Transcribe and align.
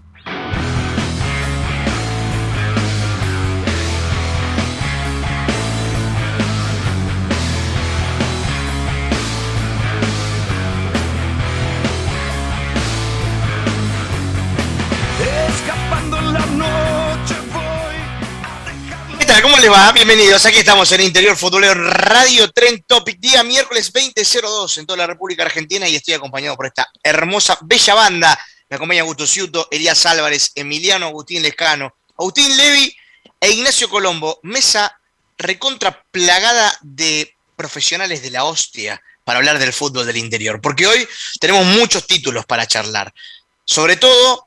voy 19.67 19.71
¿Qué 19.71 19.71
tal? 19.71 19.71
¿Cómo 19.71 19.71
les 19.71 19.71
va? 19.71 19.91
Bienvenidos. 19.91 20.45
Aquí 20.45 20.57
estamos 20.59 20.91
en 20.91 21.01
Interior 21.01 21.35
Futbolero 21.35 21.73
Radio 21.73 22.51
Tren 22.51 22.83
Topic, 22.87 23.19
día 23.19 23.43
miércoles 23.43 23.91
20.02 23.91 24.77
en 24.77 24.85
toda 24.85 24.97
la 24.97 25.07
República 25.07 25.43
Argentina 25.43 25.87
y 25.87 25.95
estoy 25.95 26.13
acompañado 26.13 26.55
por 26.55 26.67
esta 26.67 26.87
hermosa, 27.03 27.57
bella 27.61 27.95
banda. 27.95 28.39
Me 28.69 28.75
acompaña 28.75 29.01
Augusto 29.01 29.25
Ciuto, 29.25 29.67
Elías 29.71 30.05
Álvarez, 30.05 30.51
Emiliano 30.55 31.07
Agustín 31.07 31.41
Lescano, 31.41 31.95
Agustín 32.17 32.55
Levi 32.55 32.95
e 33.39 33.49
Ignacio 33.51 33.89
Colombo. 33.89 34.39
Mesa 34.43 34.99
recontra 35.37 36.03
plagada 36.11 36.77
de 36.81 37.35
profesionales 37.55 38.21
de 38.21 38.31
la 38.31 38.43
hostia 38.43 39.01
para 39.23 39.39
hablar 39.39 39.57
del 39.59 39.73
fútbol 39.73 40.05
del 40.05 40.17
interior, 40.17 40.61
porque 40.61 40.87
hoy 40.87 41.07
tenemos 41.39 41.65
muchos 41.65 42.05
títulos 42.05 42.45
para 42.45 42.67
charlar. 42.67 43.13
Sobre 43.63 43.95
todo, 43.95 44.44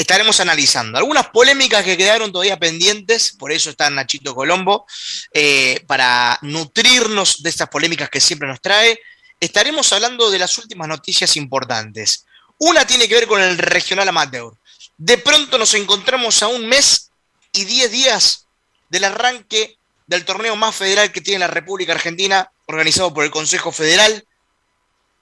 estaremos 0.00 0.40
analizando 0.40 0.96
algunas 0.96 1.28
polémicas 1.28 1.84
que 1.84 1.94
quedaron 1.94 2.32
todavía 2.32 2.58
pendientes, 2.58 3.34
por 3.38 3.52
eso 3.52 3.68
está 3.68 3.90
Nachito 3.90 4.34
Colombo, 4.34 4.86
eh, 5.34 5.84
para 5.86 6.38
nutrirnos 6.40 7.42
de 7.42 7.50
estas 7.50 7.68
polémicas 7.68 8.08
que 8.08 8.18
siempre 8.18 8.48
nos 8.48 8.62
trae. 8.62 8.98
Estaremos 9.38 9.92
hablando 9.92 10.30
de 10.30 10.38
las 10.38 10.56
últimas 10.56 10.88
noticias 10.88 11.36
importantes. 11.36 12.24
Una 12.56 12.86
tiene 12.86 13.08
que 13.08 13.14
ver 13.14 13.26
con 13.26 13.42
el 13.42 13.58
regional 13.58 14.08
amateur. 14.08 14.54
De 14.96 15.18
pronto 15.18 15.58
nos 15.58 15.74
encontramos 15.74 16.42
a 16.42 16.48
un 16.48 16.66
mes 16.66 17.10
y 17.52 17.66
diez 17.66 17.90
días 17.90 18.46
del 18.88 19.04
arranque 19.04 19.76
del 20.06 20.24
torneo 20.24 20.56
más 20.56 20.74
federal 20.74 21.12
que 21.12 21.20
tiene 21.20 21.40
la 21.40 21.46
República 21.48 21.92
Argentina, 21.92 22.50
organizado 22.64 23.12
por 23.12 23.24
el 23.24 23.30
Consejo 23.30 23.70
Federal, 23.70 24.26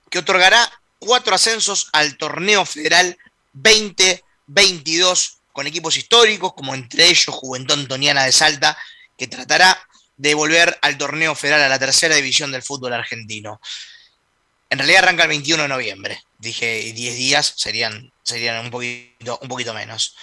que 0.09 0.21
otorgará 0.21 0.71
cuatro 1.01 1.35
ascensos 1.35 1.89
al 1.93 2.17
torneo 2.17 2.65
federal 2.65 3.19
2022 4.49 5.39
con 5.53 5.67
equipos 5.67 5.97
históricos, 5.97 6.55
como 6.55 6.75
entre 6.75 7.07
ellos 7.07 7.27
Juventud 7.29 7.75
Antoniana 7.75 8.25
de 8.25 8.33
Salta, 8.33 8.77
que 9.17 9.29
tratará 9.29 9.81
de 10.17 10.35
volver 10.35 10.77
al 10.83 10.99
torneo 10.99 11.35
federal 11.35 11.63
a 11.63 11.69
la 11.69 11.79
tercera 11.79 12.17
división 12.17 12.51
del 12.51 12.63
fútbol 12.63 12.93
argentino. 12.93 13.61
En 14.71 14.79
realidad 14.79 15.05
arranca 15.05 15.23
el 15.23 15.29
21 15.31 15.63
de 15.63 15.69
noviembre. 15.69 16.23
Dije 16.39 16.93
10 16.93 17.17
días, 17.17 17.55
serían, 17.57 18.13
serían 18.23 18.65
un, 18.65 18.71
poquito, 18.71 19.39
un 19.43 19.49
poquito 19.49 19.73
menos. 19.75 20.17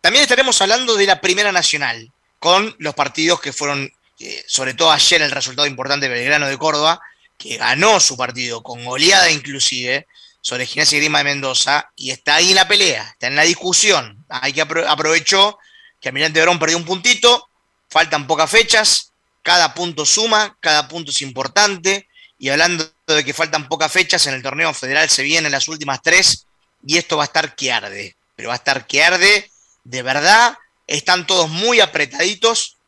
También 0.00 0.22
estaremos 0.22 0.60
hablando 0.62 0.94
de 0.96 1.06
la 1.06 1.20
Primera 1.20 1.52
Nacional, 1.52 2.10
con 2.38 2.74
los 2.78 2.94
partidos 2.94 3.40
que 3.40 3.52
fueron, 3.52 3.92
eh, 4.18 4.44
sobre 4.46 4.74
todo 4.74 4.90
ayer, 4.90 5.20
el 5.22 5.30
resultado 5.30 5.66
importante 5.66 6.08
de 6.08 6.14
Belgrano 6.14 6.46
de 6.46 6.56
Córdoba, 6.56 7.00
que 7.36 7.56
ganó 7.56 8.00
su 8.00 8.16
partido 8.16 8.62
con 8.62 8.84
goleada 8.84 9.30
inclusive 9.30 10.06
sobre 10.40 10.66
Gimnasia 10.66 10.98
Grima 10.98 11.18
de 11.18 11.24
Mendoza, 11.24 11.90
y 11.96 12.10
está 12.10 12.36
ahí 12.36 12.50
en 12.50 12.56
la 12.56 12.68
pelea, 12.68 13.02
está 13.10 13.26
en 13.26 13.36
la 13.36 13.42
discusión. 13.42 14.24
Hay 14.28 14.52
que 14.52 14.62
apro 14.62 14.88
aprovechó 14.88 15.58
que 16.00 16.08
Almirante 16.08 16.40
Verón 16.40 16.58
perdió 16.58 16.78
un 16.78 16.84
puntito, 16.84 17.48
faltan 17.88 18.26
pocas 18.26 18.50
fechas, 18.50 19.12
cada 19.42 19.74
punto 19.74 20.06
suma, 20.06 20.56
cada 20.60 20.88
punto 20.88 21.10
es 21.10 21.22
importante, 21.22 22.08
y 22.38 22.48
hablando 22.48 22.90
de 23.06 23.24
que 23.24 23.34
faltan 23.34 23.68
pocas 23.68 23.92
fechas, 23.92 24.26
en 24.26 24.34
el 24.34 24.42
torneo 24.42 24.72
federal 24.72 25.10
se 25.10 25.22
vienen 25.22 25.52
las 25.52 25.68
últimas 25.68 26.00
tres, 26.02 26.46
y 26.86 26.96
esto 26.96 27.16
va 27.18 27.24
a 27.24 27.26
estar 27.26 27.54
que 27.54 27.70
arde, 27.70 28.16
pero 28.34 28.48
va 28.48 28.54
a 28.54 28.56
estar 28.56 28.86
que 28.86 29.02
arde, 29.02 29.50
de 29.84 30.02
verdad, 30.02 30.56
están 30.86 31.26
todos 31.26 31.50
muy 31.50 31.80
apretaditos, 31.80 32.78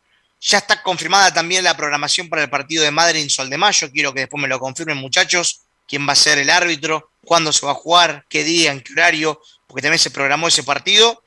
ya 0.41 0.59
está 0.59 0.83
confirmada 0.83 1.33
también 1.33 1.63
la 1.63 1.77
programación 1.77 2.29
para 2.29 2.43
el 2.43 2.51
partido 2.51 2.83
de 2.83 2.91
Madrid 2.91 3.21
en 3.21 3.31
Sol 3.31 3.51
de 3.51 3.59
Mayo, 3.59 3.91
quiero 3.93 4.15
que 4.15 4.21
después 4.21 4.41
me 4.41 4.49
lo 4.49 4.59
confirmen 4.59 4.97
muchachos, 4.97 5.61
quién 5.87 6.09
va 6.09 6.15
a 6.15 6.17
ser 6.17 6.39
el 6.39 6.51
árbitro, 6.51 7.12
cuándo 7.25 7.53
se 7.53 7.65
va 7.65 7.73
a 7.73 7.77
jugar, 7.77 8.25
qué 8.29 8.45
día, 8.45 8.73
en 8.73 8.81
qué 8.81 8.93
horario, 8.93 9.41
porque 9.67 9.83
también 9.83 9.99
se 9.99 10.11
programó 10.11 10.49
ese 10.49 10.63
partido. 10.63 11.23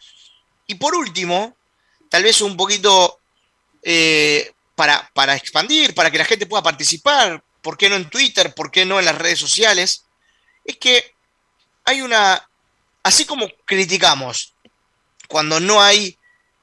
Y 0.68 0.76
por 0.76 0.96
último, 0.96 1.56
tal 2.10 2.24
vez 2.24 2.42
un 2.42 2.58
poquito 2.58 3.20
eh, 3.84 4.52
para, 4.76 5.10
para 5.14 5.36
expandir, 5.36 5.94
para 5.94 6.12
que 6.12 6.18
la 6.18 6.26
gente 6.26 6.46
pueda 6.46 6.64
participar, 6.64 7.44
¿por 7.62 7.78
qué 7.78 7.90
no 7.90 7.96
en 7.96 8.10
Twitter? 8.10 8.54
¿Por 8.54 8.72
qué 8.72 8.86
no 8.86 9.00
en 9.00 9.06
las 9.06 9.18
redes 9.18 9.40
sociales? 9.40 10.06
Es 10.64 10.78
que 10.78 11.14
hay 11.86 12.02
una, 12.02 12.50
así 13.04 13.26
como 13.26 13.48
criticamos 13.66 14.54
cuando 15.28 15.60
no 15.60 15.82
hay 15.82 16.18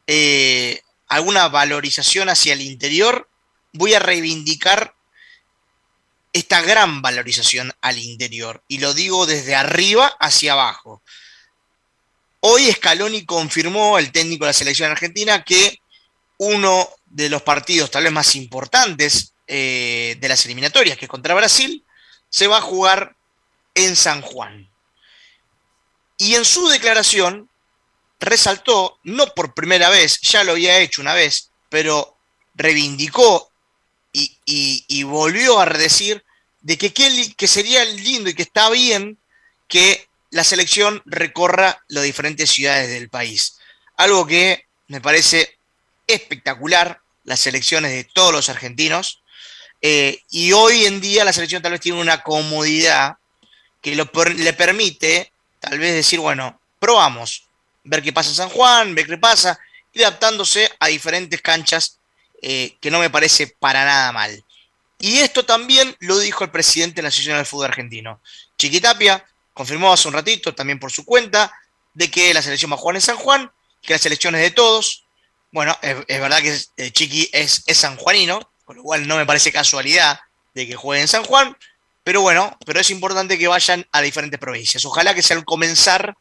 eh, 0.07 0.83
alguna 1.09 1.49
valorización 1.49 2.29
hacia 2.29 2.53
el 2.53 2.61
interior, 2.61 3.29
voy 3.73 3.95
a 3.95 3.99
reivindicar 3.99 4.95
esta 6.33 6.63
gran 6.63 7.03
valorización 7.03 7.73
al 7.81 7.99
interior. 7.99 8.63
Y 8.69 8.79
lo 8.79 8.95
digo 8.95 9.27
desde 9.27 9.55
arriba 9.55 10.07
hacia 10.19 10.53
abajo. 10.53 11.03
Hoy 12.41 12.73
Scaloni 12.73 13.25
confirmó, 13.25 13.99
el 13.99 14.11
técnico 14.11 14.45
de 14.45 14.49
la 14.49 14.55
selección 14.55 14.91
argentina, 14.91 15.45
que 15.45 15.79
uno 16.39 16.89
de 17.07 17.29
los 17.29 17.43
partidos 17.43 17.91
tal 17.91 18.05
vez 18.05 18.13
más 18.13 18.35
importantes 18.35 19.35
eh, 19.47 20.17
de 20.19 20.29
las 20.29 20.45
eliminatorias, 20.47 20.97
que 20.99 21.05
es 21.05 21.11
contra 21.11 21.35
Brasil, 21.35 21.85
se 22.29 22.47
va 22.47 22.59
a 22.59 22.63
jugar 22.63 23.15
en 23.75 23.95
San 23.95 24.23
Juan. 24.23 24.69
Y 26.17 26.35
en 26.35 26.45
su 26.45 26.67
declaración 26.69 27.49
resaltó, 28.19 28.99
no 29.03 29.27
por 29.35 29.55
primera 29.55 29.91
vez, 29.91 30.21
ya 30.21 30.43
lo 30.45 30.53
había 30.53 30.79
hecho 30.79 31.03
una 31.03 31.15
vez, 31.15 31.51
pero 31.69 32.17
reivindicó 32.55 33.52
y, 34.13 35.03
volvió 35.05 35.61
a 35.61 35.67
decir 35.67 36.25
de 36.61 36.79
que, 36.79 36.93
que, 36.93 37.49
sería 37.49 37.85
lindo 37.85 38.31
y 38.31 38.35
que 38.35 38.43
está 38.43 38.71
bien 38.71 39.19
que 39.69 40.07
la 40.31 40.45
selección 40.45 41.03
recorra 41.05 41.83
las 41.89 42.05
diferentes 42.05 42.51
ciudades 42.51 42.89
del 42.89 43.09
país. 43.09 43.59
Algo 43.97 44.27
que 44.27 44.67
me 44.89 45.01
parece 45.01 45.59
espectacular, 46.07 47.01
las 47.25 47.41
selecciones 47.41 47.93
de 47.93 48.05
todos 48.05 48.33
los 48.33 48.49
argentinos. 48.49 49.23
Eh, 49.81 50.23
y 50.31 50.53
hoy 50.53 50.85
en 50.85 51.01
día 51.01 51.25
la 51.25 51.33
selección 51.33 51.63
tal 51.63 51.73
vez 51.73 51.81
tiene 51.81 52.01
una 52.01 52.23
comodidad 52.23 53.17
que 53.81 53.97
le 53.97 54.53
permite 54.53 55.33
tal 55.63 55.79
vez 55.79 55.95
decir, 55.95 56.19
bueno, 56.19 56.61
probamos, 56.79 57.45
ver 57.85 58.03
qué 58.03 58.13
pasa 58.13 58.31
en 58.31 58.35
San 58.35 58.49
Juan, 58.49 58.95
ver 58.95 59.07
qué 59.07 59.17
pasa, 59.17 59.59
y 59.93 60.03
adaptándose 60.03 60.71
a 60.81 60.89
diferentes 60.89 61.41
canchas 61.41 61.99
eh, 62.43 62.77
que 62.81 62.91
no 62.91 62.99
me 62.99 63.09
parece 63.09 63.47
para 63.47 63.85
nada 63.85 64.13
mal. 64.13 64.45
Y 64.99 65.19
esto 65.19 65.45
también 65.45 65.97
lo 66.01 66.19
dijo 66.19 66.45
el 66.45 66.51
presidente 66.51 66.97
de 66.97 67.03
la 67.03 67.09
Asociación 67.09 67.37
del 67.37 67.47
Fútbol 67.47 67.67
Argentino. 67.67 68.21
Chiquitapia 68.59 69.25
confirmó 69.55 69.93
hace 69.93 70.09
un 70.09 70.15
ratito, 70.15 70.55
también 70.55 70.79
por 70.79 70.93
su 70.93 71.05
cuenta, 71.05 71.53
de 71.95 72.11
que 72.11 72.33
la 72.35 72.43
selección 72.43 72.71
va 72.71 72.77
a 72.77 72.79
jugar 72.79 72.97
en 72.97 73.03
San 73.03 73.17
Juan, 73.17 73.51
que 73.81 73.95
la 73.95 73.99
selección 73.99 74.35
es 74.35 74.43
de 74.43 74.51
todos. 74.51 75.05
Bueno, 75.51 75.77
es, 75.83 76.07
verdad 76.07 76.41
que 76.41 76.59
eh, 76.77 76.91
Chiqui 76.91 77.31
es, 77.33 77.63
es 77.67 77.79
sanjuanino, 77.79 78.51
con 78.65 78.77
lo 78.77 78.83
cual 78.83 79.07
no 79.07 79.17
me 79.17 79.27
parece 79.27 79.53
casualidad 79.53 80.21
de 80.55 80.67
que 80.67 80.77
juegue 80.77 81.03
en 81.03 81.09
San 81.09 81.25
Juan, 81.25 81.57
pero 82.05 82.21
bueno, 82.21 82.57
pero 82.67 82.81
es 82.81 82.91
importante 82.91 83.39
que 83.39 83.49
vayan 83.49 83.87
a 83.93 84.01
diferentes 84.01 84.41
provincias. 84.41 84.85
Ojalá 84.85 85.15
que 85.15 85.23
sea 85.23 85.37
el 85.37 85.45
comenzar 85.45 86.17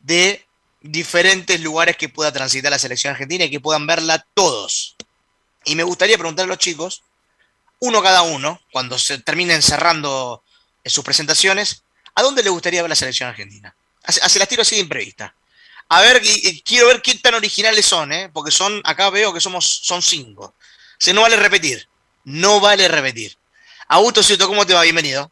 de 0.00 0.44
diferentes 0.80 1.60
lugares 1.60 1.96
que 1.96 2.08
pueda 2.08 2.32
transitar 2.32 2.70
la 2.70 2.78
selección 2.78 3.12
argentina 3.12 3.44
y 3.44 3.50
que 3.50 3.60
puedan 3.60 3.86
verla 3.86 4.26
todos. 4.34 4.91
Y 5.64 5.74
me 5.76 5.82
gustaría 5.82 6.18
preguntar 6.18 6.44
a 6.44 6.48
los 6.48 6.58
chicos, 6.58 7.02
uno 7.80 8.02
cada 8.02 8.22
uno, 8.22 8.60
cuando 8.72 8.98
se 8.98 9.18
terminen 9.18 9.62
cerrando 9.62 10.42
sus 10.84 11.04
presentaciones, 11.04 11.82
¿a 12.14 12.22
dónde 12.22 12.42
le 12.42 12.50
gustaría 12.50 12.82
ver 12.82 12.88
la 12.88 12.96
selección 12.96 13.28
argentina? 13.28 13.74
Se 14.06 14.38
las 14.38 14.48
tiro 14.48 14.62
así 14.62 14.76
de 14.76 14.82
imprevista. 14.82 15.34
A 15.88 16.00
ver, 16.00 16.22
quiero 16.64 16.86
ver 16.86 17.02
qué 17.02 17.14
tan 17.16 17.34
originales 17.34 17.84
son, 17.84 18.12
¿eh? 18.12 18.30
porque 18.32 18.50
son, 18.50 18.80
acá 18.84 19.10
veo 19.10 19.32
que 19.32 19.40
somos, 19.40 19.80
son 19.82 20.00
cinco. 20.00 20.54
Se 20.98 21.12
no 21.12 21.22
vale 21.22 21.36
repetir, 21.36 21.88
no 22.24 22.60
vale 22.60 22.88
repetir. 22.88 23.36
Augusto 23.88 24.22
¿cómo 24.46 24.64
te 24.64 24.74
va? 24.74 24.82
Bienvenido. 24.82 25.30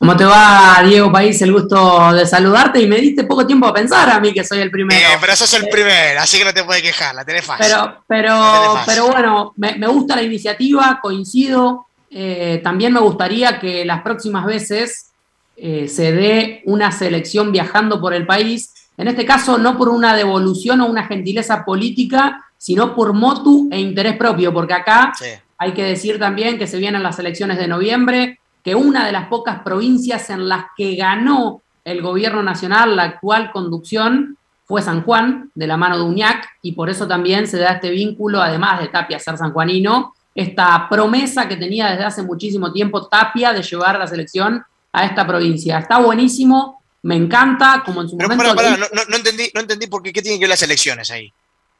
¿Cómo 0.00 0.16
te 0.16 0.24
va, 0.24 0.82
Diego 0.82 1.12
País? 1.12 1.42
El 1.42 1.52
gusto 1.52 2.10
de 2.14 2.24
saludarte 2.24 2.80
y 2.80 2.86
me 2.86 2.96
diste 2.96 3.24
poco 3.24 3.46
tiempo 3.46 3.66
a 3.66 3.74
pensar 3.74 4.08
a 4.08 4.18
mí 4.18 4.32
que 4.32 4.42
soy 4.42 4.60
el 4.60 4.70
primero. 4.70 4.98
Eh, 4.98 5.18
pero 5.20 5.36
sos 5.36 5.52
el 5.52 5.68
primero, 5.68 6.20
así 6.20 6.38
que 6.38 6.44
no 6.46 6.54
te 6.54 6.64
puedes 6.64 6.82
quejar, 6.82 7.14
la 7.14 7.22
tenés 7.22 7.44
fácil. 7.44 7.66
Pero, 7.66 8.02
pero, 8.08 8.80
pero 8.86 9.08
bueno, 9.08 9.52
me, 9.58 9.86
gusta 9.88 10.16
la 10.16 10.22
iniciativa, 10.22 11.00
coincido. 11.02 11.84
Eh, 12.10 12.62
también 12.64 12.94
me 12.94 13.00
gustaría 13.00 13.60
que 13.60 13.84
las 13.84 14.00
próximas 14.00 14.46
veces 14.46 15.10
eh, 15.58 15.86
se 15.86 16.12
dé 16.12 16.62
una 16.64 16.92
selección 16.92 17.52
viajando 17.52 18.00
por 18.00 18.14
el 18.14 18.24
país. 18.24 18.72
En 18.96 19.06
este 19.06 19.26
caso, 19.26 19.58
no 19.58 19.76
por 19.76 19.90
una 19.90 20.16
devolución 20.16 20.80
o 20.80 20.86
una 20.86 21.04
gentileza 21.04 21.62
política, 21.62 22.42
sino 22.56 22.94
por 22.94 23.12
motu 23.12 23.68
e 23.70 23.78
interés 23.78 24.16
propio, 24.16 24.50
porque 24.54 24.72
acá 24.72 25.12
hay 25.58 25.72
que 25.72 25.84
decir 25.84 26.18
también 26.18 26.58
que 26.58 26.66
se 26.66 26.78
vienen 26.78 27.02
las 27.02 27.18
elecciones 27.18 27.58
de 27.58 27.68
noviembre 27.68 28.39
que 28.62 28.74
una 28.74 29.06
de 29.06 29.12
las 29.12 29.28
pocas 29.28 29.62
provincias 29.62 30.30
en 30.30 30.48
las 30.48 30.66
que 30.76 30.94
ganó 30.96 31.62
el 31.84 32.02
gobierno 32.02 32.42
nacional 32.42 32.96
la 32.96 33.04
actual 33.04 33.50
conducción 33.52 34.36
fue 34.66 34.82
San 34.82 35.02
Juan, 35.02 35.50
de 35.54 35.66
la 35.66 35.76
mano 35.76 35.96
de 35.96 36.04
Uñac, 36.04 36.48
y 36.62 36.72
por 36.72 36.88
eso 36.88 37.08
también 37.08 37.48
se 37.48 37.58
da 37.58 37.72
este 37.72 37.90
vínculo, 37.90 38.40
además 38.40 38.80
de 38.80 38.88
Tapia 38.88 39.18
ser 39.18 39.36
sanjuanino, 39.36 40.14
esta 40.32 40.88
promesa 40.88 41.48
que 41.48 41.56
tenía 41.56 41.90
desde 41.90 42.04
hace 42.04 42.22
muchísimo 42.22 42.72
tiempo 42.72 43.08
Tapia 43.08 43.52
de 43.52 43.62
llevar 43.62 43.98
la 43.98 44.06
selección 44.06 44.64
a 44.92 45.04
esta 45.04 45.26
provincia. 45.26 45.78
Está 45.78 45.98
buenísimo, 45.98 46.82
me 47.02 47.16
encanta, 47.16 47.82
como 47.84 48.02
en 48.02 48.08
su 48.10 48.16
momento... 48.16 48.54
no, 48.54 49.16
entendí, 49.16 49.50
no 49.52 49.60
entendí 49.60 49.88
por 49.88 50.02
qué, 50.02 50.12
qué 50.12 50.22
tienen 50.22 50.38
que 50.38 50.44
ver 50.44 50.50
las 50.50 50.62
elecciones 50.62 51.10
ahí. 51.10 51.32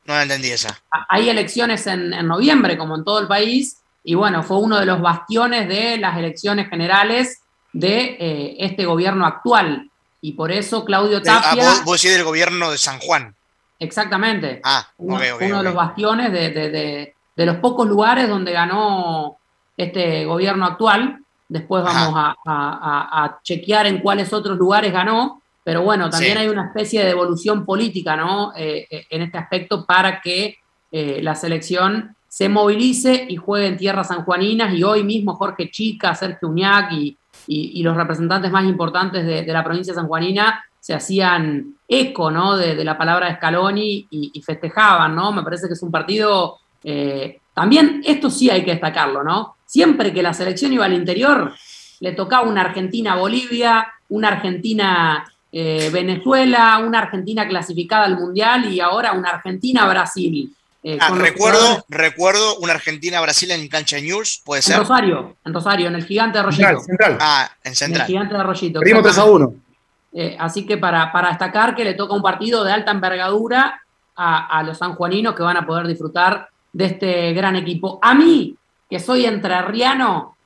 No 0.06 0.20
entendí 0.20 0.50
esa. 0.50 0.76
Hay 1.08 1.28
elecciones 1.28 1.86
en, 1.86 2.12
en 2.12 2.26
noviembre, 2.26 2.76
como 2.76 2.96
en 2.96 3.04
todo 3.04 3.20
el 3.20 3.28
país, 3.28 3.76
y 4.02 4.14
bueno, 4.14 4.42
fue 4.42 4.58
uno 4.58 4.78
de 4.78 4.86
los 4.86 5.00
bastiones 5.00 5.68
de 5.68 5.98
las 5.98 6.16
elecciones 6.16 6.68
generales 6.68 7.42
de 7.72 8.16
eh, 8.18 8.56
este 8.58 8.84
gobierno 8.86 9.26
actual. 9.26 9.90
Y 10.22 10.32
por 10.32 10.50
eso 10.52 10.84
Claudio 10.84 11.22
Tapia... 11.22 11.70
Ah, 11.70 11.82
vos, 11.84 12.00
decís 12.00 12.16
del 12.16 12.24
gobierno 12.24 12.70
de 12.70 12.78
San 12.78 12.98
Juan. 12.98 13.34
Exactamente. 13.78 14.60
Ah, 14.64 14.86
uno, 14.98 15.18
de 15.18 15.62
los 15.62 15.74
bastiones 15.74 16.32
de, 16.32 17.14
los 17.36 17.56
pocos 17.56 17.88
lugares 17.88 18.28
donde 18.28 18.52
ganó 18.52 19.38
este 19.76 20.24
gobierno 20.24 20.66
actual. 20.66 21.18
Después 21.48 21.82
vamos 21.82 22.14
a, 22.46 23.38
chequear 23.42 23.86
en 23.86 24.00
cuáles 24.00 24.32
otros 24.32 24.58
lugares 24.58 24.92
ganó. 24.92 25.42
Pero 25.62 25.82
bueno, 25.82 26.08
también 26.08 26.38
hay 26.38 26.48
una 26.48 26.66
especie 26.66 27.04
de 27.04 27.10
evolución 27.10 27.66
política, 27.66 28.16
¿no? 28.16 28.52
Eh, 28.56 28.86
eh, 28.90 29.06
en 29.10 29.22
este 29.22 29.38
aspecto 29.38 29.84
para 29.84 30.20
que 30.20 30.56
la 30.90 31.36
selección 31.36 32.16
se 32.30 32.48
movilice 32.48 33.26
y 33.28 33.36
juegue 33.36 33.66
en 33.66 33.76
tierras 33.76 34.06
sanjuaninas 34.06 34.72
y 34.72 34.84
hoy 34.84 35.02
mismo 35.02 35.34
Jorge 35.34 35.68
Chica, 35.68 36.14
Sergio 36.14 36.48
Uñac 36.48 36.92
y, 36.92 37.16
los 37.82 37.96
representantes 37.96 38.52
más 38.52 38.64
importantes 38.66 39.26
de, 39.26 39.44
la 39.44 39.64
provincia 39.64 39.92
sanjuanina 39.92 40.64
se 40.78 40.94
hacían 40.94 41.74
eco 41.88 42.30
¿no? 42.30 42.56
de, 42.56 42.84
la 42.84 42.96
palabra 42.96 43.26
de 43.26 43.34
Scaloni 43.34 44.06
y, 44.08 44.40
festejaban, 44.42 45.16
¿no? 45.16 45.32
Me 45.32 45.42
parece 45.42 45.66
que 45.66 45.72
es 45.72 45.82
un 45.82 45.90
partido, 45.90 46.58
eh, 46.84 47.40
también 47.52 48.00
esto 48.06 48.30
sí 48.30 48.48
hay 48.48 48.64
que 48.64 48.70
destacarlo, 48.70 49.24
¿no? 49.24 49.56
Siempre 49.66 50.12
que 50.12 50.22
la 50.22 50.32
selección 50.32 50.72
iba 50.72 50.84
al 50.84 50.94
interior, 50.94 51.52
le 51.98 52.12
tocaba 52.12 52.48
una 52.48 52.60
Argentina-Bolivia, 52.60 53.88
una 54.08 54.28
Argentina-Venezuela, 54.28 56.78
una 56.78 57.00
Argentina 57.00 57.48
clasificada 57.48 58.04
al 58.04 58.20
Mundial 58.20 58.72
y 58.72 58.78
ahora 58.78 59.14
una 59.14 59.30
Argentina-Brasil. 59.30 60.54
Eh, 60.82 60.96
ah, 60.98 61.10
recuerdo, 61.14 61.84
recuerdo 61.88 62.56
una 62.58 62.72
Argentina-Brasil 62.72 63.50
en 63.50 63.68
cancha 63.68 64.00
News, 64.00 64.40
puede 64.44 64.62
ser. 64.62 64.76
En 64.76 64.80
Rosario, 64.80 65.36
en 65.44 65.54
Rosario, 65.54 65.88
en 65.88 65.94
el 65.94 66.04
gigante 66.04 66.38
de 66.38 66.40
Arroyito. 66.40 66.80
Central, 66.80 67.18
Ah, 67.20 67.50
en 67.62 67.74
Central. 67.74 68.00
En 68.00 68.02
el 68.02 68.06
gigante 68.06 68.34
de 68.34 68.40
Arroyito. 68.40 68.80
Primo 68.80 69.02
3 69.02 69.18
a 69.18 69.24
1. 69.24 69.54
Eh, 70.12 70.36
así 70.40 70.66
que 70.66 70.78
para, 70.78 71.12
para, 71.12 71.28
destacar 71.28 71.74
que 71.76 71.84
le 71.84 71.94
toca 71.94 72.14
un 72.14 72.22
partido 72.22 72.64
de 72.64 72.72
alta 72.72 72.90
envergadura 72.90 73.82
a, 74.16 74.62
los 74.64 74.76
sanjuaninos 74.76 75.34
que 75.34 75.42
van 75.42 75.56
a 75.56 75.66
poder 75.66 75.86
disfrutar 75.86 76.48
de 76.72 76.84
este 76.86 77.32
gran 77.32 77.56
equipo. 77.56 77.98
A 78.02 78.14
mí, 78.14 78.54
que 78.88 78.98
soy 78.98 79.24
entrerriano, 79.24 80.36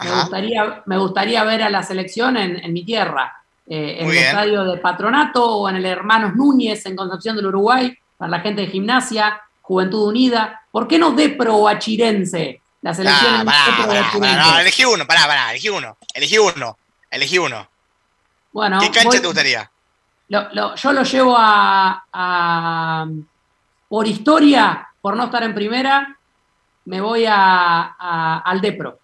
me 0.00 0.10
gustaría, 0.12 0.82
me 0.86 0.98
gustaría 0.98 1.42
ver 1.42 1.62
a 1.62 1.70
la 1.70 1.82
selección 1.82 2.36
en, 2.36 2.72
mi 2.72 2.84
tierra, 2.84 3.42
eh, 3.66 3.96
en 3.98 4.10
el 4.10 4.16
estadio 4.16 4.64
de 4.64 4.78
Patronato 4.78 5.44
o 5.44 5.68
en 5.68 5.76
el 5.76 5.86
Hermanos 5.86 6.36
Núñez 6.36 6.86
en 6.86 6.94
Concepción 6.94 7.34
del 7.34 7.46
Uruguay, 7.46 7.96
para 8.16 8.30
la 8.30 8.40
gente 8.40 8.60
de 8.60 8.68
gimnasia, 8.68 9.40
Juventud 9.66 10.06
Unida. 10.06 10.62
¿Por 10.70 10.86
qué 10.86 10.96
no 10.96 11.10
de 11.10 11.30
pro 11.30 11.66
Achirense? 11.66 12.60
La 12.82 12.94
selección 12.94 13.44
no, 13.44 14.60
elegí 14.60 14.84
uno, 14.84 15.04
pará, 15.04 15.26
pará, 15.26 15.50
elegí 15.50 15.68
uno, 15.68 15.96
elegí 16.14 16.38
uno, 16.38 16.78
elegí 17.10 17.36
uno. 17.36 17.68
Bueno, 18.52 18.78
¿Qué 18.80 18.92
cancha 18.92 19.20
te 19.20 19.26
gustaría? 19.26 19.68
yo 20.28 20.92
lo 20.92 21.02
llevo 21.02 21.34
a, 21.36 23.08
por 23.88 24.06
historia, 24.06 24.88
por 25.00 25.16
no 25.16 25.24
estar 25.24 25.42
en 25.42 25.54
primera, 25.54 26.16
me 26.84 27.00
voy 27.00 27.24
a, 27.28 28.38
al 28.44 28.60
Depro. 28.60 29.00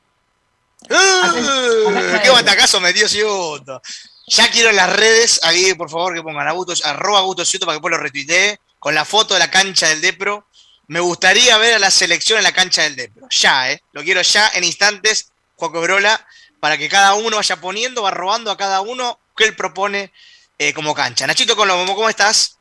¡Uh! 0.89 2.21
¡Qué 2.23 2.31
batacazo 2.31 2.81
metió 2.81 3.09
Ciuto! 3.09 3.83
Ya 4.29 4.49
quiero 4.49 4.71
en 4.71 4.77
las 4.77 4.95
redes, 4.95 5.41
ahí 5.43 5.75
por 5.75 5.91
favor 5.91 6.15
que 6.15 6.23
pongan 6.23 6.47
a 6.47 6.53
arroba 6.85 7.21
Guto 7.23 7.43
para 7.43 7.59
que 7.59 7.73
después 7.73 7.91
lo 7.91 7.99
retuitee, 7.99 8.61
con 8.83 8.97
la 8.97 9.05
foto 9.05 9.35
de 9.35 9.41
la 9.41 9.49
cancha 9.49 9.89
del 9.89 10.01
Depro 10.01 10.49
me 10.89 10.99
gustaría 10.99 11.57
ver 11.57 11.75
a 11.75 11.79
la 11.79 11.89
selección 11.89 12.39
en 12.39 12.43
la 12.43 12.51
cancha 12.51 12.83
del 12.83 12.97
Depro. 12.97 13.29
Ya, 13.31 13.71
¿eh? 13.71 13.81
Lo 13.93 14.03
quiero 14.03 14.21
ya 14.23 14.49
en 14.57 14.65
instantes, 14.65 15.33
Juaco 15.55 15.81
Brola, 15.81 16.21
para 16.59 16.77
que 16.77 16.89
cada 16.89 17.15
uno 17.15 17.37
vaya 17.37 17.61
poniendo, 17.61 18.03
va 18.03 18.11
robando 18.11 18.51
a 18.51 18.57
cada 18.57 18.81
uno 18.81 19.21
que 19.37 19.45
él 19.45 19.55
propone 19.55 20.11
eh, 20.59 20.73
como 20.73 20.95
cancha. 20.95 21.29
Nachito 21.29 21.55
Colombo, 21.55 21.95
¿cómo 21.95 22.09
estás? 22.09 22.59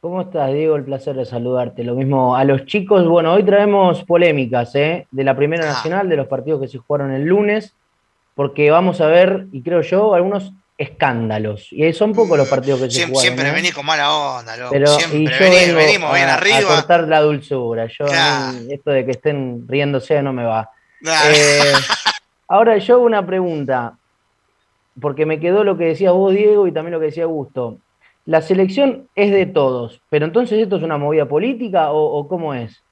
¿Cómo 0.00 0.22
estás, 0.22 0.52
Diego? 0.52 0.74
El 0.74 0.84
placer 0.84 1.14
de 1.14 1.24
saludarte. 1.24 1.84
Lo 1.84 1.94
mismo 1.94 2.34
a 2.34 2.42
los 2.42 2.66
chicos. 2.66 3.06
Bueno, 3.06 3.32
hoy 3.32 3.44
traemos 3.44 4.02
polémicas 4.02 4.74
¿eh? 4.74 5.06
de 5.12 5.22
la 5.22 5.36
Primera 5.36 5.70
ah. 5.70 5.74
Nacional, 5.74 6.08
de 6.08 6.16
los 6.16 6.26
partidos 6.26 6.60
que 6.60 6.66
se 6.66 6.78
jugaron 6.78 7.12
el 7.12 7.26
lunes, 7.26 7.76
porque 8.34 8.72
vamos 8.72 9.00
a 9.00 9.06
ver, 9.06 9.46
y 9.52 9.62
creo 9.62 9.82
yo, 9.82 10.14
algunos 10.14 10.52
escándalos. 10.80 11.68
Y 11.72 11.92
son 11.92 12.14
pocos 12.14 12.38
los 12.38 12.48
partidos 12.48 12.80
que 12.80 12.90
se 12.90 13.02
juegan. 13.02 13.20
Siempre 13.20 13.50
venís 13.50 13.74
con 13.74 13.84
mala 13.84 14.14
onda, 14.14 14.56
loco. 14.56 14.70
Pero, 14.72 14.86
siempre 14.86 15.74
venimos 15.74 16.14
bien 16.14 16.26
arriba. 16.26 16.56
A 16.56 16.62
cortar 16.62 17.06
la 17.06 17.20
dulzura. 17.20 17.86
Yo, 17.86 18.06
esto 18.06 18.90
de 18.90 19.04
que 19.04 19.10
estén 19.10 19.66
riéndose 19.68 20.22
no 20.22 20.32
me 20.32 20.44
va. 20.44 20.70
Eh, 21.02 21.72
ahora, 22.48 22.78
yo 22.78 22.94
hago 22.94 23.04
una 23.04 23.26
pregunta, 23.26 23.98
porque 24.98 25.26
me 25.26 25.38
quedó 25.38 25.64
lo 25.64 25.76
que 25.76 25.84
decía 25.84 26.12
vos, 26.12 26.32
Diego, 26.32 26.66
y 26.66 26.72
también 26.72 26.94
lo 26.94 27.00
que 27.00 27.06
decía 27.06 27.24
Augusto. 27.24 27.76
La 28.24 28.40
selección 28.40 29.06
es 29.14 29.32
de 29.32 29.44
todos, 29.44 30.00
pero 30.08 30.24
entonces 30.24 30.58
esto 30.60 30.76
es 30.76 30.82
una 30.82 30.96
movida 30.96 31.26
política 31.26 31.92
o 31.92 32.26
cómo 32.26 32.54
es? 32.54 32.82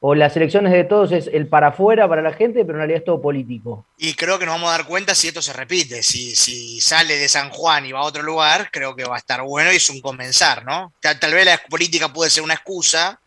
O 0.00 0.14
las 0.14 0.36
elecciones 0.36 0.72
de 0.72 0.84
todos 0.84 1.12
es 1.12 1.28
el 1.32 1.48
para 1.48 1.68
afuera 1.68 2.08
para 2.08 2.22
la 2.22 2.32
gente, 2.32 2.64
pero 2.64 2.72
en 2.72 2.78
realidad 2.78 2.98
es 2.98 3.04
todo 3.04 3.20
político. 3.20 3.86
Y 3.96 4.14
creo 4.14 4.38
que 4.38 4.44
nos 4.44 4.56
vamos 4.56 4.68
a 4.68 4.76
dar 4.76 4.86
cuenta 4.86 5.14
si 5.14 5.28
esto 5.28 5.40
se 5.40 5.52
repite. 5.52 6.02
Si, 6.02 6.36
si 6.36 6.80
sale 6.80 7.16
de 7.16 7.28
San 7.28 7.50
Juan 7.50 7.86
y 7.86 7.92
va 7.92 8.00
a 8.00 8.04
otro 8.04 8.22
lugar, 8.22 8.70
creo 8.70 8.94
que 8.94 9.04
va 9.04 9.16
a 9.16 9.18
estar 9.18 9.42
bueno 9.42 9.72
y 9.72 9.76
es 9.76 9.88
un 9.88 10.00
comenzar, 10.00 10.64
¿no? 10.64 10.92
Tal, 11.00 11.32
vez 11.32 11.46
la 11.46 11.58
política 11.68 12.12
puede 12.12 12.30
ser 12.30 12.42
una 12.42 12.54
excusa, 12.54 13.18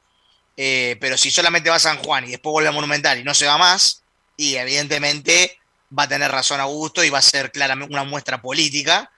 eh, 0.56 0.96
pero 1.02 1.18
si 1.18 1.32
solamente 1.32 1.70
va 1.70 1.78
a 1.78 1.80
San 1.80 1.98
Juan 1.98 2.26
y 2.26 2.32
después 2.32 2.52
vuelve 2.52 2.70
a 2.70 2.74
Monumental 2.74 3.18
y 3.18 3.24
no 3.24 3.34
se 3.34 3.48
va 3.48 3.58
más, 3.58 4.04
y 4.38 4.56
evidentemente 4.56 5.58
va 5.98 6.04
a 6.04 6.08
tener 6.08 6.32
razón 6.32 6.60
Augusto 6.60 7.04
y 7.04 7.10
va 7.10 7.18
a 7.18 7.24
ser 7.24 7.52
claramente 7.52 7.94
una 7.94 8.04
muestra 8.04 8.42
política, 8.42 9.12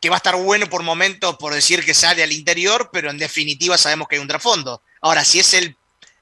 que 0.00 0.08
va 0.08 0.16
a 0.16 0.18
estar 0.18 0.36
bueno 0.36 0.68
por 0.68 0.82
momentos 0.82 1.36
por 1.36 1.54
decir 1.54 1.84
que 1.84 1.94
sale 1.94 2.22
al 2.22 2.32
interior, 2.32 2.90
pero 2.92 3.10
en 3.10 3.18
definitiva 3.18 3.76
sabemos 3.76 4.08
que 4.08 4.16
hay 4.16 4.22
un 4.22 4.28
trasfondo. 4.28 4.82
Ahora, 5.00 5.24
si 5.24 5.40
es 5.40 5.54
el 5.54 5.76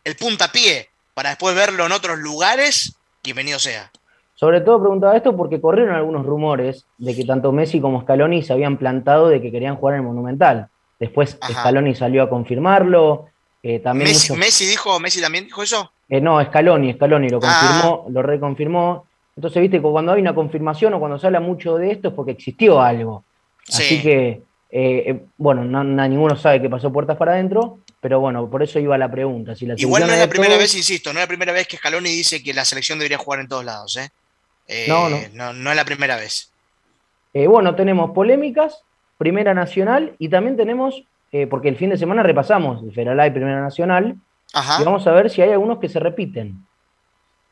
el 0.04 0.16
puntapié 0.16 0.88
para 1.14 1.30
después 1.30 1.54
verlo 1.54 1.86
en 1.86 1.92
otros 1.92 2.18
lugares, 2.18 2.96
bienvenido 3.22 3.58
sea. 3.58 3.90
Sobre 4.34 4.60
todo 4.60 4.80
preguntaba 4.80 5.16
esto 5.16 5.34
porque 5.36 5.60
corrieron 5.60 5.94
algunos 5.94 6.26
rumores 6.26 6.84
de 6.98 7.14
que 7.14 7.24
tanto 7.24 7.52
Messi 7.52 7.80
como 7.80 8.02
Scaloni 8.02 8.42
se 8.42 8.52
habían 8.52 8.76
plantado 8.76 9.28
de 9.28 9.40
que 9.40 9.50
querían 9.50 9.76
jugar 9.76 9.94
en 9.94 10.00
el 10.00 10.06
Monumental. 10.06 10.68
Después 10.98 11.38
Scaloni 11.50 11.94
salió 11.94 12.22
a 12.22 12.28
confirmarlo. 12.28 13.26
Eh, 13.62 13.78
también 13.78 14.10
Messi, 14.10 14.66
dijo, 14.66 15.00
Messi 15.00 15.22
también 15.22 15.44
dijo 15.44 15.62
eso. 15.62 15.90
Eh, 16.08 16.20
no, 16.20 16.44
Scaloni, 16.44 16.92
Scaloni 16.92 17.28
lo 17.30 17.40
confirmó, 17.40 18.04
ah. 18.06 18.10
lo 18.10 18.22
reconfirmó. 18.22 19.06
Entonces, 19.36 19.62
viste, 19.62 19.80
cuando 19.80 20.12
hay 20.12 20.20
una 20.20 20.34
confirmación 20.34 20.94
o 20.94 21.00
cuando 21.00 21.18
se 21.18 21.26
habla 21.26 21.40
mucho 21.40 21.76
de 21.76 21.92
esto 21.92 22.08
es 22.08 22.14
porque 22.14 22.32
existió 22.32 22.80
algo. 22.80 23.24
Así 23.68 24.02
que, 24.02 24.42
eh, 24.70 25.24
bueno, 25.38 25.64
ninguno 25.82 26.36
sabe 26.36 26.60
qué 26.60 26.68
pasó 26.68 26.92
puertas 26.92 27.16
para 27.16 27.32
adentro, 27.32 27.78
pero 28.04 28.20
bueno, 28.20 28.50
por 28.50 28.62
eso 28.62 28.78
iba 28.78 28.98
la 28.98 29.10
pregunta. 29.10 29.54
Si 29.54 29.64
la 29.64 29.76
Igual 29.78 30.06
no 30.06 30.12
es 30.12 30.18
la 30.18 30.28
primera 30.28 30.58
vez, 30.58 30.74
insisto, 30.74 31.10
no 31.14 31.20
es 31.20 31.22
la 31.24 31.26
primera 31.26 31.54
vez 31.54 31.66
que 31.66 31.78
Scaloni 31.78 32.10
dice 32.10 32.42
que 32.42 32.52
la 32.52 32.66
selección 32.66 32.98
debería 32.98 33.16
jugar 33.16 33.40
en 33.40 33.48
todos 33.48 33.64
lados, 33.64 33.96
¿eh? 33.96 34.10
eh 34.68 34.84
no, 34.86 35.08
no. 35.08 35.54
no, 35.54 35.70
es 35.70 35.76
la 35.76 35.86
primera 35.86 36.16
vez. 36.16 36.52
Eh, 37.32 37.46
bueno, 37.46 37.74
tenemos 37.74 38.10
polémicas, 38.10 38.82
Primera 39.16 39.54
Nacional, 39.54 40.16
y 40.18 40.28
también 40.28 40.54
tenemos, 40.54 41.02
eh, 41.32 41.46
porque 41.46 41.70
el 41.70 41.76
fin 41.76 41.88
de 41.88 41.96
semana 41.96 42.22
repasamos 42.22 42.82
el 42.82 42.92
Feralá 42.92 43.26
y 43.26 43.30
Primera 43.30 43.62
Nacional, 43.62 44.16
y 44.52 44.84
vamos 44.84 45.06
a 45.06 45.12
ver 45.12 45.30
si 45.30 45.40
hay 45.40 45.52
algunos 45.52 45.78
que 45.78 45.88
se 45.88 45.98
repiten. 45.98 46.58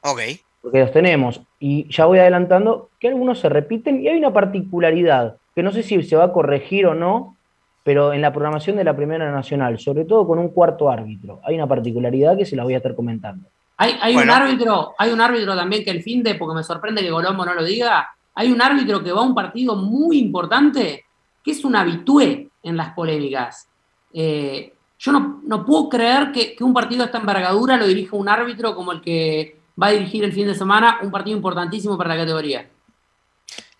Ok. 0.02 0.20
Porque 0.60 0.80
los 0.80 0.92
tenemos, 0.92 1.40
y 1.60 1.90
ya 1.90 2.04
voy 2.04 2.18
adelantando 2.18 2.90
que 3.00 3.08
algunos 3.08 3.40
se 3.40 3.48
repiten, 3.48 4.02
y 4.02 4.08
hay 4.08 4.18
una 4.18 4.34
particularidad, 4.34 5.38
que 5.54 5.62
no 5.62 5.72
sé 5.72 5.82
si 5.82 6.02
se 6.02 6.14
va 6.14 6.24
a 6.24 6.32
corregir 6.34 6.84
o 6.84 6.94
no, 6.94 7.38
pero 7.82 8.12
en 8.12 8.22
la 8.22 8.32
programación 8.32 8.76
de 8.76 8.84
la 8.84 8.96
Primera 8.96 9.30
Nacional, 9.30 9.78
sobre 9.78 10.04
todo 10.04 10.26
con 10.26 10.38
un 10.38 10.48
cuarto 10.48 10.88
árbitro, 10.90 11.40
hay 11.44 11.56
una 11.56 11.66
particularidad 11.66 12.36
que 12.36 12.46
se 12.46 12.56
la 12.56 12.64
voy 12.64 12.74
a 12.74 12.78
estar 12.78 12.94
comentando. 12.94 13.48
Hay, 13.76 14.14
un 14.14 14.30
árbitro, 14.30 14.94
hay 14.96 15.10
un 15.10 15.20
árbitro 15.20 15.56
también 15.56 15.82
que 15.82 15.90
el 15.90 16.04
fin 16.04 16.22
de, 16.22 16.36
porque 16.36 16.54
me 16.54 16.62
sorprende 16.62 17.02
que 17.02 17.10
Colombo 17.10 17.44
no 17.44 17.52
lo 17.52 17.64
diga, 17.64 18.14
hay 18.34 18.52
un 18.52 18.62
árbitro 18.62 19.02
que 19.02 19.10
va 19.10 19.22
a 19.22 19.24
un 19.24 19.34
partido 19.34 19.74
muy 19.74 20.18
importante, 20.18 21.04
que 21.42 21.50
es 21.50 21.64
un 21.64 21.74
habitué 21.74 22.48
en 22.62 22.76
las 22.76 22.92
polémicas. 22.94 23.66
Eh, 24.12 24.72
yo 25.00 25.10
no, 25.10 25.66
puedo 25.66 25.88
creer 25.88 26.30
que, 26.30 26.54
un 26.60 26.72
partido 26.72 27.00
de 27.00 27.06
esta 27.06 27.18
envergadura 27.18 27.76
lo 27.76 27.88
dirija 27.88 28.14
un 28.14 28.28
árbitro 28.28 28.76
como 28.76 28.92
el 28.92 29.00
que 29.00 29.58
va 29.80 29.88
a 29.88 29.92
dirigir 29.92 30.22
el 30.22 30.32
fin 30.32 30.46
de 30.46 30.54
semana, 30.54 30.98
un 31.02 31.10
partido 31.10 31.36
importantísimo 31.36 31.98
para 31.98 32.10
la 32.10 32.22
categoría. 32.22 32.68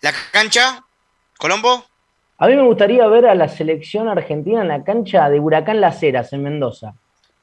¿La 0.01 0.11
cancha? 0.33 0.83
¿Colombo? 1.37 1.85
A 2.37 2.47
mí 2.47 2.55
me 2.55 2.63
gustaría 2.63 3.07
ver 3.07 3.25
a 3.27 3.35
la 3.35 3.47
selección 3.47 4.07
argentina 4.07 4.61
en 4.61 4.67
la 4.67 4.83
cancha 4.83 5.29
de 5.29 5.39
Huracán 5.39 5.79
Las 5.79 6.01
Heras, 6.01 6.33
en 6.33 6.43
Mendoza. 6.43 6.93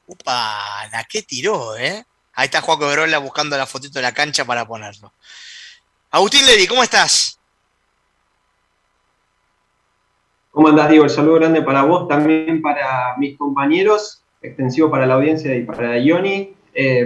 Upa, 0.07 0.87
la 0.91 1.03
que 1.05 1.23
tiró, 1.23 1.77
¿eh? 1.77 2.03
Ahí 2.33 2.45
está 2.45 2.61
Juaco 2.61 2.87
Verola 2.87 3.17
buscando 3.19 3.57
la 3.57 3.65
fotito 3.65 3.99
de 3.99 4.03
la 4.03 4.13
cancha 4.13 4.45
para 4.45 4.65
ponerlo. 4.65 5.13
Agustín 6.11 6.45
Levi, 6.45 6.67
¿cómo 6.67 6.83
estás? 6.83 7.39
¿Cómo 10.51 10.67
andás, 10.67 10.89
Diego? 10.89 11.05
El 11.05 11.09
saludo 11.09 11.35
grande 11.35 11.61
para 11.61 11.83
vos, 11.83 12.09
también 12.09 12.61
para 12.61 13.15
mis 13.17 13.37
compañeros, 13.37 14.21
extensivo 14.41 14.91
para 14.91 15.05
la 15.05 15.13
audiencia 15.13 15.55
y 15.55 15.63
para 15.63 15.97
Ioni. 15.97 16.53
Eh, 16.73 17.05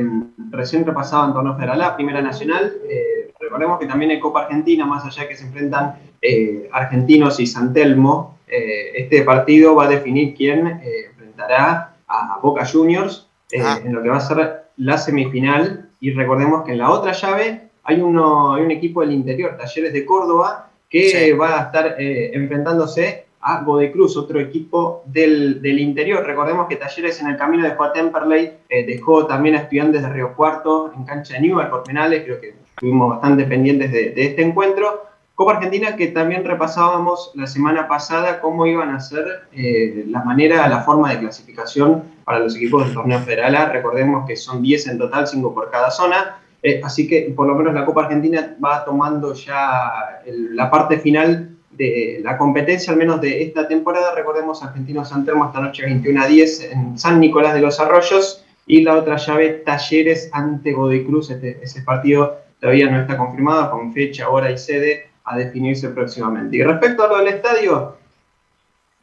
recién 0.50 0.86
repasado 0.86 1.28
en 1.28 1.34
torno 1.34 1.56
federal 1.56 1.78
la 1.78 1.96
Primera 1.96 2.22
Nacional. 2.22 2.74
Eh, 2.90 3.32
recordemos 3.40 3.80
que 3.80 3.86
también 3.86 4.12
hay 4.12 4.20
Copa 4.20 4.44
Argentina, 4.44 4.86
más 4.86 5.06
allá 5.06 5.24
de 5.24 5.30
que 5.30 5.38
se 5.38 5.46
enfrentan 5.46 6.00
eh, 6.28 6.70
argentinos 6.72 7.40
y 7.40 7.48
San 7.48 7.74
Telmo. 7.74 8.38
este 8.48 9.24
partido 9.24 9.76
va 9.76 9.86
a 9.86 9.90
definir 9.90 10.34
quién 10.36 10.80
enfrentará 11.10 11.96
a 12.08 12.40
Boca 12.42 12.66
Juniors 12.66 13.28
ah. 13.60 13.80
en 13.84 13.94
lo 13.94 14.02
que 14.02 14.10
va 14.10 14.18
a 14.18 14.22
ser 14.22 14.64
la 14.78 14.98
semifinal. 14.98 15.90
Y 16.00 16.12
recordemos 16.12 16.64
que 16.64 16.74
en 16.74 16.78
la 16.78 16.92
otra 16.92 17.12
llave 17.12 17.70
hay, 17.84 18.02
uno, 18.02 18.54
hay 18.54 18.64
un 18.64 18.72
equipo 18.72 19.02
del 19.02 19.12
interior, 19.12 19.58
Talleres 19.58 19.94
de 19.94 20.06
Córdoba, 20.06 20.70
que 20.90 21.34
va 21.34 21.60
a 21.60 21.64
estar 21.66 21.96
enfrentándose 22.00 23.26
a 23.48 23.64
Cruz, 23.94 24.18
otro 24.18 24.40
equipo 24.40 25.04
del, 25.06 25.80
interior. 25.80 26.26
Recordemos 26.26 26.68
que 26.68 26.78
Talleres 26.78 27.22
en 27.22 27.28
el 27.28 27.38
camino 27.38 27.64
de 27.64 27.70
a 27.70 27.94
Temperley 27.94 28.54
eh, 28.68 28.86
dejó 28.88 29.28
también 29.28 29.56
a 29.56 29.60
estudiantes 29.60 30.02
de 30.02 30.10
Río 30.10 30.34
Cuarto 30.36 30.92
en 30.96 31.06
cancha 31.06 31.36
de 31.36 31.42
Newell 31.42 31.68
por 31.68 31.84
penales, 31.84 32.24
creo 32.24 32.42
que 32.42 32.56
estuvimos 32.68 33.10
bastante 33.10 33.44
pendientes 33.44 33.92
de, 33.92 34.14
este 34.18 34.42
encuentro. 34.42 35.04
Copa 35.36 35.58
Argentina 35.58 35.98
que 35.98 36.08
también 36.08 36.46
repasábamos 36.46 37.32
la 37.36 37.46
semana 37.46 37.90
pasada 37.90 38.40
cómo 38.40 38.66
iban 38.66 38.90
a 38.92 39.02
ser 39.02 39.50
eh, 39.52 40.06
la 40.08 40.24
manera, 40.24 40.66
la 40.70 40.82
forma 40.84 41.12
de 41.12 41.20
clasificación 41.20 42.04
para 42.24 42.40
los 42.40 42.56
equipos 42.56 42.86
del 42.86 42.94
torneo 42.94 43.20
federal. 43.20 43.70
Recordemos 43.74 44.26
que 44.26 44.38
son 44.38 44.62
10 44.62 44.88
en 44.88 44.98
total, 44.98 45.28
5 45.28 45.54
por 45.54 45.70
cada 45.70 45.92
zona. 45.92 46.38
Eh, 46.64 46.80
así 46.82 47.06
que 47.06 47.34
por 47.36 47.48
lo 47.48 47.56
menos 47.56 47.74
la 47.74 47.84
Copa 47.86 48.04
Argentina 48.04 48.56
va 48.64 48.86
tomando 48.86 49.34
ya 49.34 50.22
la 50.26 50.72
parte 50.72 51.00
final 51.00 51.50
de 51.72 52.22
la 52.24 52.38
competencia, 52.38 52.94
al 52.94 52.98
menos 52.98 53.20
de 53.20 53.44
esta 53.44 53.68
temporada. 53.68 54.16
Recordemos 54.16 54.64
Argentino 54.64 55.04
San 55.04 55.26
Telmo 55.26 55.48
esta 55.48 55.60
noche 55.60 55.84
21 55.84 56.22
a 56.24 56.28
10 56.28 56.72
en 56.72 56.98
San 56.98 57.20
Nicolás 57.20 57.54
de 57.54 57.60
los 57.60 57.78
Arroyos 57.82 58.46
y 58.66 58.84
la 58.84 58.96
otra 58.96 59.18
llave 59.18 59.64
Talleres 59.66 60.30
ante 60.32 60.72
Godoy 60.72 61.06
Cruz. 61.06 61.30
Este, 61.30 61.60
ese 61.62 61.82
partido 61.82 62.38
todavía 62.62 62.90
no 62.90 63.02
está 63.02 63.18
confirmado 63.18 63.70
con 63.70 63.92
fecha, 63.92 64.30
hora 64.30 64.50
y 64.50 64.58
sede 64.58 65.14
a 65.26 65.38
definirse 65.38 65.90
próximamente. 65.90 66.58
Y 66.58 66.64
respecto 66.64 67.04
a 67.04 67.08
lo 67.08 67.18
del 67.18 67.28
estadio, 67.30 67.98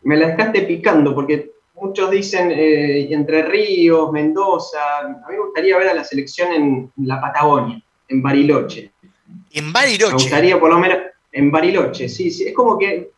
me 0.03 0.17
la 0.17 0.29
dejaste 0.29 0.63
picando 0.63 1.15
porque 1.15 1.53
muchos 1.75 2.11
dicen 2.11 2.51
eh, 2.53 3.13
Entre 3.13 3.43
Ríos, 3.43 4.13
Mendoza. 4.13 4.99
A 5.01 5.09
mí 5.09 5.17
me 5.37 5.39
gustaría 5.39 5.77
ver 5.79 5.89
a 5.89 5.95
la 5.95 6.05
selección 6.05 6.53
en 6.53 6.93
la 7.07 7.21
Patagonia, 7.21 7.83
en 8.09 8.23
Bariloche. 8.23 8.93
En 9.53 9.73
Bariloche. 9.73 10.15
Me 10.15 10.23
gustaría 10.23 10.61
por 10.61 10.71
lo 10.71 10.79
menos 10.79 10.99
en 11.33 11.51
Bariloche, 11.51 12.09
sí, 12.09 12.31
sí, 12.31 12.49
es 12.49 12.55
como 12.55 12.79
que 12.79 13.11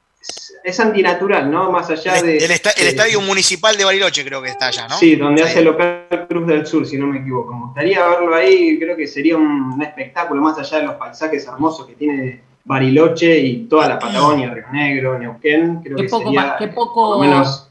es, 0.62 0.80
antinatural, 0.80 1.50
¿no? 1.50 1.70
Más 1.70 1.90
allá 1.90 2.22
de... 2.22 2.38
El, 2.38 2.50
estadio 2.52 3.20
municipal 3.20 3.76
de 3.76 3.84
Bariloche 3.84 4.24
creo 4.24 4.40
que 4.40 4.48
está 4.48 4.68
allá, 4.68 4.88
¿no? 4.88 4.96
Sí, 4.96 5.16
donde 5.16 5.42
hace 5.42 5.58
el 5.58 5.66
local 5.66 6.26
Cruz 6.28 6.46
del 6.46 6.66
Sur, 6.66 6.86
si 6.86 6.96
no 6.96 7.06
me 7.08 7.18
equivoco. 7.18 7.52
Me 7.52 7.66
gustaría 7.66 8.06
verlo 8.06 8.34
ahí, 8.34 8.78
creo 8.78 8.96
que 8.96 9.06
sería 9.06 9.36
un, 9.36 9.82
espectáculo, 9.82 10.40
más 10.40 10.58
allá 10.58 10.78
de 10.78 10.84
los 10.84 10.94
paisajes 10.94 11.46
hermosos 11.46 11.86
que 11.86 11.94
tiene 11.94 12.40
Bariloche 12.64 13.38
y 13.38 13.66
toda 13.66 13.88
la 13.88 13.98
Patagonia, 13.98 14.52
Río 14.52 14.64
Negro, 14.72 15.18
Neuquén, 15.18 15.82
creo 15.82 15.96
que 15.96 16.04
poco, 16.04 16.24
sería 16.24 16.56
qué 16.58 16.68
poco, 16.68 17.18
menos... 17.18 17.68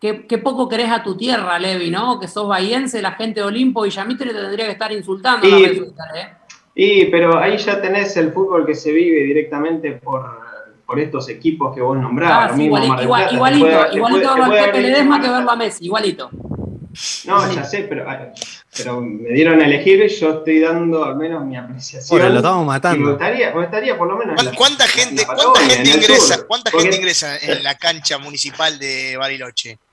Qué, 0.00 0.38
poco 0.38 0.68
querés 0.68 0.90
a 0.90 1.02
tu 1.02 1.16
tierra, 1.16 1.58
Levi, 1.58 1.90
¿no? 1.90 2.20
Que 2.20 2.28
sos 2.28 2.46
bahiense, 2.46 3.02
la 3.02 3.12
gente 3.12 3.40
de 3.40 3.46
Olimpo 3.46 3.84
y 3.84 3.90
Yamitre 3.90 4.32
te 4.32 4.40
tendría 4.40 4.66
que 4.66 4.72
estar 4.72 4.92
insultando. 4.92 5.46
¿eh? 5.46 5.82
Y, 6.74 7.06
pero 7.06 7.36
ahí 7.36 7.58
ya 7.58 7.80
tenés 7.80 8.16
el 8.16 8.32
fútbol 8.32 8.64
que 8.64 8.76
se 8.76 8.92
vive 8.92 9.24
directamente 9.24 9.90
por, 9.92 10.24
por 10.86 11.00
estos 11.00 11.28
equipos 11.28 11.74
que 11.74 11.82
vos 11.82 11.98
nombrás. 11.98 12.52
Ah, 12.52 12.62
igualito, 12.62 13.02
igualito, 13.02 13.92
igualito 13.92 14.34
verlo 14.34 14.44
a 14.44 14.48
Pepe 14.50 14.80
Ledesma 14.82 15.20
que 15.20 15.28
verlo 15.28 15.50
a 15.50 15.56
Messi, 15.56 15.84
igualito. 15.86 16.30
No, 17.24 17.52
ya 17.52 17.64
sé, 17.64 17.82
pero, 17.88 18.06
pero 18.76 19.00
me 19.00 19.30
dieron 19.30 19.60
a 19.60 19.66
elegir, 19.66 20.06
yo 20.08 20.38
estoy 20.38 20.60
dando 20.60 21.04
al 21.04 21.16
menos 21.16 21.44
mi 21.44 21.56
apreciación. 21.56 22.20
Ahora 22.20 22.32
lo 22.32 22.38
estamos 22.38 22.66
matando. 22.66 23.04
me 23.04 23.10
gustaría, 23.12 23.54
me 23.54 23.60
gustaría 23.60 23.98
por 23.98 24.08
lo 24.08 24.16
menos. 24.16 24.42
¿Cuánta, 24.56 24.86
gente, 24.86 25.24
¿cuánta 25.24 25.60
gente 25.60 25.90
ingresa, 25.90 26.46
¿cuánta 26.46 26.70
gente 26.70 26.96
ingresa 26.96 27.38
en 27.38 27.62
la 27.62 27.76
cancha 27.76 28.18
municipal 28.18 28.78
de 28.78 29.16
Bariloche? 29.16 29.78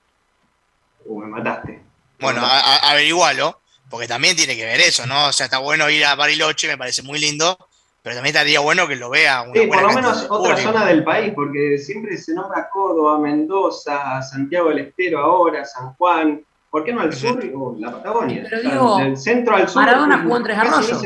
Uh, 1.08 1.20
me 1.20 1.28
mataste. 1.28 1.84
Bueno, 2.20 2.42
averigualo. 2.44 3.62
Porque 3.90 4.08
también 4.08 4.36
tiene 4.36 4.56
que 4.56 4.66
ver 4.66 4.82
eso, 4.82 5.06
¿no? 5.06 5.28
O 5.28 5.32
sea, 5.32 5.46
está 5.46 5.60
bueno 5.60 5.90
ir 5.90 6.04
a 6.06 6.16
Bariloche, 6.16 6.68
me 6.68 6.78
parece 6.78 7.04
muy 7.04 7.20
lindo, 7.20 7.58
pero 8.02 8.16
también 8.16 8.36
estaría 8.36 8.60
bueno 8.60 8.88
que 8.88 8.96
lo 8.96 9.10
vea 9.10 9.44
una 9.44 9.54
Sí, 9.54 9.68
por 9.68 9.82
lo 9.82 9.90
menos 9.94 10.26
otra 10.30 10.58
zona 10.58 10.86
del 10.86 11.04
país, 11.04 11.34
porque 11.36 11.78
siempre 11.78 12.18
se 12.18 12.34
nombra 12.34 12.70
Córdoba, 12.70 13.20
Mendoza, 13.20 14.22
Santiago 14.24 14.70
del 14.70 14.80
Estero 14.80 15.20
ahora, 15.20 15.64
San 15.66 15.94
Juan. 15.94 16.44
¿Por 16.76 16.84
qué 16.84 16.92
no 16.92 17.00
al 17.00 17.14
sur 17.14 17.40
o 17.56 17.74
la 17.80 17.90
Patagonia? 17.90 18.46
Pero 18.50 18.70
digo, 18.70 18.98
del 18.98 19.16
centro 19.16 19.56
al 19.56 19.70
sur. 19.70 19.82
Maradona 19.82 20.22
jugó 20.22 20.36
en 20.36 20.44
Tres 20.44 20.58
Arroyos. 20.58 21.04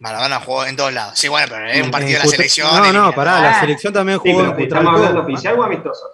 Maradona 0.00 0.40
jugó 0.40 0.66
en 0.66 0.74
todos 0.74 0.92
lados. 0.92 1.16
Sí, 1.16 1.28
bueno, 1.28 1.46
pero 1.48 1.68
es 1.68 1.80
un 1.80 1.92
partido 1.92 2.18
de 2.18 2.24
la 2.24 2.26
selección. 2.28 2.76
No, 2.76 2.92
no, 2.92 3.12
pará, 3.12 3.40
la 3.40 3.60
selección 3.60 3.92
también 3.92 4.18
jugó 4.18 4.42
en 4.42 4.60
¿Estamos 4.60 4.96
hablando 4.96 5.20
oficial 5.20 5.60
o 5.60 5.62
amistosos? 5.62 6.10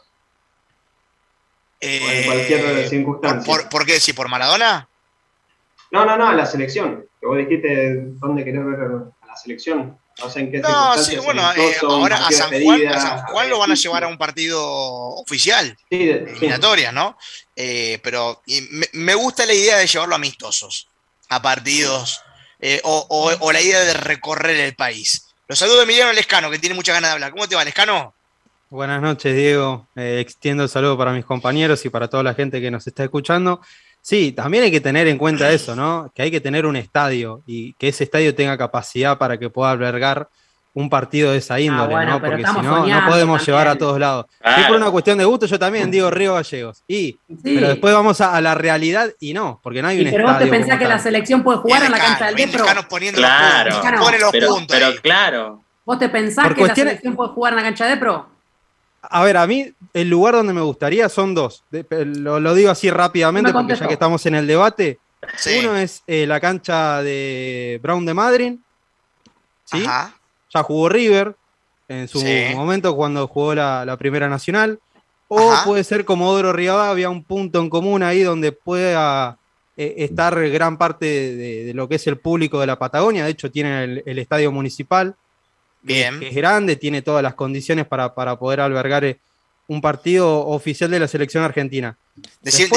Eh, 1.81 2.21
en 2.21 2.27
cualquier 2.27 2.87
circunstancia. 2.87 3.51
¿por, 3.51 3.67
¿Por 3.71 3.87
qué 3.87 3.93
decir? 3.95 4.15
¿Por 4.15 4.29
Maradona? 4.29 4.87
No, 5.91 6.05
no, 6.05 6.19
no, 6.19 6.29
a 6.29 6.35
la 6.35 6.45
selección. 6.45 7.07
Que 7.19 7.27
vos 7.27 7.39
dijiste 7.39 7.95
dónde 8.19 8.45
querés 8.45 8.63
ver 8.67 8.79
a 9.23 9.27
la 9.27 9.37
selección. 9.37 9.97
No 10.21 10.31
sé 10.31 10.41
en 10.41 10.53
qué 10.53 10.59
No, 10.59 10.99
sí, 10.99 11.17
bueno, 11.17 11.43
eh, 11.53 11.77
ahora 11.83 12.27
a 12.27 12.31
San, 12.31 12.63
Juan, 12.63 12.87
a 12.89 13.01
San, 13.01 13.27
Juan, 13.27 13.49
lo 13.49 13.59
van 13.59 13.73
a 13.73 13.75
llevar 13.75 14.05
a 14.05 14.09
un 14.09 14.19
partido 14.19 14.63
oficial, 14.63 15.77
sí, 15.91 16.11
eliminatoria, 16.11 16.93
¿no? 16.93 17.17
Eh, 17.57 17.99
pero 18.03 18.43
me, 18.93 19.15
gusta 19.15 19.47
la 19.47 19.55
idea 19.55 19.79
de 19.79 19.87
llevarlo 19.87 20.15
a 20.15 20.17
amistosos, 20.17 20.89
a 21.29 21.41
partidos, 21.41 22.23
eh, 22.61 22.81
o, 22.85 23.07
o, 23.41 23.53
la 23.53 23.61
idea 23.61 23.81
de 23.81 23.95
recorrer 23.95 24.57
el 24.57 24.75
país. 24.75 25.27
Los 25.49 25.59
saludo 25.59 25.83
Emiliano 25.83 26.13
Lescano, 26.13 26.51
que 26.51 26.59
tiene 26.59 26.75
muchas 26.75 26.95
ganas 26.95 27.11
de 27.11 27.15
hablar. 27.15 27.33
¿Cómo 27.33 27.49
te 27.49 27.57
va, 27.57 27.65
Lescano? 27.65 28.15
Buenas 28.69 29.03
noches, 29.03 29.35
Diego. 29.35 29.89
extiendo 29.97 30.63
el 30.63 30.69
saludo 30.69 30.97
para 30.97 31.13
mis 31.13 31.25
compañeros 31.25 31.85
y 31.85 31.91
para 31.91 32.09
toda 32.09 32.23
la 32.23 32.35
gente 32.35 32.61
que 32.61 32.71
nos 32.71 32.87
está 32.87 33.03
escuchando. 33.03 33.61
Sí, 34.03 34.33
también 34.33 34.65
hay 34.65 34.71
que 34.71 34.81
tener 34.81 35.07
en 35.09 35.19
cuenta 35.19 35.53
eso, 35.53 35.77
¿no? 35.77 36.11
Que 36.15 36.23
hay 36.23 36.31
que 36.31 36.41
tener 36.41 36.67
un 36.67 36.77
estadio 36.77 37.43
y 37.47 37.75
que 37.75 37.89
ese 37.89 38.05
estadio 38.05 38.35
tenga 38.35 38.57
capacidad 38.57 39.19
para 39.19 39.39
que 39.39 39.51
pueda 39.51 39.71
albergar 39.71 40.29
un 40.73 40.89
partido 40.89 41.33
de 41.33 41.39
esa 41.39 41.55
ah, 41.55 41.61
índole, 41.61 42.07
¿no? 42.07 42.21
Porque 42.21 42.45
si 42.45 42.61
no, 42.63 42.87
no 42.87 43.07
podemos 43.07 43.45
llevar 43.45 43.69
a 43.69 43.77
todos 43.77 43.99
lados. 43.99 44.27
Y 44.59 44.69
por 44.69 44.77
una 44.77 44.91
cuestión 44.91 45.19
de 45.19 45.25
gusto, 45.25 45.47
yo 45.47 45.59
también 45.59 45.91
digo 45.91 46.11
Río 46.11 46.35
Gallegos. 46.35 46.83
Y, 46.87 47.19
Pero 47.43 47.69
después 47.69 47.93
vamos 47.93 48.21
a, 48.21 48.41
la 48.41 48.55
realidad 48.55 49.11
y 49.19 49.35
no, 49.35 49.61
porque 49.63 49.83
no 49.83 49.89
hay 49.89 50.01
un 50.01 50.07
estadio. 50.07 50.27
Pero 50.27 50.39
vos 50.39 50.45
te 50.45 50.51
pensás 50.51 50.79
que 50.79 50.89
la 50.89 50.99
selección 50.99 51.43
puede 51.43 51.59
jugar 51.59 51.85
en 51.85 51.93
la 51.93 51.99
cancha 51.99 52.27
del 52.27 52.37
Depro. 52.37 52.65
claro, 53.15 53.71
los 54.21 54.33
puntos, 54.33 54.67
pero, 54.69 54.93
claro. 55.03 55.63
¿Vos 55.85 55.99
te 55.99 56.09
pensás 56.09 56.55
que 56.55 56.67
la 56.67 56.75
selección 56.75 57.17
puede 57.17 57.31
jugar 57.31 57.53
en 57.53 57.57
la 57.57 57.63
cancha 57.65 57.87
de 57.87 57.97
Pro? 57.97 58.29
A 59.03 59.25
ver, 59.25 59.37
a 59.37 59.47
mí 59.47 59.73
el 59.95 60.11
lugar 60.11 60.35
donde 60.35 60.53
me 60.53 60.61
gustaría 60.61 61.09
son 61.09 61.35
dos. 61.35 61.65
lo, 61.71 62.55
digo 62.55 62.71
así 62.71 62.91
rápidamente 62.91 63.53
porque 63.53 63.77
ya 63.77 63.87
que 63.87 63.95
estamos 63.95 64.25
en 64.27 64.35
el 64.35 64.47
debate. 64.47 64.99
Uno 65.61 65.77
es 65.77 66.03
eh, 66.07 66.27
la 66.27 66.41
cancha 66.41 67.03
de 67.03 67.79
Brown 67.83 68.05
de 68.05 68.15
Madrid. 68.15 68.55
¿sí? 69.65 69.85
Ya 69.85 70.63
jugó 70.63 70.89
River 70.89 71.37
en 71.89 72.09
su 72.09 72.23
momento 72.55 72.95
cuando 72.95 73.27
jugó 73.27 73.55
la, 73.55 73.97
Primera 73.99 74.29
Nacional. 74.29 74.79
O 75.29 75.55
puede 75.65 75.85
ser 75.85 76.05
Comodoro 76.05 76.53
Rivadavia, 76.53 77.09
un 77.09 77.23
punto 77.23 77.61
en 77.61 77.71
común 77.71 78.03
ahí 78.03 78.23
donde 78.23 78.51
pueda 78.51 79.39
eh, 79.77 79.95
estar 79.99 80.35
gran 80.51 80.77
parte 80.77 81.07
de, 81.07 81.73
lo 81.73 81.89
que 81.89 81.95
es 81.97 82.07
el 82.09 82.19
público 82.19 82.59
de 82.59 82.67
la 82.67 82.79
Patagonia. 82.79 83.25
De 83.25 83.31
hecho, 83.31 83.51
tiene 83.51 84.03
el, 84.05 84.19
estadio 84.19 84.51
municipal. 84.51 85.15
Bien. 85.83 86.21
Que 86.21 86.29
es 86.29 86.35
grande, 86.35 86.77
tiene 86.77 87.03
todas 87.03 87.23
las 87.23 87.35
condiciones 87.35 87.87
para, 87.87 88.15
poder 88.15 88.61
albergar 88.61 89.05
eh, 89.05 89.19
un 89.67 89.81
partido 89.81 90.47
oficial 90.47 90.91
de 90.91 91.01
la 91.01 91.09
selección 91.09 91.45
argentina. 91.45 91.97
decime, 92.43 92.69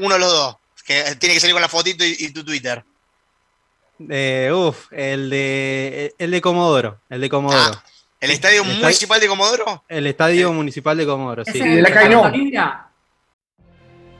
uno 0.00 0.14
de 0.14 0.20
los 0.20 0.32
dos, 0.32 0.56
que 0.84 1.16
tiene 1.18 1.34
que 1.34 1.40
salir 1.40 1.54
con 1.54 1.62
la 1.62 1.68
fotito 1.68 2.04
y 2.04 2.30
tu 2.32 2.44
Twitter. 2.44 2.84
Eh, 4.10 4.50
uf, 4.52 4.92
el 4.92 5.30
de, 5.30 6.14
el 6.18 6.30
de 6.30 6.40
Comodoro. 6.40 7.00
El 7.08 7.20
de 7.20 7.30
Comodoro. 7.30 7.72
Ah, 7.74 7.84
¿El 8.20 8.30
estadio 8.30 8.64
municipal 8.64 9.20
de 9.20 9.28
Comodoro? 9.28 9.84
El 9.88 10.06
estadio 10.06 10.52
municipal 10.52 10.96
de 10.96 11.06
Comodoro, 11.06 11.44
sí. 11.44 11.60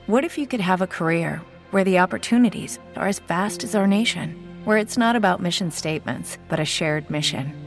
What 0.07 0.23
if 0.23 0.37
you 0.37 0.47
could 0.47 0.61
have 0.61 0.81
a 0.81 0.87
career 0.87 1.41
where 1.71 1.83
the 1.83 1.99
opportunities 1.99 2.79
are 2.95 3.09
as 3.09 3.19
vast 3.19 3.65
as 3.65 3.75
our 3.75 3.85
nation, 3.85 4.37
where 4.63 4.77
it's 4.77 4.97
not 4.97 5.17
about 5.17 5.41
mission 5.41 5.69
statements, 5.69 6.37
but 6.47 6.61
a 6.61 6.65
shared 6.65 7.09
mission? 7.09 7.66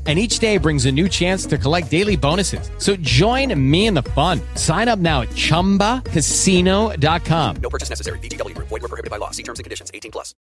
and 0.07 0.17
each 0.17 0.39
day 0.39 0.57
brings 0.57 0.87
a 0.87 0.91
new 0.91 1.07
chance 1.07 1.45
to 1.45 1.59
collect 1.59 1.91
daily 1.91 2.17
bonuses. 2.17 2.71
So 2.79 2.95
join 2.95 3.53
me 3.71 3.85
in 3.85 3.93
the 3.93 4.01
fun. 4.01 4.41
Sign 4.55 4.89
up 4.89 4.97
now 4.97 5.21
at 5.21 5.29
ChumbaCasino.com. 5.35 7.55
No 7.61 7.69
purchase 7.69 7.91
necessary. 7.91 8.17
BGW. 8.19 8.57
Void 8.57 8.71
were 8.71 8.79
prohibited 8.79 9.11
by 9.11 9.17
law. 9.17 9.29
See 9.29 9.43
terms 9.43 9.59
and 9.59 9.63
conditions. 9.63 9.91
18 9.93 10.11
plus. 10.11 10.33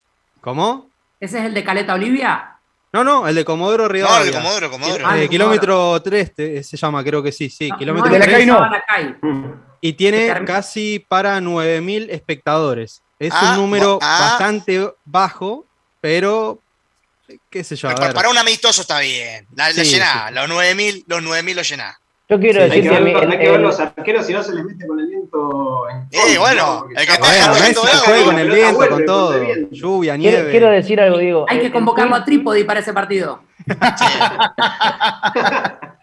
¿Cómo? 0.41 0.89
¿Ese 1.21 1.39
es 1.39 1.45
el 1.45 1.55
de 1.55 1.65
Caleta 1.65 1.95
Olivia? 1.95 2.55
No, 2.93 3.05
no, 3.05 3.29
el 3.29 3.35
de 3.35 3.45
Comodoro 3.45 3.89
Rivadavia. 3.89 4.19
No, 4.19 4.25
el 4.25 4.33
de 4.33 4.39
Comodoro, 4.39 4.71
Comodoro. 4.71 5.07
Ah, 5.07 5.19
el 5.19 5.29
kilómetro 5.29 6.01
3 6.01 6.33
se 6.67 6.77
llama, 6.77 7.05
creo 7.05 7.23
que 7.23 7.33
sí, 7.33 7.51
sí. 7.51 7.69
No, 7.69 7.77
kilómetro 7.77 8.11
no, 8.11 8.19
3. 8.19 8.47
No. 8.47 8.71
Y 9.81 9.93
tiene 9.93 10.45
casi 10.45 11.05
para 11.07 11.39
9.000 11.41 12.09
espectadores. 12.11 13.03
Es 13.19 13.33
ah, 13.35 13.51
un 13.51 13.63
número 13.63 13.99
ah. 14.01 14.29
bastante 14.31 14.91
bajo, 15.05 15.67
pero 16.01 16.63
qué 17.51 17.65
sé 17.65 17.77
yo. 17.77 17.95
Para, 17.95 18.29
un 18.29 18.39
amistoso 18.39 18.83
está 18.83 19.01
bien. 19.01 19.47
La, 19.55 19.71
llená, 19.71 20.31
los 20.31 20.49
9000 20.49 21.05
los 21.07 21.23
9000 21.23 21.57
lo 21.57 21.63
llená. 21.63 21.99
Yo 22.31 22.39
quiero 22.39 22.63
decir 22.63 22.83
que, 22.83 22.91
hay 22.91 23.39
que 23.39 23.51
ver 23.51 23.61
los 23.61 23.81
arqueros 23.81 24.27
si 24.27 24.35
no 24.35 24.43
se 24.43 24.55
les 24.55 24.63
mete 24.63 24.87
con 24.87 25.01
el 25.01 25.07
viento. 25.07 25.89
En 25.89 26.09
eh, 26.11 26.39
bueno, 26.39 26.87
el 26.95 27.07
que 27.07 27.19
bueno, 27.19 27.55
Messi 27.55 27.75
juega 28.05 28.25
con 28.25 28.39
el 28.39 28.51
viento, 28.51 28.89
con 28.89 29.05
todo. 29.07 29.43
Lluvia, 29.71 30.17
nieve. 30.17 30.51
Quiero, 30.51 30.71
decir 30.71 31.01
algo, 31.01 31.17
digo. 31.17 31.47
Hay 31.49 31.61
que 31.61 31.71
convocarlo 31.71 32.15
a 32.15 32.25
Trípodi 32.25 32.65
para 32.65 32.81
ese 32.81 32.93
partido. 32.93 33.43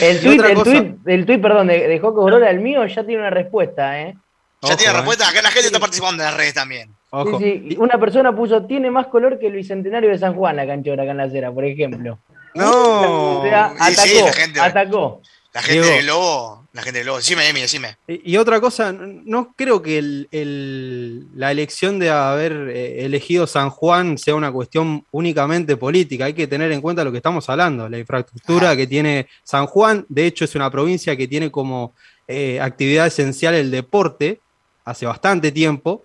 el, 0.00 0.20
tweet, 0.20 0.40
el, 0.40 0.62
tweet, 0.62 0.94
el 1.06 1.26
tweet, 1.26 1.38
perdón, 1.38 1.66
de, 1.66 1.86
de 1.86 1.98
Joco 1.98 2.26
el 2.28 2.60
mío, 2.60 2.86
ya 2.86 3.04
tiene 3.04 3.20
una 3.20 3.30
respuesta, 3.30 4.00
¿eh? 4.00 4.14
Ya 4.62 4.76
tiene 4.76 4.92
eh. 4.92 4.96
respuesta. 4.96 5.28
Acá 5.28 5.42
la 5.42 5.50
gente 5.50 5.66
está 5.66 5.80
participando 5.80 6.22
en 6.22 6.30
las 6.30 6.36
redes 6.36 6.54
también. 6.54 6.95
Sí, 7.24 7.66
sí. 7.70 7.76
Una 7.78 7.98
persona 7.98 8.34
puso, 8.34 8.64
tiene 8.64 8.90
más 8.90 9.06
color 9.06 9.38
que 9.38 9.46
el 9.46 9.54
Bicentenario 9.54 10.10
de 10.10 10.18
San 10.18 10.34
Juan 10.34 10.56
la 10.56 10.66
canchora 10.66 11.02
acá 11.02 11.12
en 11.12 11.18
la 11.18 11.24
acera, 11.24 11.52
por 11.52 11.64
ejemplo. 11.64 12.18
No. 12.54 13.40
O 13.40 13.42
sea, 13.42 13.74
atacó, 13.78 14.26
la 14.26 14.32
gente, 14.32 14.60
atacó. 14.60 15.22
La 15.52 15.62
gente 15.62 15.86
del 15.88 16.06
Lobo, 16.06 16.66
la 16.74 16.82
gente 16.82 16.98
del 16.98 17.06
Lobo. 17.06 17.16
Decime, 17.16 17.48
Emi, 17.48 17.62
decime. 17.62 17.96
Y, 18.06 18.36
otra 18.36 18.60
cosa, 18.60 18.92
no 18.92 19.54
creo 19.56 19.80
que 19.80 19.96
el, 19.96 21.28
la 21.34 21.50
elección 21.50 21.98
de 21.98 22.10
haber 22.10 22.52
eh, 22.70 23.06
elegido 23.06 23.46
San 23.46 23.70
Juan 23.70 24.18
sea 24.18 24.34
una 24.34 24.52
cuestión 24.52 25.06
únicamente 25.12 25.78
política. 25.78 26.26
Hay 26.26 26.34
que 26.34 26.46
tener 26.46 26.72
en 26.72 26.82
cuenta 26.82 27.04
lo 27.04 27.10
que 27.10 27.18
estamos 27.18 27.48
hablando, 27.48 27.88
la 27.88 27.98
infraestructura 27.98 28.76
que 28.76 28.86
tiene 28.86 29.28
San 29.44 29.66
Juan. 29.66 30.04
De 30.10 30.26
hecho, 30.26 30.44
es 30.44 30.54
una 30.54 30.70
provincia 30.70 31.16
que 31.16 31.26
tiene 31.26 31.50
como 31.50 31.94
eh, 32.28 32.60
actividad 32.60 33.06
esencial 33.06 33.54
el 33.54 33.70
deporte 33.70 34.40
hace 34.84 35.06
bastante 35.06 35.52
tiempo. 35.52 36.04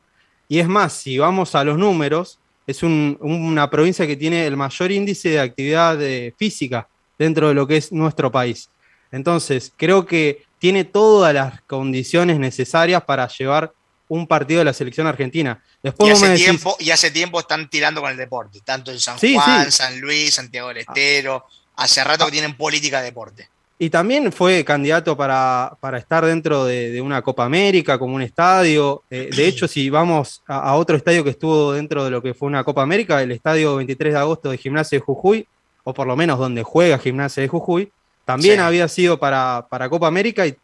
Y 0.51 0.59
es 0.59 0.67
más, 0.67 0.91
si 0.91 1.17
vamos 1.17 1.55
a 1.55 1.63
los 1.63 1.77
números, 1.77 2.37
es 2.67 2.83
una 2.83 3.69
provincia 3.69 4.05
que 4.05 4.17
tiene 4.17 4.45
el 4.45 4.57
mayor 4.57 4.91
índice 4.91 5.29
de 5.29 5.39
actividad 5.39 5.97
física 6.37 6.89
dentro 7.17 7.47
de 7.47 7.53
lo 7.53 7.65
que 7.65 7.77
es 7.77 7.93
nuestro 7.93 8.29
país. 8.29 8.69
Entonces, 9.13 9.71
creo 9.77 10.05
que 10.05 10.43
tiene 10.59 10.83
todas 10.83 11.33
las 11.33 11.61
condiciones 11.61 12.37
necesarias 12.37 13.01
para 13.03 13.29
llevar 13.29 13.71
un 14.09 14.27
partido 14.27 14.59
de 14.59 14.65
la 14.65 14.73
selección 14.73 15.07
argentina. 15.07 15.63
Después 15.81 16.09
y, 16.09 16.11
hace 16.11 16.35
tiempo, 16.35 16.75
y 16.79 16.91
hace 16.91 17.11
tiempo 17.11 17.39
están 17.39 17.69
tirando 17.69 18.01
con 18.01 18.11
el 18.11 18.17
deporte, 18.17 18.59
tanto 18.65 18.91
en 18.91 18.99
San 18.99 19.17
Juan, 19.19 19.71
San 19.71 20.01
Luis, 20.01 20.33
Santiago 20.33 20.67
del 20.67 20.79
Estero. 20.79 21.45
Hace 21.77 22.03
rato 22.03 22.25
que 22.25 22.31
tienen 22.33 22.57
política 22.57 22.99
de 22.99 23.05
deporte. 23.05 23.47
Y 23.83 23.89
también 23.89 24.31
fue 24.31 24.63
candidato 24.63 25.17
para, 25.17 25.75
estar 25.97 26.23
dentro 26.23 26.65
de, 26.65 27.01
una 27.01 27.23
Copa 27.23 27.45
América, 27.45 27.97
como 27.97 28.13
un 28.13 28.21
estadio. 28.21 29.01
Eh, 29.09 29.31
de 29.35 29.47
hecho, 29.47 29.67
si 29.67 29.89
vamos 29.89 30.43
a, 30.45 30.75
otro 30.75 30.95
estadio 30.95 31.23
que 31.23 31.31
estuvo 31.31 31.73
dentro 31.73 32.03
de 32.03 32.11
lo 32.11 32.21
que 32.21 32.35
fue 32.35 32.47
una 32.47 32.63
Copa 32.63 32.83
América, 32.83 33.23
el 33.23 33.31
estadio 33.31 33.77
23 33.77 34.13
de 34.13 34.19
agosto 34.19 34.51
de 34.51 34.59
Gimnasia 34.59 34.99
de 34.99 35.03
Jujuy, 35.03 35.47
o 35.83 35.95
por 35.95 36.05
lo 36.05 36.15
menos 36.15 36.37
donde 36.37 36.61
juega 36.61 36.99
Gimnasia 36.99 37.41
de 37.41 37.49
Jujuy, 37.49 37.91
también 38.23 38.59
había 38.59 38.87
sido 38.87 39.19
para, 39.19 39.65
Copa 39.89 40.05
América 40.05 40.45
y, 40.45 40.55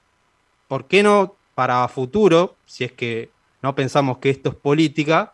¿por 0.68 0.86
qué 0.86 1.02
no 1.02 1.36
para 1.56 1.88
futuro, 1.88 2.56
si 2.68 2.84
es 2.84 2.92
que 2.92 3.32
no 3.64 3.74
pensamos 3.74 4.20
que 4.20 4.30
esto 4.30 4.50
es 4.50 4.56
política, 4.56 5.34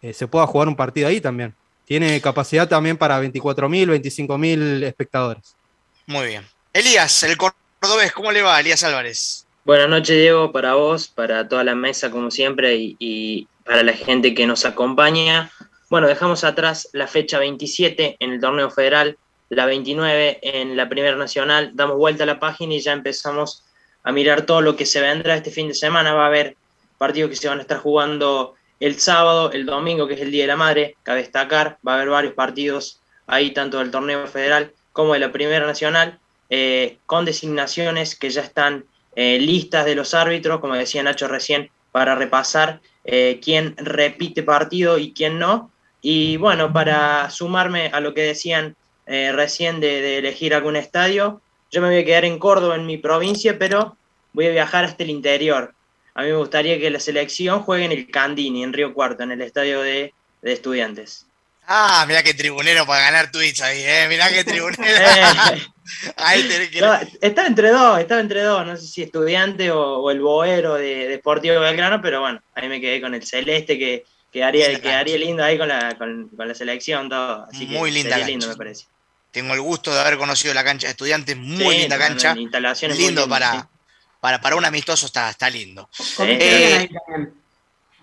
eh, 0.00 0.12
se 0.12 0.28
pueda 0.28 0.46
jugar 0.46 0.68
un 0.68 0.76
partido 0.76 1.08
ahí 1.08 1.20
también? 1.20 1.56
Tiene 1.86 2.20
capacidad 2.20 2.68
también 2.68 2.96
para 2.96 3.20
24.000, 3.20 4.00
25.000 4.00 4.84
espectadores. 4.84 5.56
Muy 6.06 6.28
bien. 6.28 6.55
Elías, 6.76 7.22
el 7.22 7.38
cordobés, 7.38 8.12
¿cómo 8.12 8.30
le 8.32 8.42
va, 8.42 8.60
Elías 8.60 8.84
Álvarez? 8.84 9.46
Buenas 9.64 9.88
noches, 9.88 10.14
Diego, 10.14 10.52
para 10.52 10.74
vos, 10.74 11.08
para 11.08 11.48
toda 11.48 11.64
la 11.64 11.74
mesa, 11.74 12.10
como 12.10 12.30
siempre, 12.30 12.76
y, 12.76 13.48
para 13.64 13.82
la 13.82 13.94
gente 13.94 14.34
que 14.34 14.46
nos 14.46 14.66
acompaña. 14.66 15.50
Bueno, 15.88 16.06
dejamos 16.06 16.44
atrás 16.44 16.90
la 16.92 17.06
fecha 17.06 17.38
27 17.38 18.18
en 18.20 18.30
el 18.30 18.42
torneo 18.42 18.70
federal, 18.70 19.16
la 19.48 19.64
29 19.64 20.40
en 20.42 20.76
la 20.76 20.86
Primera 20.90 21.16
Nacional, 21.16 21.70
damos 21.72 21.96
vuelta 21.96 22.24
a 22.24 22.26
la 22.26 22.38
página 22.38 22.74
y 22.74 22.80
ya 22.80 22.92
empezamos 22.92 23.64
a 24.02 24.12
mirar 24.12 24.42
todo 24.42 24.60
lo 24.60 24.76
que 24.76 24.84
se 24.84 25.00
vendrá 25.00 25.34
este 25.34 25.50
fin 25.50 25.68
de 25.68 25.74
semana. 25.74 26.12
Va 26.12 26.24
a 26.24 26.26
haber 26.26 26.58
partidos 26.98 27.30
que 27.30 27.36
se 27.36 27.48
van 27.48 27.56
a 27.56 27.62
estar 27.62 27.78
jugando 27.78 28.54
el 28.80 29.00
sábado, 29.00 29.50
el 29.50 29.64
domingo, 29.64 30.06
que 30.06 30.12
es 30.12 30.20
el 30.20 30.30
Día 30.30 30.42
de 30.42 30.48
la 30.48 30.56
Madre, 30.56 30.96
cabe 31.04 31.20
destacar, 31.20 31.78
va 31.88 31.92
a 31.92 31.96
haber 31.96 32.10
varios 32.10 32.34
partidos 32.34 33.00
ahí, 33.26 33.52
tanto 33.52 33.78
del 33.78 33.90
torneo 33.90 34.26
federal 34.26 34.74
como 34.92 35.14
de 35.14 35.20
la 35.20 35.32
Primera 35.32 35.66
Nacional. 35.66 36.20
Eh, 36.48 36.98
con 37.06 37.24
designaciones 37.24 38.14
que 38.14 38.30
ya 38.30 38.42
están 38.42 38.84
eh, 39.16 39.38
listas 39.38 39.84
de 39.84 39.94
los 39.96 40.14
árbitros, 40.14 40.60
como 40.60 40.74
decía 40.74 41.02
Nacho 41.02 41.26
recién, 41.26 41.70
para 41.90 42.14
repasar 42.14 42.80
eh, 43.04 43.40
quién 43.42 43.74
repite 43.78 44.42
partido 44.42 44.98
y 44.98 45.12
quién 45.12 45.38
no. 45.38 45.70
Y 46.02 46.36
bueno, 46.36 46.72
para 46.72 47.30
sumarme 47.30 47.88
a 47.92 48.00
lo 48.00 48.14
que 48.14 48.22
decían 48.22 48.76
recién 49.06 49.78
de, 49.78 50.18
elegir 50.18 50.52
algún 50.52 50.74
estadio, 50.74 51.40
yo 51.70 51.80
me 51.80 51.88
voy 51.88 51.98
a 51.98 52.04
quedar 52.04 52.24
en 52.24 52.40
Córdoba, 52.40 52.74
en 52.74 52.86
mi 52.86 52.98
provincia, 52.98 53.56
pero 53.56 53.96
voy 54.32 54.46
a 54.46 54.50
viajar 54.50 54.84
hasta 54.84 55.04
el 55.04 55.10
interior. 55.10 55.74
A 56.14 56.22
mí 56.22 56.28
me 56.28 56.36
gustaría 56.36 56.78
que 56.80 56.90
la 56.90 56.98
selección 56.98 57.62
juegue 57.62 57.84
en 57.84 57.92
el 57.92 58.10
Candini, 58.10 58.64
en 58.64 58.72
Río 58.72 58.92
Cuarto, 58.92 59.22
en 59.22 59.30
el 59.30 59.42
estadio 59.42 59.80
de, 59.80 60.12
de 60.42 60.52
estudiantes. 60.52 61.26
Ah, 61.68 62.04
mira 62.06 62.22
qué 62.22 62.34
tribunero 62.34 62.84
para 62.86 63.02
ganar 63.02 63.30
Twitch 63.30 63.60
ahí, 63.60 63.82
eh. 63.82 64.06
Mirá 64.08 64.28
qué 64.30 64.42
tribunero. 64.44 64.82
estaba 67.20 67.46
entre 67.46 67.70
dos, 67.70 67.98
estaba 67.98 68.20
entre 68.20 68.42
dos, 68.42 68.66
no 68.66 68.76
sé 68.76 68.86
si 68.86 69.02
estudiante 69.02 69.70
o, 69.70 70.10
el 70.10 70.20
boero 70.20 70.74
de, 70.74 71.08
Deportivo 71.08 71.60
Belgrano, 71.60 72.00
pero 72.02 72.20
bueno, 72.20 72.40
ahí 72.54 72.68
me 72.68 72.80
quedé 72.80 73.00
con 73.00 73.14
el 73.14 73.24
celeste 73.24 73.78
que, 73.78 74.04
quedaría, 74.32 74.80
quedaría 74.80 75.16
lindo 75.18 75.42
ahí 75.44 75.58
con 75.58 75.68
la, 75.68 75.96
con, 75.96 76.30
la 76.36 76.54
selección, 76.54 77.08
todo. 77.08 77.46
Así 77.50 77.66
muy 77.66 77.90
linda 77.90 78.18
lindo, 78.18 78.48
me 78.48 78.56
parece. 78.56 78.86
Tengo 79.30 79.54
el 79.54 79.60
gusto 79.60 79.92
de 79.92 80.00
haber 80.00 80.16
conocido 80.16 80.54
la 80.54 80.64
cancha 80.64 80.86
de 80.86 80.92
estudiantes, 80.92 81.36
muy 81.36 81.78
linda 81.78 81.98
cancha. 81.98 82.34
Instalaciones 82.36 82.98
lindo 82.98 83.28
para, 83.28 83.68
para, 84.20 84.40
para 84.40 84.56
un 84.56 84.64
amistoso, 84.64 85.06
está, 85.06 85.30
está 85.30 85.50
lindo. 85.50 85.88
Eh, 86.20 86.88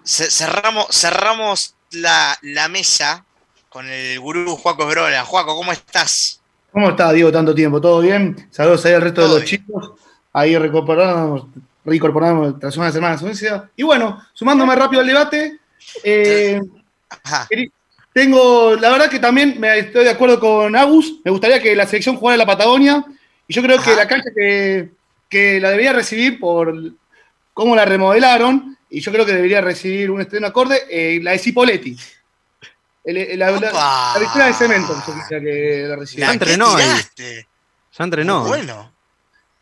cerramos, 0.06 0.88
cerramos 0.92 1.76
la, 1.92 2.38
la 2.42 2.68
mesa 2.68 3.26
con 3.70 3.90
el 3.90 4.20
gurú 4.20 4.56
Juaco 4.56 4.86
Brola. 4.86 5.26
Juaco, 5.26 5.56
¿cómo 5.56 5.72
estás? 5.72 6.43
¿Cómo 6.74 6.90
estás, 6.90 7.14
Diego, 7.14 7.32
tanto 7.32 7.54
tiempo? 7.54 7.80
¿Todo 7.80 8.02
bien? 8.02 8.36
Saludos 8.50 8.84
ahí 8.88 8.94
al 8.94 9.04
resto 9.04 9.22
de 9.22 9.28
los 9.28 9.46
chicos. 9.46 9.92
Ahí 10.34 10.58
recuperamos, 10.58 11.46
reincorporamos 11.86 12.60
tras 12.60 12.76
una 12.78 12.92
semana 12.92 13.16
de 13.16 13.62
Y 13.76 13.84
bueno, 13.84 14.20
sumándome 14.34 14.76
rápido 14.76 15.02
al 15.02 15.08
debate, 15.08 15.60
eh, 16.04 16.60
tengo, 18.12 18.76
la 18.76 18.90
verdad 18.90 19.08
que 19.08 19.20
también 19.20 19.60
me 19.60 19.78
estoy 19.78 20.04
de 20.04 20.10
acuerdo 20.10 20.40
con 20.40 20.76
Agus. 20.76 21.20
Me 21.24 21.30
gustaría 21.30 21.62
que 21.62 21.76
la 21.76 21.86
selección 21.86 22.16
jugara 22.16 22.34
en 22.34 22.40
la 22.40 22.48
Patagonia. 22.48 23.06
Y 23.48 23.54
yo 23.54 23.62
creo 23.62 23.80
que 23.80 23.96
la 23.96 24.08
cancha 24.08 24.32
que, 24.36 25.60
la 25.60 25.70
debería 25.70 25.94
recibir 25.94 26.40
por 26.40 26.76
cómo 27.54 27.76
la 27.76 27.86
remodelaron, 27.86 28.76
y 28.90 29.00
yo 29.00 29.12
creo 29.12 29.28
que 29.28 29.34
debería 29.34 29.62
recibir 29.62 30.10
un 30.10 30.22
estreno 30.22 30.48
acorde, 30.48 30.80
eh, 30.90 31.20
la 31.22 31.34
de 31.34 31.38
Cipoletti 31.38 31.96
la, 33.06 33.52
la, 33.52 34.48
de 34.48 34.54
cemento, 34.54 34.96
que 35.28 35.86
la 35.88 36.06
Ya 36.06 36.32
entrenó 36.32 36.76
ahí. 36.76 36.86
Ya 37.98 38.04
entrenó. 38.04 38.46
bueno. 38.46 38.94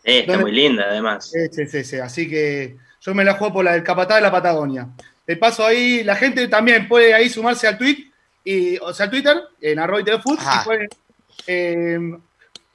está 0.04 0.38
muy 0.38 0.51
linda, 0.51 0.86
además. 0.89 1.32
Sí, 1.32 1.65
sí, 1.67 1.84
sí, 1.84 1.97
Así 1.97 2.30
que 2.30 2.77
yo 3.01 3.15
me 3.15 3.23
la 3.23 3.34
juego 3.34 3.56
por 3.56 3.65
la 3.65 3.73
del 3.73 3.84
Capatá 3.84 4.15
de 4.15 4.21
la 4.21 4.32
Patagonia. 4.32 4.89
De 5.25 5.38
paso 5.38 5.65
ahí, 5.65 6.04
la 6.04 6.15
gente 6.15 6.47
también 6.47 6.88
puede 6.88 7.13
ahí 7.13 7.30
sumarse 7.30 7.67
al 7.67 7.77
tweet, 7.77 8.12
y, 8.43 8.77
o 8.77 8.93
sea, 8.93 9.06
al 9.06 9.12
Twitter, 9.12 9.41
en 9.60 9.80
arroba 9.80 10.01
y 10.01 10.63
puede 10.65 10.89
eh, 11.47 11.99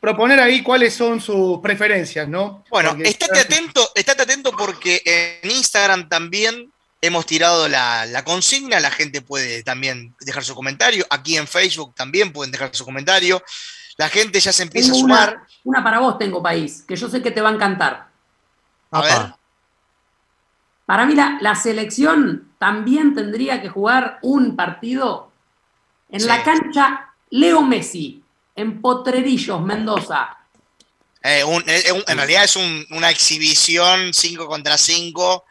proponer 0.00 0.40
ahí 0.40 0.62
cuáles 0.62 0.94
son 0.94 1.20
sus 1.20 1.58
preferencias, 1.60 2.28
¿no? 2.28 2.64
Bueno, 2.70 2.96
estate 3.02 3.40
atento, 3.40 3.90
estate 3.94 4.22
atento 4.22 4.52
porque 4.52 5.02
en 5.04 5.50
Instagram 5.50 6.08
también 6.08 6.72
Hemos 7.06 7.24
tirado 7.24 7.68
la, 7.68 8.22
consigna, 8.24 8.80
la 8.80 8.90
gente 8.90 9.22
puede 9.22 9.62
también 9.62 10.12
dejar 10.18 10.42
su 10.42 10.56
comentario. 10.56 11.06
Aquí 11.08 11.36
en 11.36 11.46
Facebook 11.46 11.94
también 11.94 12.32
pueden 12.32 12.50
dejar 12.50 12.74
su 12.74 12.84
comentario. 12.84 13.40
La 13.96 14.08
gente 14.08 14.40
ya 14.40 14.52
se 14.52 14.64
empieza 14.64 14.90
a 14.90 14.96
sumar. 14.96 15.40
Una, 15.62 15.84
para 15.84 16.00
vos 16.00 16.18
tengo, 16.18 16.42
País, 16.42 16.82
que 16.82 16.96
yo 16.96 17.08
sé 17.08 17.22
que 17.22 17.30
te 17.30 17.40
va 17.40 17.50
a 17.50 17.52
encantar. 17.52 18.08
A 18.90 19.02
ver. 19.02 19.34
Para 20.84 21.06
mí 21.06 21.14
la, 21.14 21.54
selección 21.54 22.50
también 22.58 23.14
tendría 23.14 23.62
que 23.62 23.68
jugar 23.68 24.18
un 24.22 24.56
partido 24.56 25.30
en 26.08 26.26
la 26.26 26.42
cancha 26.42 27.14
Leo 27.30 27.62
Messi, 27.62 28.20
en 28.56 28.80
Potrerillos, 28.80 29.62
Mendoza. 29.62 30.36
Eh, 31.22 31.44
eh, 31.68 32.04
en 32.04 32.16
realidad 32.16 32.42
es 32.42 32.56
una 32.90 33.10
exhibición 33.10 34.12
5 34.12 34.48
contra 34.48 34.76
5 34.76 35.44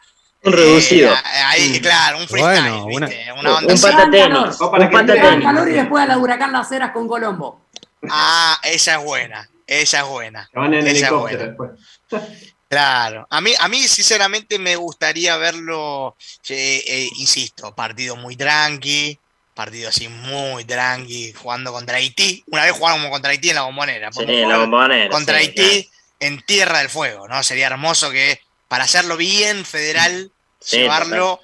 un 0.46 0.52
reducido. 0.52 1.12
Eh, 1.12 1.16
ahí, 1.46 1.80
claro, 1.80 2.18
un 2.18 2.28
freestyle, 2.28 2.80
bueno, 2.82 2.86
una, 2.86 3.08
una 3.38 3.56
onda 3.56 3.74
un 3.74 3.80
patatenis. 3.80 4.60
Un 4.60 4.90
patatenis. 4.90 5.44
calor 5.44 5.68
y 5.68 5.72
después 5.72 6.02
a 6.02 6.06
la 6.06 6.18
huracán 6.18 6.52
Las 6.52 6.70
Heras 6.72 6.92
con 6.92 7.06
Colombo. 7.08 7.60
Ah, 8.08 8.58
esa 8.62 8.98
es 8.98 9.04
buena. 9.04 9.48
Esa 9.66 10.00
es 10.00 10.06
buena. 10.06 10.48
Van 10.52 10.74
en 10.74 10.86
esa 10.86 11.06
es 11.06 11.12
buena. 11.12 11.38
Después. 11.38 11.70
Claro, 12.68 13.28
a 13.30 13.40
mí, 13.40 13.52
a 13.60 13.68
mí 13.68 13.78
sinceramente 13.86 14.58
me 14.58 14.74
gustaría 14.74 15.36
verlo, 15.36 16.16
eh, 16.48 16.82
eh, 16.84 17.08
insisto, 17.16 17.72
partido 17.76 18.16
muy 18.16 18.34
tranqui, 18.34 19.16
partido 19.54 19.88
así 19.88 20.08
muy 20.08 20.64
tranqui, 20.64 21.32
jugando 21.32 21.72
contra 21.72 21.98
Haití. 21.98 22.42
Una 22.48 22.64
vez 22.64 22.72
jugamos 22.72 23.08
contra 23.10 23.30
Haití 23.30 23.50
en 23.50 23.54
la 23.54 23.62
bombonera. 23.62 24.10
Sí, 24.10 24.24
en 24.26 24.48
la 24.48 24.58
bombonera. 24.58 25.10
Contra 25.10 25.36
Haití 25.36 25.88
en 26.18 26.42
Tierra 26.42 26.80
del 26.80 26.88
Fuego, 26.88 27.28
¿no? 27.28 27.40
Sería 27.44 27.68
hermoso 27.68 28.10
que 28.10 28.40
para 28.66 28.82
hacerlo 28.82 29.16
bien 29.16 29.64
federal 29.64 30.32
llevarlo 30.70 31.40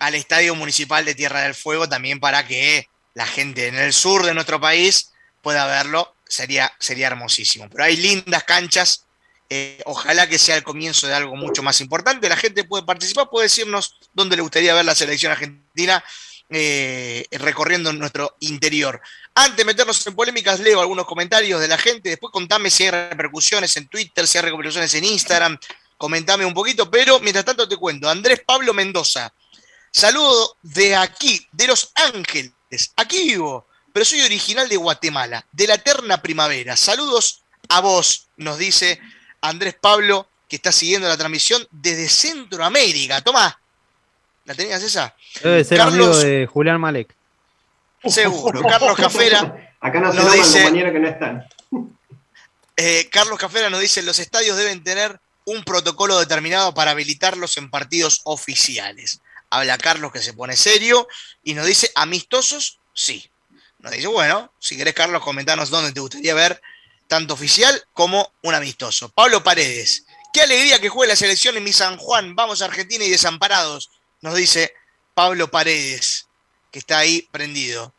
al 0.00 0.14
Estadio 0.14 0.54
Municipal 0.54 1.04
de 1.04 1.14
Tierra 1.14 1.42
del 1.42 1.54
Fuego 1.54 1.88
también 1.88 2.20
para 2.20 2.46
que 2.46 2.88
la 3.14 3.26
gente 3.26 3.68
en 3.68 3.76
el 3.76 3.92
sur 3.92 4.24
de 4.24 4.34
nuestro 4.34 4.60
país 4.60 5.12
pueda 5.42 5.66
verlo. 5.66 6.14
Sería, 6.26 6.72
sería 6.80 7.08
hermosísimo. 7.08 7.68
Pero 7.70 7.84
hay 7.84 7.96
lindas 7.96 8.44
canchas. 8.44 9.04
Eh, 9.50 9.80
ojalá 9.84 10.26
que 10.26 10.38
sea 10.38 10.56
el 10.56 10.62
comienzo 10.62 11.06
de 11.06 11.14
algo 11.14 11.36
mucho 11.36 11.62
más 11.62 11.80
importante. 11.80 12.28
La 12.28 12.36
gente 12.36 12.64
puede 12.64 12.84
participar, 12.84 13.28
puede 13.30 13.46
decirnos 13.46 13.98
dónde 14.12 14.36
le 14.36 14.42
gustaría 14.42 14.74
ver 14.74 14.84
la 14.84 14.94
selección 14.94 15.32
argentina 15.32 16.02
eh, 16.50 17.26
recorriendo 17.32 17.92
nuestro 17.92 18.36
interior. 18.40 19.00
Antes 19.34 19.56
de 19.56 19.64
meternos 19.64 20.06
en 20.06 20.14
polémicas, 20.14 20.60
leo 20.60 20.80
algunos 20.80 21.06
comentarios 21.06 21.60
de 21.60 21.68
la 21.68 21.78
gente. 21.78 22.10
Después 22.10 22.32
contame 22.32 22.70
si 22.70 22.84
hay 22.84 22.90
repercusiones 22.90 23.76
en 23.76 23.88
Twitter, 23.88 24.26
si 24.26 24.38
hay 24.38 24.44
repercusiones 24.44 24.92
en 24.94 25.04
Instagram, 25.04 25.58
comentame 25.96 26.44
un 26.44 26.54
poquito, 26.54 26.90
pero 26.90 27.20
mientras 27.20 27.44
tanto 27.44 27.68
te 27.68 27.76
cuento, 27.76 28.08
Andrés 28.08 28.42
Pablo 28.46 28.74
Mendoza, 28.74 29.32
saludo 29.90 30.56
de 30.62 30.96
aquí, 30.96 31.46
de 31.52 31.66
Los 31.66 31.92
Ángeles, 31.94 32.52
aquí 32.96 33.28
vivo, 33.28 33.66
pero 33.92 34.04
soy 34.04 34.22
original 34.22 34.68
de 34.68 34.76
Guatemala, 34.76 35.46
de 35.52 35.66
la 35.66 35.74
eterna 35.74 36.20
primavera. 36.20 36.76
Saludos 36.76 37.44
a 37.68 37.80
vos, 37.80 38.28
nos 38.36 38.58
dice 38.58 39.00
Andrés 39.40 39.76
Pablo, 39.80 40.28
que 40.48 40.56
está 40.56 40.72
siguiendo 40.72 41.08
la 41.08 41.16
transmisión 41.16 41.66
desde 41.70 42.08
Centroamérica. 42.08 43.20
Tomá, 43.20 43.58
¿la 44.44 44.54
tenías 44.54 44.82
esa? 44.82 45.14
Debe 45.42 45.64
ser 45.64 45.80
amigo 45.80 46.16
de 46.16 46.46
Julián 46.46 46.80
Malek. 46.80 47.14
Seguro, 48.04 48.62
Carlos 48.62 48.96
Cafera. 48.96 49.72
Acá 49.80 50.00
no 50.00 50.12
se 50.12 50.18
nos 50.18 50.32
dice, 50.32 50.62
compañero 50.62 50.92
que 50.92 50.98
no 50.98 51.08
están. 51.08 51.46
Eh, 52.76 53.08
Carlos 53.10 53.38
Cafera 53.38 53.70
nos 53.70 53.80
dice, 53.80 54.02
los 54.02 54.18
estadios 54.18 54.56
deben 54.56 54.82
tener 54.82 55.20
un 55.44 55.64
protocolo 55.64 56.18
determinado 56.18 56.74
para 56.74 56.92
habilitarlos 56.92 57.56
en 57.56 57.70
partidos 57.70 58.20
oficiales. 58.24 59.20
Habla 59.50 59.78
Carlos 59.78 60.12
que 60.12 60.22
se 60.22 60.32
pone 60.32 60.56
serio 60.56 61.06
y 61.42 61.54
nos 61.54 61.66
dice, 61.66 61.90
amistosos, 61.94 62.80
sí. 62.92 63.30
Nos 63.78 63.92
dice, 63.92 64.06
bueno, 64.06 64.52
si 64.58 64.76
querés 64.76 64.94
Carlos, 64.94 65.22
comentanos 65.22 65.70
dónde 65.70 65.92
te 65.92 66.00
gustaría 66.00 66.34
ver 66.34 66.60
tanto 67.06 67.34
oficial 67.34 67.84
como 67.92 68.32
un 68.42 68.54
amistoso. 68.54 69.10
Pablo 69.10 69.44
Paredes, 69.44 70.06
qué 70.32 70.42
alegría 70.42 70.80
que 70.80 70.88
juegue 70.88 71.12
la 71.12 71.16
selección 71.16 71.56
en 71.56 71.64
mi 71.64 71.72
San 71.72 71.98
Juan, 71.98 72.34
vamos 72.34 72.62
a 72.62 72.64
Argentina 72.64 73.04
y 73.04 73.10
desamparados, 73.10 73.90
nos 74.20 74.34
dice 74.34 74.72
Pablo 75.14 75.50
Paredes, 75.50 76.26
que 76.70 76.78
está 76.78 76.98
ahí 76.98 77.28
prendido. 77.30 77.94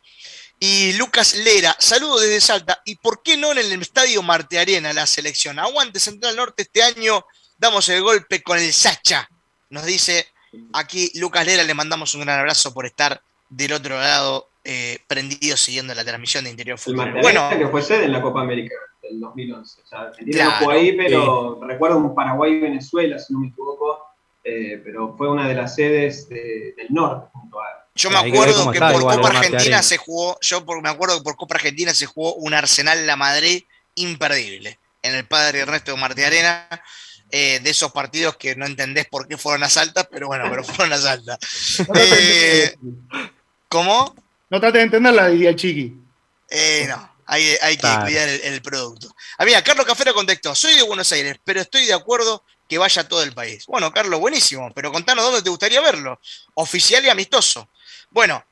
Y 0.58 0.94
Lucas 0.94 1.34
Lera, 1.34 1.76
saludo 1.78 2.18
desde 2.18 2.40
Salta. 2.40 2.80
¿Y 2.84 2.96
por 2.96 3.22
qué 3.22 3.36
no 3.36 3.52
en 3.52 3.58
el 3.58 3.80
estadio 3.80 4.22
Marte 4.22 4.58
Arena 4.58 4.92
la 4.92 5.06
selección? 5.06 5.58
Aguante 5.58 6.00
Central 6.00 6.34
Norte 6.34 6.62
este 6.62 6.82
año, 6.82 7.24
damos 7.58 7.88
el 7.88 8.02
golpe 8.02 8.42
con 8.42 8.58
el 8.58 8.72
Sacha. 8.72 9.28
Nos 9.70 9.84
dice 9.84 10.26
aquí 10.72 11.10
Lucas 11.14 11.46
Lera, 11.46 11.62
le 11.62 11.74
mandamos 11.74 12.14
un 12.14 12.22
gran 12.22 12.40
abrazo 12.40 12.72
por 12.72 12.86
estar 12.86 13.20
del 13.48 13.72
otro 13.72 13.98
lado 13.98 14.48
eh, 14.64 14.98
prendido 15.06 15.56
siguiendo 15.56 15.94
la 15.94 16.04
transmisión 16.04 16.44
de 16.44 16.50
Interior 16.50 16.78
Fútbol. 16.78 17.12
bueno, 17.20 17.48
que 17.50 17.68
fue 17.68 17.82
sede 17.82 18.04
en 18.04 18.12
la 18.12 18.22
Copa 18.22 18.40
América 18.40 18.74
del 19.02 19.20
2011. 19.20 19.80
O 19.80 19.86
sea, 19.86 20.00
Argentina 20.00 20.44
no 20.44 20.64
fue 20.64 20.74
ahí, 20.74 20.96
pero 20.96 21.60
recuerdo 21.62 21.98
un 21.98 22.14
Paraguay-Venezuela, 22.14 23.18
si 23.18 23.32
no 23.32 23.40
me 23.40 23.48
equivoco, 23.48 24.06
eh, 24.42 24.80
pero 24.84 25.14
fue 25.16 25.28
una 25.28 25.48
de 25.48 25.54
las 25.54 25.74
sedes 25.74 26.28
del 26.28 26.86
norte 26.90 27.28
junto 27.32 27.60
a 27.60 27.86
yo 27.96 28.10
me 28.10 28.18
acuerdo 28.18 28.70
que 28.70 28.78
por 28.78 29.00
Copa 29.00 29.28
Argentina 29.28 29.82
se 29.82 29.96
jugó, 29.96 30.38
yo 30.42 30.62
me 30.82 30.88
acuerdo 30.90 31.16
que 31.16 31.24
por 31.24 31.36
Copa 31.36 31.54
Argentina 31.54 31.94
se 31.94 32.04
jugó 32.04 32.34
un 32.34 32.52
Arsenal 32.52 33.06
La 33.06 33.16
Madrid 33.16 33.64
imperdible 33.94 34.78
en 35.02 35.14
el 35.14 35.26
padre 35.26 35.60
Ernesto 35.60 35.92
de 35.92 35.96
Martí 35.96 36.22
Arena. 36.22 36.68
Eh, 37.30 37.58
de 37.60 37.70
esos 37.70 37.90
partidos 37.90 38.36
que 38.36 38.54
no 38.54 38.66
entendés 38.66 39.06
por 39.06 39.26
qué 39.26 39.36
fueron 39.36 39.64
a 39.64 39.68
Salta, 39.68 40.04
pero 40.04 40.28
bueno, 40.28 40.44
pero 40.48 40.62
fueron 40.64 40.92
a 40.92 40.98
Salta. 40.98 41.38
Eh, 41.94 42.76
¿Cómo? 43.68 44.14
No 44.48 44.60
trate 44.60 44.78
de 44.78 44.84
entenderla, 44.84 45.28
diría 45.28 45.50
el 45.50 45.56
Chiqui. 45.56 45.96
Eh, 46.48 46.86
no, 46.88 47.16
hay, 47.26 47.76
que 47.76 47.88
cuidar 48.04 48.28
el, 48.28 48.62
producto. 48.62 49.12
Ah, 49.38 49.44
mira, 49.44 49.62
Carlos 49.62 49.84
Cafera 49.84 50.12
contestó, 50.12 50.54
soy 50.54 50.74
de 50.74 50.82
Buenos 50.84 51.10
Aires, 51.10 51.36
pero 51.42 51.60
estoy 51.60 51.84
de 51.86 51.94
acuerdo 51.94 52.44
que 52.68 52.78
vaya 52.78 53.02
a 53.02 53.08
todo 53.08 53.22
el 53.24 53.32
país. 53.32 53.66
Bueno, 53.66 53.92
Carlos, 53.92 54.20
buenísimo, 54.20 54.70
pero 54.72 54.92
contanos 54.92 55.24
dónde 55.24 55.42
te 55.42 55.50
gustaría 55.50 55.80
verlo. 55.80 56.20
Oficial 56.54 57.04
y 57.04 57.08
amistoso. 57.08 57.68
Bueno, 58.10 58.44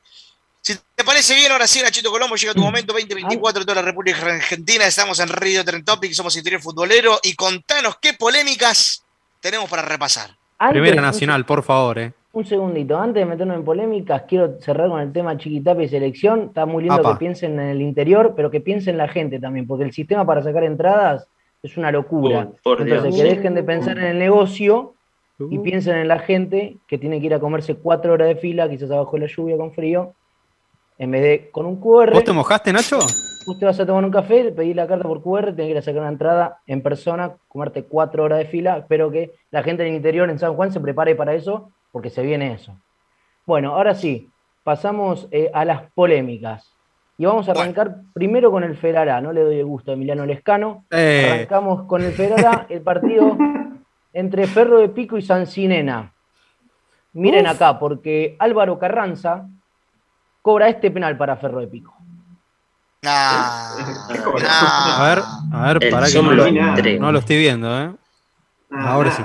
si 0.65 0.73
te 0.95 1.03
parece 1.03 1.35
bien, 1.35 1.51
ahora 1.51 1.67
sí, 1.67 1.79
Nachito 1.83 2.09
Colombo, 2.09 2.35
llega 2.35 2.51
tu 2.55 2.61
momento 2.61 2.91
2024 2.91 3.59
de 3.59 3.65
toda 3.67 3.83
la 3.83 3.87
República 3.87 4.17
Argentina. 4.25 4.87
Estamos 4.87 5.19
en 5.19 5.29
Río 5.29 5.63
Trend 5.63 5.85
Topic, 5.85 6.11
somos 6.13 6.35
interior 6.35 6.59
futbolero. 6.59 7.19
Y 7.21 7.35
contanos 7.35 7.97
qué 8.01 8.13
polémicas 8.13 9.05
tenemos 9.39 9.69
para 9.69 9.83
repasar. 9.83 10.31
Primera 10.71 11.03
Nacional, 11.03 11.45
por 11.45 11.61
favor. 11.61 11.99
Eh. 11.99 12.13
Un 12.33 12.47
segundito, 12.47 12.97
antes 12.97 13.21
de 13.21 13.25
meternos 13.27 13.57
en 13.57 13.63
polémicas, 13.63 14.23
quiero 14.27 14.59
cerrar 14.59 14.89
con 14.89 14.99
el 15.01 15.13
tema 15.13 15.37
Chiquitapa 15.37 15.83
y 15.83 15.87
selección. 15.87 16.45
Está 16.47 16.65
muy 16.65 16.85
lindo 16.85 17.11
que 17.11 17.19
piensen 17.19 17.59
en 17.59 17.67
el 17.67 17.81
interior, 17.83 18.33
pero 18.35 18.49
que 18.49 18.59
piensen 18.59 18.97
la 18.97 19.07
gente 19.07 19.39
también, 19.39 19.67
porque 19.67 19.83
el 19.83 19.93
sistema 19.93 20.25
para 20.25 20.41
sacar 20.41 20.63
entradas 20.63 21.27
Es 21.61 21.77
una 21.77 21.91
locura. 21.91 22.49
Entonces, 22.65 23.03
Dios. 23.03 23.15
que 23.15 23.23
dejen 23.23 23.53
de 23.53 23.61
pensar 23.61 23.99
en 23.99 24.05
el 24.05 24.17
negocio 24.17 24.95
y 25.37 25.59
piensen 25.59 25.97
en 25.97 26.07
la 26.07 26.17
gente 26.17 26.77
que 26.87 26.97
tiene 26.97 27.19
que 27.19 27.27
ir 27.27 27.35
a 27.35 27.39
comerse 27.39 27.75
cuatro 27.75 28.13
horas 28.13 28.29
de 28.29 28.37
fila, 28.37 28.67
quizás 28.67 28.89
abajo 28.89 29.11
de 29.17 29.27
la 29.27 29.27
lluvia 29.27 29.57
con 29.57 29.71
frío, 29.71 30.15
en 30.97 31.11
vez 31.11 31.21
de 31.21 31.49
con 31.51 31.65
un 31.65 31.79
QR. 31.79 32.13
¿Vos 32.13 32.23
te 32.23 32.33
mojaste, 32.33 32.73
Nacho? 32.73 32.99
Vos 32.99 33.59
te 33.59 33.65
vas 33.65 33.79
a 33.79 33.85
tomar 33.85 34.03
un 34.03 34.11
café, 34.11 34.51
pedís 34.51 34.75
la 34.75 34.87
carta 34.87 35.07
por 35.07 35.21
QR, 35.21 35.53
tenés 35.55 35.67
que 35.67 35.71
ir 35.71 35.77
a 35.77 35.81
sacar 35.81 36.01
una 36.01 36.09
entrada 36.09 36.61
en 36.65 36.81
persona, 36.81 37.33
comerte 37.47 37.83
cuatro 37.83 38.23
horas 38.23 38.39
de 38.39 38.45
fila. 38.45 38.77
Espero 38.77 39.11
que 39.11 39.31
la 39.51 39.61
gente 39.61 39.83
del 39.83 39.93
interior 39.93 40.29
en 40.29 40.39
San 40.39 40.55
Juan 40.55 40.71
se 40.71 40.79
prepare 40.79 41.15
para 41.15 41.33
eso, 41.35 41.69
porque 41.91 42.09
se 42.09 42.23
viene 42.23 42.53
eso. 42.53 42.75
Bueno, 43.45 43.75
ahora 43.75 43.93
sí, 43.93 44.29
pasamos 44.63 45.27
eh, 45.31 45.51
a 45.53 45.63
las 45.63 45.83
polémicas. 45.93 46.71
Y 47.17 47.25
vamos 47.25 47.47
a 47.47 47.51
arrancar 47.51 47.97
primero 48.13 48.51
con 48.51 48.63
el 48.63 48.75
Ferará. 48.75 49.21
No 49.21 49.31
le 49.31 49.41
doy 49.41 49.59
el 49.59 49.65
gusto 49.65 49.91
a 49.91 49.93
Emiliano 49.93 50.25
Lescano. 50.25 50.83
Eh. 50.91 51.29
Arrancamos 51.31 51.83
con 51.83 52.03
el 52.03 52.11
Ferará, 52.11 52.65
el 52.67 52.81
partido 52.81 53.37
entre 54.13 54.47
Ferro 54.47 54.79
de 54.79 54.89
Pico 54.89 55.17
y 55.17 55.21
Sancinena. 55.21 56.11
Miren 57.13 57.45
Uf. 57.45 57.51
acá, 57.51 57.79
porque 57.79 58.35
Álvaro 58.39 58.77
Carranza 58.79 59.47
cobra 60.45 60.69
este 60.69 60.91
penal 60.91 61.17
para 61.17 61.35
Ferro 61.37 61.59
de 61.59 61.65
Pico. 61.65 61.91
A 63.03 63.77
ver, 65.09 65.23
a 65.51 65.73
ver, 65.73 65.89
para 65.89 66.05
que 66.05 66.21
no 66.21 66.31
lo, 66.33 66.51
no 66.51 67.11
lo 67.11 67.17
estoy 67.17 67.39
viendo, 67.39 67.81
¿eh? 67.81 67.91
Ahora 68.69 69.09
sí. 69.09 69.23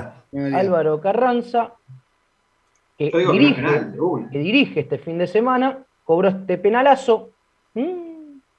Álvaro 0.55 0.99
Carranza, 0.99 1.73
que 2.97 3.11
dirige, 3.11 3.61
penal, 3.61 4.29
que 4.31 4.39
dirige 4.39 4.79
este 4.79 4.97
fin 4.97 5.19
de 5.19 5.27
semana, 5.27 5.77
cobró 6.03 6.29
este 6.29 6.57
penalazo. 6.57 7.29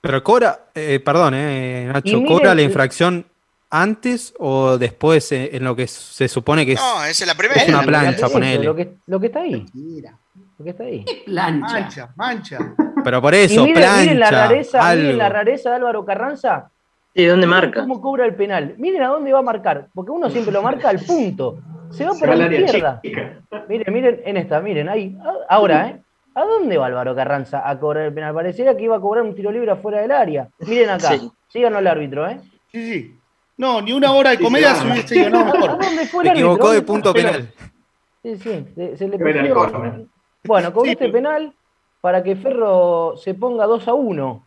Pero 0.00 0.22
cobra, 0.22 0.66
eh, 0.72 1.00
perdón, 1.04 1.34
eh, 1.34 1.88
Y 1.88 1.92
Nacho, 1.92 2.22
¿cobra 2.24 2.54
la 2.54 2.62
infracción 2.62 3.26
antes 3.70 4.34
o 4.38 4.78
después 4.78 5.32
eh, 5.32 5.50
en 5.56 5.64
lo 5.64 5.74
que 5.74 5.88
se 5.88 6.28
supone 6.28 6.64
que 6.64 6.74
es, 6.74 6.80
No, 6.80 7.04
esa 7.04 7.24
es 7.24 7.26
la 7.26 7.34
primera. 7.34 7.60
es 7.60 7.68
una 7.68 7.78
La 7.78 7.86
plancha, 7.86 8.28
ponele? 8.28 8.64
Lo 8.64 8.76
que, 8.76 8.98
lo 9.06 9.18
que 9.18 9.26
está 9.26 9.40
ahí. 9.40 9.66
Lo 10.58 10.64
que 10.64 10.70
está 10.70 10.84
ahí. 10.84 11.04
Plancha. 11.26 11.72
Mancha, 11.80 12.12
mancha. 12.16 12.58
Pero 13.04 13.20
por 13.22 13.34
Y 13.34 13.38
eso, 13.38 13.62
miren, 13.64 13.74
plancha, 13.82 14.00
miren 14.02 14.20
la 14.20 14.30
rareza, 14.30 14.88
algo. 14.88 15.02
miren 15.02 15.18
la 15.18 15.28
rareza 15.28 15.70
de 15.70 15.76
Álvaro 15.76 16.04
Carranza. 16.04 16.70
¿Y 17.14 17.24
dónde 17.24 17.46
marca? 17.46 17.80
¿Cómo 17.82 18.00
cobra 18.00 18.24
el 18.24 18.34
penal? 18.34 18.74
Miren 18.78 19.02
a 19.02 19.08
dónde 19.08 19.32
va 19.32 19.40
a 19.40 19.42
marcar, 19.42 19.88
porque 19.94 20.10
uno 20.12 20.30
siempre 20.30 20.52
lo 20.52 20.62
marca 20.62 20.88
al 20.88 20.98
punto. 21.00 21.58
Se 21.90 22.04
va 22.06 22.12
Se 22.14 22.20
por 22.20 22.30
va 22.30 22.36
la 22.36 22.44
al 22.46 22.54
izquierda. 22.54 23.00
chica. 23.02 23.40
Miren, 23.68 23.92
miren, 23.92 24.20
en 24.24 24.36
esta, 24.38 24.60
miren, 24.60 24.88
ahí. 24.88 25.16
Ahora, 25.48 25.88
¿eh? 25.88 26.02
¿A 26.34 26.44
dónde 26.44 26.78
va 26.78 26.86
Álvaro 26.86 27.14
Carranza 27.14 27.68
a 27.68 27.78
cobrar 27.78 28.06
el 28.06 28.14
penal? 28.14 28.32
Pareciera 28.32 28.74
que 28.76 28.84
iba 28.84 28.96
a 28.96 29.00
cobrar 29.00 29.22
un 29.24 29.34
tiro 29.34 29.50
libre 29.52 29.70
afuera 29.72 30.00
del 30.00 30.10
área. 30.12 30.48
Miren 30.60 30.88
acá, 30.88 31.10
Sí. 31.18 31.30
síganos 31.48 31.80
el 31.80 31.86
árbitro, 31.86 32.26
¿eh? 32.26 32.40
Sí, 32.70 32.92
sí. 32.92 33.18
No, 33.58 33.82
ni 33.82 33.92
una 33.92 34.12
hora 34.12 34.30
de 34.30 34.38
comedia 34.38 34.74
se 34.74 34.86
hubiese 34.90 35.22
ganado 35.24 35.50
¿A 35.50 35.52
mejor. 35.54 35.70
dónde 35.72 36.06
fue 36.06 36.24
Se 36.24 36.30
el 36.30 36.30
árbitro? 36.30 36.32
equivocó 36.32 36.72
de 36.72 36.82
punto 36.82 37.12
penal. 37.12 37.52
Sí, 38.22 38.36
sí, 38.38 38.66
se, 38.74 38.96
se 38.96 39.08
le 39.08 39.16
al 39.40 39.50
córner. 39.52 40.06
Bueno, 40.44 40.72
con 40.72 40.84
Sí. 40.84 40.90
este 40.92 41.08
penal, 41.08 41.52
para 42.00 42.22
que 42.22 42.36
Ferro 42.36 43.16
se 43.16 43.34
ponga 43.34 43.66
2 43.66 43.86
a 43.88 43.94
1. 43.94 44.46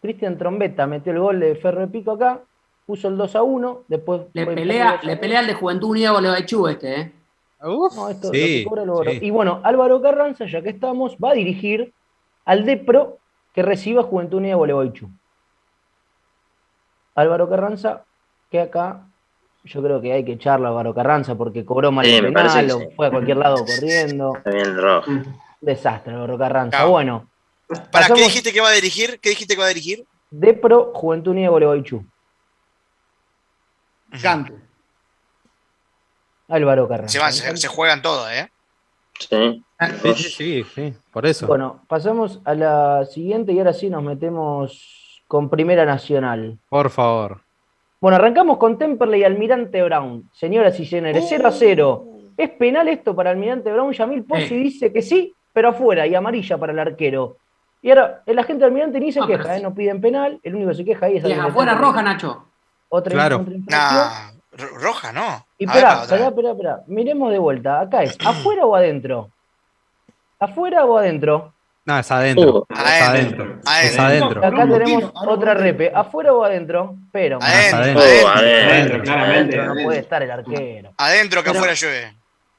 Cristian 0.00 0.38
Trombetta 0.38 0.86
metió 0.86 1.12
el 1.12 1.18
gol 1.20 1.40
de 1.40 1.54
Ferro 1.56 1.80
de 1.82 1.88
Pico 1.88 2.12
acá, 2.12 2.40
puso 2.86 3.08
el 3.08 3.16
2 3.16 3.36
a 3.36 3.42
1, 3.42 3.84
después 3.88 4.22
Le 4.32 4.46
pelea, 4.46 4.84
empate 4.94 4.96
2 4.96 5.02
a 5.02 5.06
le 5.06 5.12
1. 5.12 5.20
pelea 5.20 5.38
al 5.40 5.46
de 5.46 5.54
Juventud 5.54 5.90
Unida 5.90 6.10
Gualeguaychú 6.12 6.68
este, 6.68 7.00
¿eh? 7.00 7.12
No, 7.60 8.08
esto, 8.08 8.28
lo 8.28 8.34
Sí, 8.34 8.62
que 8.62 8.64
cobra 8.68 8.84
lo 8.84 9.04
sí. 9.04 9.18
Y 9.22 9.30
bueno, 9.30 9.60
Álvaro 9.62 10.00
Carranza, 10.02 10.46
ya 10.46 10.62
que 10.62 10.70
estamos, 10.70 11.16
va 11.22 11.30
a 11.30 11.34
dirigir 11.34 11.92
al 12.44 12.64
DEPRO 12.64 13.18
que 13.54 13.62
reciba 13.62 14.02
Juventud 14.02 14.38
Unida 14.38 14.56
Gualeguaychú. 14.56 15.08
Álvaro 17.14 17.48
Carranza, 17.48 18.04
que 18.50 18.60
acá 18.60 19.06
yo 19.64 19.82
creo 19.82 20.00
que 20.00 20.12
hay 20.12 20.24
que 20.24 20.32
echarlo 20.32 20.66
a 20.66 20.70
Álvaro 20.70 20.94
Carranza 20.94 21.34
porque 21.34 21.64
cobró 21.64 21.92
mal 21.92 22.04
Sí, 22.04 22.14
el 22.14 22.32
penal, 22.32 22.70
o 22.70 22.78
sí. 22.80 22.86
fue 22.96 23.06
a 23.06 23.10
cualquier 23.10 23.36
lado 23.36 23.56
corriendo. 23.64 24.36
Está 24.36 24.50
bien 24.50 24.66
el 24.66 24.82
rojo. 24.82 25.10
Desastre, 25.60 26.14
Álvaro 26.14 26.38
Carranza. 26.38 26.76
Claro. 26.76 26.90
Bueno, 26.90 27.28
¿Para 27.90 28.08
qué 28.08 28.22
dijiste 28.22 28.52
que 28.52 28.60
va 28.60 28.68
a 28.68 28.72
dirigir? 28.72 29.18
¿Qué 29.20 29.30
dijiste 29.30 29.54
que 29.54 29.60
va 29.60 29.66
a 29.66 29.70
dirigir? 29.70 30.04
DEPRO 30.30 30.92
Juventud 30.94 31.30
Unida 31.32 31.48
Gualeguaychú. 31.48 32.04
Canto. 34.20 34.52
Álvaro 36.48 36.86
Carranza. 36.88 37.12
Se, 37.12 37.18
van, 37.18 37.32
se, 37.32 37.56
se 37.56 37.68
juegan 37.68 38.02
todo, 38.02 38.28
¿eh? 38.30 38.50
Sí. 39.18 39.64
Sí, 40.02 40.14
sí, 40.14 40.30
sí, 40.30 40.64
sí, 40.74 40.94
por 41.12 41.26
eso. 41.26 41.46
Bueno, 41.46 41.82
pasamos 41.88 42.40
a 42.44 42.54
la 42.54 43.04
siguiente 43.06 43.52
y 43.52 43.58
ahora 43.58 43.72
sí 43.72 43.88
nos 43.90 44.02
metemos 44.02 45.22
con 45.26 45.48
Primera 45.48 45.84
Nacional. 45.84 46.58
Por 46.68 46.90
favor. 46.90 47.40
Bueno, 48.02 48.16
arrancamos 48.16 48.58
con 48.58 48.78
Temperley 48.78 49.20
y 49.20 49.24
Almirante 49.24 49.80
Brown. 49.80 50.28
Señoras 50.34 50.78
y 50.80 50.84
señores, 50.86 51.24
0 51.28 51.46
a 51.46 51.52
0. 51.52 52.04
¿Es 52.36 52.50
penal 52.50 52.88
esto 52.88 53.14
para 53.14 53.30
Almirante 53.30 53.72
Brown? 53.72 53.92
Yamil 53.92 54.24
Pozzi 54.24 54.54
Eh. 54.56 54.58
dice 54.58 54.92
que 54.92 55.02
sí, 55.02 55.32
pero 55.52 55.68
afuera 55.68 56.04
y 56.04 56.14
amarilla 56.16 56.58
para 56.58 56.72
el 56.72 56.80
arquero. 56.80 57.36
Y 57.80 57.90
ahora, 57.90 58.22
el 58.26 58.36
agente 58.40 58.58
de 58.62 58.66
Almirante 58.66 58.98
ni 58.98 59.12
se 59.12 59.20
No, 59.20 59.26
queja, 59.28 59.54
¿eh? 59.54 59.58
sí. 59.58 59.62
no 59.62 59.72
piden 59.72 60.00
penal. 60.00 60.40
El 60.42 60.56
único 60.56 60.70
que 60.70 60.76
se 60.78 60.84
queja 60.84 61.06
ahí 61.06 61.18
es 61.18 61.24
Y 61.24 61.32
afuera 61.32 61.46
Temperley. 61.72 61.78
roja, 61.78 62.02
Nacho. 62.02 62.44
Otra, 62.88 63.12
Claro. 63.12 63.36
otra. 63.36 63.54
Nah, 63.68 64.32
roja, 64.80 65.12
¿no. 65.12 65.46
Y 65.58 65.64
espera, 65.66 66.02
espera, 66.02 66.50
espera. 66.50 66.80
Miremos 66.88 67.30
de 67.30 67.38
vuelta. 67.38 67.80
Acá 67.82 68.02
es, 68.02 68.18
¿afuera 68.26 68.66
o 68.66 68.74
adentro? 68.74 69.30
¿Afuera 70.40 70.84
o 70.86 70.98
adentro? 70.98 71.52
No, 71.84 71.98
es 71.98 72.10
adentro. 72.12 72.58
Uh, 72.60 72.66
adentro. 72.70 73.08
adentro. 73.08 73.60
Adentro. 73.64 73.80
Es 73.90 73.98
adentro. 73.98 74.46
Acá 74.46 74.68
tenemos 74.68 75.12
otra 75.14 75.54
repe. 75.54 75.90
¿Afuera 75.94 76.32
o 76.32 76.44
adentro? 76.44 76.94
Pero 77.10 77.38
Adentro, 77.42 77.78
adentro. 77.78 78.02
Adentro. 78.02 78.28
adentro. 78.28 78.70
Adentro, 78.72 79.02
claramente. 79.02 79.56
adentro 79.58 79.74
no 79.74 79.82
puede 79.84 79.98
estar 79.98 80.22
el 80.22 80.30
arquero. 80.30 80.92
Adentro 80.96 81.42
que 81.42 81.50
Pero- 81.50 81.58
afuera 81.58 81.74
llueve. 81.74 82.14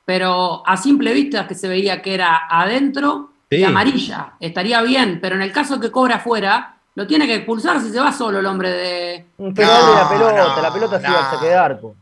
Pero 0.05 0.67
a 0.67 0.75
simple 0.75 1.13
vista 1.13 1.47
que 1.47 1.55
se 1.55 1.69
veía 1.69 2.01
que 2.01 2.13
era 2.13 2.41
adentro 2.49 3.29
y 3.49 3.63
amarilla. 3.63 4.33
Estaría 4.41 4.81
bien, 4.81 5.19
pero 5.21 5.35
en 5.35 5.41
el 5.41 5.53
caso 5.53 5.79
que 5.79 5.89
cobra 5.91 6.15
afuera, 6.15 6.75
lo 6.95 7.07
tiene 7.07 7.25
que 7.25 7.35
expulsar 7.35 7.79
si 7.79 7.89
se 7.89 7.99
va 8.01 8.11
solo 8.11 8.39
el 8.39 8.45
hombre 8.45 8.69
de. 8.71 9.25
Pero 9.55 9.67
No, 9.67 9.73
abre 9.73 9.95
la 10.03 10.09
pelota, 10.09 10.55
no, 10.55 10.61
la 10.61 10.73
pelota 10.73 10.99
sí 10.99 11.05
no. 11.07 11.13
va 11.13 11.61
a 11.61 11.65
arco. 11.65 11.95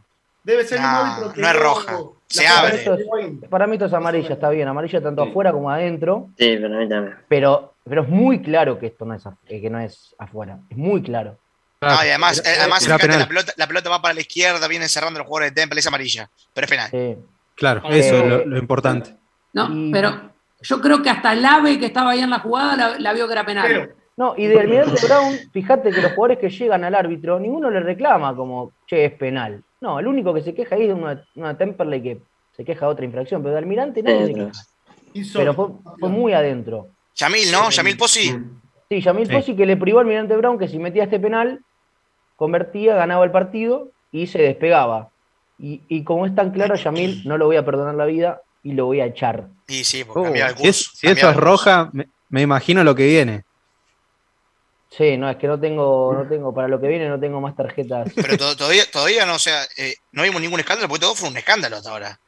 Debe 0.43 0.65
ser 0.65 0.81
No, 0.81 0.87
inmóvil 0.89 1.13
porque 1.25 1.41
no 1.41 1.47
es 1.47 1.55
roja. 1.55 1.97
Se 2.31 2.43
la 2.43 2.59
abre. 2.59 2.75
esto 2.75 3.85
es 3.85 3.93
amarilla, 3.93 4.33
está 4.33 4.49
bien. 4.49 4.67
Amarilla 4.67 5.01
tanto 5.01 5.23
afuera 5.23 5.51
como 5.51 5.69
adentro. 5.69 6.29
Sí, 6.37 6.57
pero 6.61 6.75
a 6.75 6.79
mí 6.79 6.89
también. 6.89 7.15
Pero, 7.27 7.73
pero 7.83 8.03
es 8.03 8.09
muy 8.09 8.41
claro 8.41 8.79
que 8.79 8.87
esto 8.87 9.05
no 9.05 9.13
es, 9.13 9.23
eh, 9.47 9.61
que 9.61 9.69
no 9.69 9.79
es 9.79 10.15
afuera. 10.17 10.59
Es 10.69 10.77
muy 10.77 11.01
claro. 11.01 11.37
No, 11.81 11.89
y 11.89 12.09
además, 12.09 12.39
eh, 12.45 12.57
además 12.59 12.83
fíjate, 12.83 13.01
penal. 13.07 13.19
la, 13.19 13.27
pelota, 13.27 13.53
la 13.57 13.67
pelota 13.67 13.89
va 13.89 14.01
para 14.01 14.13
la 14.13 14.21
izquierda, 14.21 14.67
viene 14.67 14.87
cerrando 14.87 15.19
el 15.19 15.25
jugador 15.25 15.49
de 15.49 15.55
Temple, 15.61 15.79
es 15.79 15.87
amarilla. 15.87 16.29
Pero 16.53 16.65
es 16.65 16.69
penal. 16.69 16.89
Sí. 16.91 17.17
Claro, 17.55 17.81
Eh, 17.89 17.99
eso 17.99 18.17
es 18.17 18.25
lo, 18.25 18.45
lo 18.45 18.57
importante. 18.59 19.15
No, 19.53 19.67
Y- 19.71 19.91
pero 19.91 20.31
yo 20.61 20.79
creo 20.79 21.01
que 21.01 21.09
hasta 21.09 21.33
el 21.33 21.43
AVE 21.43 21.79
que 21.79 21.87
estaba 21.87 22.11
ahí 22.11 22.19
en 22.19 22.29
la 22.29 22.39
jugada 22.39 22.75
la, 22.75 22.99
la 22.99 23.13
vio 23.13 23.25
que 23.27 23.33
era 23.33 23.45
penal. 23.45 23.67
Pero, 23.67 23.89
No, 24.17 24.35
y 24.37 24.45
de 24.45 24.59
Almirante 24.59 25.05
Brown, 25.07 25.35
fíjate 25.51 25.89
que 25.91 26.01
los 26.01 26.11
jugadores 26.11 26.37
que 26.37 26.49
llegan 26.49 26.83
al 26.83 26.93
árbitro, 26.93 27.39
ninguno 27.39 27.71
le 27.71 27.79
reclama 27.79 28.35
como, 28.35 28.71
che, 28.85 29.05
es 29.05 29.13
penal. 29.13 29.63
No, 29.81 29.99
el 29.99 30.07
único 30.07 30.33
que 30.33 30.41
se 30.41 30.53
queja 30.53 30.75
ahí 30.75 30.83
es 30.87 30.93
una, 30.93 31.23
una 31.35 31.57
Temperley 31.57 32.01
que 32.01 32.21
se 32.55 32.63
queja 32.63 32.85
de 32.85 32.91
otra 32.91 33.05
infracción, 33.05 33.41
pero 33.41 33.53
de 33.53 33.59
Almirante 33.59 34.03
nadie 34.03 34.27
se 34.27 34.33
queja. 34.33 34.51
Pero 35.33 35.53
fue, 35.53 35.67
fue 35.99 36.09
muy 36.09 36.33
adentro. 36.33 36.87
Yamil, 37.15 37.51
¿no? 37.51 37.69
Yamil 37.69 37.97
Pozzi. 37.97 38.33
Sí, 38.89 39.01
Yamil 39.01 39.27
Sí. 39.27 39.33
Pozzi 39.33 39.55
que 39.55 39.65
le 39.65 39.77
privó 39.77 39.99
al 39.99 40.05
Almirante 40.05 40.37
Brown 40.37 40.57
que 40.59 40.67
si 40.67 40.77
metía 40.79 41.03
este 41.03 41.19
penal, 41.19 41.59
convertía, 42.35 42.95
ganaba 42.95 43.25
el 43.25 43.31
partido 43.31 43.89
y 44.11 44.27
se 44.27 44.39
despegaba. 44.41 45.09
Y, 45.57 45.81
y 45.87 46.03
como 46.03 46.25
es 46.25 46.33
tan 46.35 46.51
claro, 46.51 46.75
Yamil 46.75 47.21
no 47.27 47.37
lo 47.37 47.45
voy 47.45 47.55
a 47.55 47.65
perdonar 47.65 47.95
la 47.95 48.05
vida 48.05 48.41
y 48.63 48.73
lo 48.73 48.85
voy 48.85 48.99
a 49.01 49.05
echar. 49.05 49.47
Y 49.67 49.83
sí, 49.83 50.03
porque 50.03 50.29
Oh, 50.29 50.33
el 50.33 50.57
si, 50.57 50.67
es- 50.67 50.87
curso. 50.87 50.91
si 50.95 51.07
eso 51.07 51.29
es 51.29 51.35
roja, 51.37 51.89
me, 51.93 52.07
me 52.29 52.41
imagino 52.41 52.83
lo 52.83 52.95
que 52.95 53.05
viene. 53.07 53.43
Sí, 54.91 55.17
no, 55.17 55.29
es 55.29 55.37
que 55.37 55.47
no 55.47 55.57
tengo, 55.59 56.13
no 56.13 56.27
tengo, 56.27 56.53
para 56.53 56.67
lo 56.67 56.79
que 56.81 56.87
viene 56.87 57.07
no 57.07 57.17
tengo 57.19 57.39
más 57.39 57.55
tarjetas. 57.55 58.11
Pero 58.15 58.37
to- 58.37 58.57
todavía, 58.57 58.83
todavía 58.91 59.25
no, 59.25 59.35
o 59.35 59.39
sea, 59.39 59.63
eh, 59.77 59.95
no 60.11 60.23
vimos 60.23 60.41
ningún 60.41 60.59
escándalo, 60.59 60.89
porque 60.89 61.01
todo 61.01 61.15
fue 61.15 61.29
un 61.29 61.37
escándalo 61.37 61.77
hasta 61.77 61.91
ahora. 61.91 62.19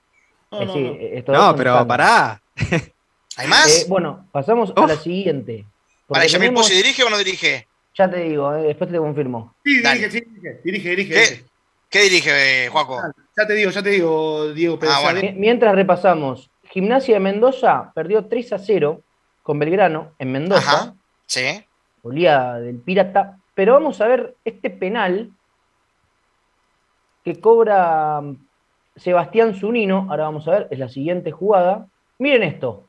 No, 0.51 0.61
Eh, 0.61 0.65
no, 0.65 0.73
sí, 0.73 0.79
no. 0.81 0.91
eh, 0.93 1.23
No, 1.27 1.55
pero 1.55 1.85
pará. 1.87 2.41
¿Hay 3.37 3.47
más? 3.47 3.81
Eh, 3.81 3.85
bueno, 3.89 4.27
pasamos 4.31 4.71
a 4.75 4.87
la 4.87 4.95
siguiente. 4.95 5.65
¿Para 6.07 6.25
Yamil 6.25 6.47
tenemos- 6.49 6.61
Pozzi 6.67 6.75
dirige 6.75 7.03
o 7.03 7.09
no 7.09 7.17
dirige? 7.17 7.67
Ya 7.97 8.09
te 8.09 8.17
digo, 8.17 8.55
eh, 8.55 8.61
después 8.63 8.89
te 8.91 8.97
confirmo. 8.97 9.55
Sí, 9.63 9.77
dirige, 9.81 10.11
sí, 10.11 10.21
dirige, 10.25 10.59
dirige, 10.63 10.89
dirige. 10.89 11.13
¿Qué, 11.13 11.43
¿Qué 11.89 12.01
dirige, 12.03 12.65
eh, 12.65 12.69
Juaco? 12.69 13.01
Ya 13.37 13.45
te 13.47 13.53
digo, 13.53 13.71
ya 13.71 13.83
te 13.83 13.89
digo, 13.89 14.53
Diego 14.53 14.79
Pérez. 14.79 14.95
Ah, 14.97 15.01
bueno. 15.01 15.21
Mientras 15.35 15.75
repasamos, 15.75 16.49
Gimnasia 16.69 17.15
de 17.15 17.19
Mendoza 17.19 17.91
perdió 17.93 18.25
3 18.25 18.53
a 18.53 18.57
0 18.59 19.01
con 19.43 19.59
Belgrano 19.59 20.13
en 20.17 20.31
Mendoza, 20.31 20.71
Ajá. 20.71 20.93
Sí. 21.27 21.63
Goleada 22.03 22.59
del 22.59 22.79
Pirata. 22.79 23.39
Pero 23.55 23.73
vamos 23.73 23.99
a 24.01 24.07
ver 24.07 24.35
este 24.45 24.69
penal 24.69 25.31
que 27.23 27.39
cobra 27.39 28.21
mm, 28.21 28.37
Sebastián 28.95 29.55
Zunino. 29.55 30.07
Ahora 30.09 30.25
vamos 30.25 30.47
a 30.47 30.51
ver, 30.51 30.67
es 30.69 30.77
la 30.77 30.89
siguiente 30.89 31.31
jugada. 31.31 31.87
Miren 32.19 32.43
esto. 32.43 32.87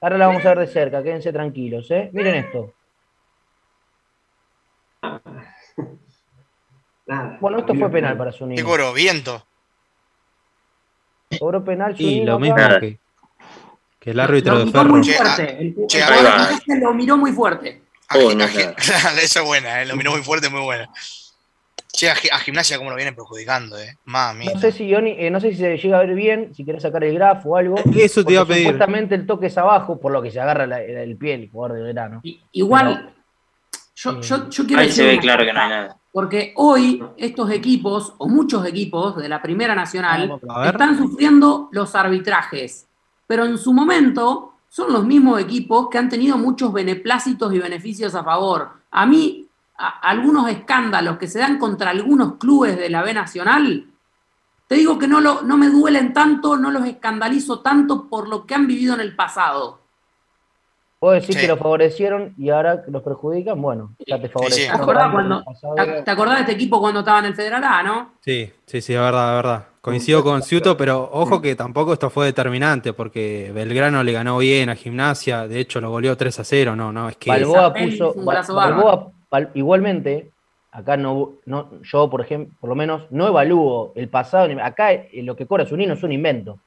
Ahora 0.00 0.18
la 0.18 0.26
vamos 0.26 0.44
a 0.44 0.48
ver 0.50 0.58
de 0.60 0.66
cerca, 0.66 1.02
quédense 1.02 1.32
tranquilos, 1.32 1.90
¿eh? 1.90 2.10
Miren 2.12 2.34
esto. 2.34 2.72
Nada. 7.06 7.38
Bueno, 7.40 7.58
esto 7.58 7.74
fue 7.74 7.90
penal 7.90 8.16
para 8.16 8.32
Zunino. 8.32 8.56
¿Qué 8.56 8.64
cobró? 8.64 8.92
¿Viento? 8.92 9.46
Cobró 11.38 11.64
penal 11.64 11.94
Y 11.98 12.04
Zunino 12.04 12.32
lo 12.32 12.38
mismo 12.40 12.56
acá. 12.56 12.80
que, 12.80 12.98
que 14.06 14.12
el 14.12 14.20
árbitro 14.20 14.52
Lo 14.52 14.58
de 14.60 14.64
miró 14.66 14.78
Ferro. 14.82 14.94
muy 14.94 15.02
fuerte. 15.04 15.58
El, 15.58 15.66
el 15.66 15.86
che, 15.88 15.98
de 15.98 16.04
Gimnasia 16.04 16.76
lo 16.80 16.94
miró 16.94 17.16
muy 17.16 17.32
fuerte. 17.32 17.82
A 18.08 18.16
no 18.18 18.44
a. 18.44 18.46
Gi- 18.48 18.74
Esa 19.20 19.40
es 19.40 19.44
buena, 19.44 19.82
eh, 19.82 19.86
lo 19.86 19.96
miró 19.96 20.12
muy 20.12 20.22
fuerte, 20.22 20.48
muy 20.48 20.60
buena. 20.60 20.88
Che, 21.92 22.08
a, 22.08 22.14
Gi- 22.14 22.28
a 22.30 22.38
gimnasia 22.38 22.78
cómo 22.78 22.90
lo 22.90 22.94
vienen 22.96 23.16
perjudicando, 23.16 23.76
eh. 23.80 23.96
Mami. 24.04 24.44
No 24.46 24.60
sé 24.60 24.70
si 24.70 24.84
Ioni- 24.88 25.16
eh, 25.18 25.28
no 25.28 25.40
sé 25.40 25.50
si 25.50 25.56
se 25.56 25.76
llega 25.76 25.98
a 25.98 26.02
ver 26.02 26.14
bien, 26.14 26.54
si 26.54 26.64
querés 26.64 26.82
sacar 26.82 27.02
el 27.02 27.14
grafo 27.14 27.48
o 27.50 27.56
algo. 27.56 27.74
Eso 27.96 28.24
te 28.24 28.34
iba 28.34 28.42
a 28.42 28.46
pedir. 28.46 28.62
Supuestamente 28.68 29.16
el 29.16 29.26
toque 29.26 29.46
es 29.46 29.58
abajo, 29.58 29.98
por 29.98 30.12
lo 30.12 30.22
que 30.22 30.30
se 30.30 30.38
agarra 30.40 30.68
la- 30.68 30.80
el 30.82 31.16
pie 31.16 31.34
el 31.34 31.50
jugador 31.50 31.76
de 31.78 31.82
verano. 31.82 32.20
Igual, 32.52 33.12
yo, 33.96 34.20
yo, 34.20 34.48
yo 34.50 34.66
quiero 34.66 34.82
Ahí 34.82 34.86
decir 34.86 35.02
se 35.04 35.10
ve 35.10 35.18
claro 35.18 35.38
cosa, 35.40 35.46
que 35.46 35.52
no 35.52 35.60
hay 35.62 35.68
nada. 35.68 35.96
Porque 36.12 36.52
hoy 36.54 37.02
estos 37.16 37.50
equipos, 37.50 38.14
o 38.18 38.28
muchos 38.28 38.64
equipos 38.66 39.16
de 39.16 39.28
la 39.28 39.42
Primera 39.42 39.74
Nacional, 39.74 40.38
están 40.64 40.96
sufriendo 40.96 41.68
los 41.72 41.92
arbitrajes. 41.96 42.86
Pero 43.26 43.44
en 43.44 43.58
su 43.58 43.72
momento 43.72 44.52
son 44.68 44.92
los 44.92 45.04
mismos 45.04 45.40
equipos 45.40 45.88
que 45.90 45.98
han 45.98 46.08
tenido 46.08 46.36
muchos 46.38 46.72
beneplácitos 46.72 47.52
y 47.54 47.58
beneficios 47.58 48.14
a 48.14 48.22
favor. 48.24 48.70
A 48.90 49.06
mí, 49.06 49.46
a- 49.78 50.00
algunos 50.00 50.48
escándalos 50.48 51.18
que 51.18 51.26
se 51.28 51.38
dan 51.38 51.58
contra 51.58 51.90
algunos 51.90 52.34
clubes 52.34 52.78
de 52.78 52.90
la 52.90 53.02
B 53.02 53.14
Nacional, 53.14 53.86
te 54.68 54.74
digo 54.74 54.98
que 54.98 55.06
no, 55.08 55.20
lo, 55.20 55.42
no 55.42 55.56
me 55.56 55.68
duelen 55.70 56.12
tanto, 56.12 56.56
no 56.56 56.70
los 56.70 56.84
escandalizo 56.86 57.60
tanto 57.60 58.08
por 58.08 58.28
lo 58.28 58.46
que 58.46 58.54
han 58.54 58.66
vivido 58.66 58.94
en 58.94 59.00
el 59.00 59.14
pasado. 59.14 59.80
Puedo 60.98 61.14
decir 61.14 61.34
Sí. 61.34 61.40
que 61.42 61.46
los 61.48 61.58
favorecieron 61.58 62.34
y 62.38 62.48
ahora 62.50 62.82
que 62.82 62.90
los 62.90 63.02
perjudican, 63.02 63.60
bueno, 63.60 63.94
ya 64.06 64.16
te 64.16 64.22
¿Te 64.22 64.28
favorecieron. 64.30 64.80
acordás, 64.80 65.04
tanto 65.12 65.20
en 65.20 65.28
cuando, 65.28 65.84
te- 65.94 66.02
te 66.02 66.10
acordás 66.10 66.34
de 66.36 66.40
este 66.40 66.52
equipo 66.52 66.80
cuando 66.80 67.00
estaba 67.00 67.18
en 67.20 67.24
el 67.26 67.34
Federal 67.34 67.62
A, 67.64 67.82
no? 67.82 68.12
Sí, 68.22 68.50
sí, 68.66 68.80
sí, 68.80 68.94
es 68.94 69.00
verdad, 69.00 69.30
es 69.36 69.42
verdad. 69.42 69.66
Coincido 69.90 70.24
con 70.24 70.42
Ciuto, 70.42 70.76
pero 70.76 71.08
ojo 71.12 71.40
que 71.40 71.54
tampoco 71.54 71.92
esto 71.92 72.10
fue 72.10 72.26
determinante, 72.26 72.92
porque 72.92 73.52
Belgrano 73.54 74.02
le 74.02 74.10
ganó 74.12 74.36
bien 74.38 74.68
a 74.68 74.74
Gimnasia, 74.74 75.46
de 75.46 75.60
hecho 75.60 75.80
lo 75.80 75.90
goleó 75.90 76.16
3 76.16 76.40
a 76.40 76.44
0, 76.44 76.74
no, 76.74 76.92
no, 76.92 77.08
es 77.08 77.16
que 77.16 77.30
Balboa 77.30 77.72
puso. 77.72 78.14
Balboa, 78.52 79.12
Bal- 79.30 79.50
igualmente, 79.54 80.32
acá 80.72 80.96
no, 80.96 81.34
no, 81.46 81.70
yo, 81.82 82.10
por 82.10 82.20
ejemplo, 82.20 82.52
por 82.60 82.68
lo 82.68 82.74
menos, 82.74 83.04
no 83.10 83.28
evalúo 83.28 83.92
el 83.94 84.08
pasado. 84.08 84.48
Acá 84.60 84.92
eh, 84.92 85.08
lo 85.22 85.36
que 85.36 85.46
cobra 85.46 85.64
Zunino 85.64 85.94
es 85.94 86.02
un 86.02 86.10
invento. 86.10 86.58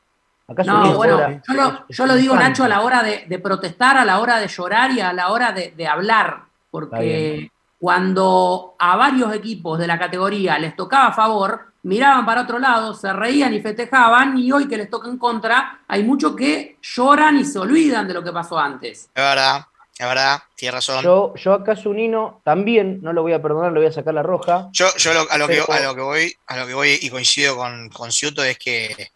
Acá 0.47 0.63
No, 0.63 0.93
bueno, 0.95 1.15
cobra- 1.15 1.41
yo 1.45 1.53
lo, 1.53 1.85
yo 1.89 2.05
lo 2.05 2.15
digo. 2.15 2.35
Nacho, 2.35 2.63
a 2.63 2.67
la 2.69 2.81
hora 2.81 3.03
de, 3.03 3.25
de 3.27 3.39
protestar, 3.39 3.97
a 3.97 4.05
la 4.05 4.19
hora 4.19 4.39
de 4.39 4.47
llorar 4.47 4.91
y 4.91 5.01
a 5.01 5.11
la 5.11 5.29
hora 5.29 5.51
de, 5.51 5.71
de 5.75 5.87
hablar, 5.87 6.43
porque 6.71 7.51
cuando 7.79 8.75
a 8.79 8.95
varios 8.95 9.33
equipos 9.33 9.77
de 9.77 9.87
la 9.87 9.99
categoría 9.99 10.57
les 10.57 10.75
tocaba 10.75 11.07
a 11.07 11.13
favor, 11.13 11.68
miraban 11.83 12.25
para 12.25 12.41
otro 12.41 12.59
lado, 12.59 12.93
se 12.93 13.11
reían 13.13 13.53
y 13.53 13.61
festejaban, 13.61 14.37
y 14.37 14.51
hoy 14.51 14.67
que 14.67 14.77
les 14.77 14.89
toca 14.89 15.07
en 15.07 15.17
contra, 15.17 15.81
hay 15.87 16.03
muchos 16.03 16.35
que 16.35 16.77
lloran 16.81 17.37
y 17.39 17.45
se 17.45 17.59
olvidan 17.59 18.07
de 18.07 18.13
lo 18.13 18.23
que 18.23 18.31
pasó 18.31 18.59
antes. 18.59 19.03
Es 19.05 19.23
verdad, 19.23 19.65
es 19.97 20.07
verdad, 20.07 20.41
tiene 20.55 20.73
razón. 20.73 21.03
Yo, 21.03 21.33
yo 21.35 21.53
acá 21.53 21.75
Zunino 21.75 22.41
también, 22.43 22.99
no 23.01 23.13
lo 23.13 23.21
voy 23.21 23.33
a 23.33 23.41
perdonar, 23.41 23.71
le 23.71 23.79
voy 23.79 23.87
a 23.87 23.91
sacar 23.91 24.13
la 24.13 24.23
roja. 24.23 24.67
Yo, 24.73 24.87
yo 24.97 25.13
lo- 25.13 25.31
a, 25.31 25.37
lo 25.37 25.47
que, 25.47 25.61
a 25.67 25.79
lo 25.81 25.95
que 25.95 26.01
voy, 26.01 26.35
a 26.47 26.57
lo 26.57 26.67
que 26.67 26.73
voy 26.73 26.99
y 27.01 27.09
coincido 27.09 27.55
con, 27.55 27.89
con 27.89 28.11
Ciuto 28.11 28.43
es 28.43 28.57
que 28.57 29.11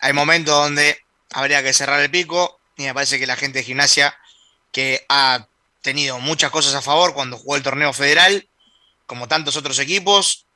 hay 0.00 0.12
momentos 0.12 0.54
donde 0.54 0.98
habría 1.32 1.62
que 1.62 1.72
cerrar 1.72 2.00
el 2.00 2.10
pico 2.10 2.58
y 2.76 2.84
me 2.84 2.94
parece 2.94 3.18
que 3.18 3.26
la 3.26 3.36
gente 3.36 3.58
de 3.58 3.64
gimnasia 3.64 4.14
que 4.72 5.04
ha 5.08 5.46
tenido 5.82 6.18
muchas 6.18 6.50
cosas 6.50 6.74
a 6.74 6.82
favor 6.82 7.14
cuando 7.14 7.36
jugó 7.36 7.56
el 7.56 7.62
torneo 7.62 7.92
federal, 7.92 8.46
como 9.06 9.28
tantos 9.28 9.56
otros 9.56 9.78
equipos, 9.78 10.46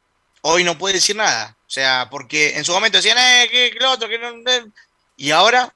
hoy 0.45 0.63
no 0.63 0.77
puede 0.77 0.95
decir 0.95 1.17
nada. 1.17 1.57
O 1.67 1.71
sea, 1.71 2.07
porque 2.11 2.57
en 2.57 2.65
su 2.65 2.73
momento 2.73 2.99
decían, 2.99 3.17
eh, 3.19 3.49
que, 3.51 3.71
que 3.73 3.81
lo 3.81 3.91
otro, 3.93 4.09
que 4.09 4.19
no. 4.19 4.29
eh". 4.29 4.65
Y 5.17 5.31
ahora, 5.31 5.73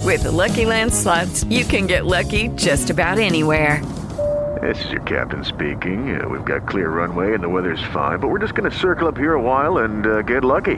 With 0.00 0.24
the 0.24 0.30
Lucky 0.32 0.64
Land 0.64 0.92
slots, 0.92 1.44
you 1.44 1.64
can 1.64 1.86
get 1.86 2.06
lucky 2.06 2.48
just 2.56 2.90
about 2.90 3.18
anywhere. 3.18 3.80
This 4.60 4.84
is 4.84 4.90
your 4.90 5.02
captain 5.02 5.44
speaking. 5.44 6.20
Uh, 6.20 6.28
we've 6.28 6.44
got 6.44 6.68
clear 6.68 6.88
runway 6.90 7.34
and 7.34 7.42
the 7.42 7.48
weather's 7.48 7.82
fine, 7.92 8.18
but 8.18 8.28
we're 8.28 8.38
just 8.40 8.54
going 8.54 8.70
to 8.70 8.76
circle 8.76 9.06
up 9.08 9.16
here 9.16 9.34
a 9.34 9.40
while 9.40 9.78
and 9.78 10.06
uh, 10.06 10.22
get 10.22 10.44
lucky. 10.44 10.76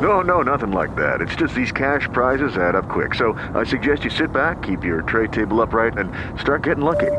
No, 0.00 0.20
no, 0.20 0.42
nothing 0.42 0.72
like 0.72 0.94
that. 0.96 1.20
It's 1.20 1.36
just 1.36 1.54
these 1.54 1.72
cash 1.72 2.08
prizes 2.12 2.56
add 2.56 2.74
up 2.74 2.88
quick. 2.88 3.14
So 3.14 3.34
I 3.54 3.64
suggest 3.64 4.04
you 4.04 4.10
sit 4.10 4.32
back, 4.32 4.62
keep 4.62 4.82
your 4.84 5.02
tray 5.02 5.26
table 5.28 5.60
upright, 5.60 5.96
and 5.98 6.10
start 6.40 6.62
getting 6.62 6.84
lucky. 6.84 7.12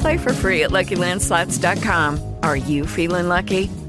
Play 0.00 0.18
for 0.18 0.32
free 0.32 0.62
at 0.62 0.70
LuckyLandSlots.com. 0.70 2.36
Are 2.42 2.56
you 2.56 2.86
feeling 2.86 3.28
lucky? 3.28 3.70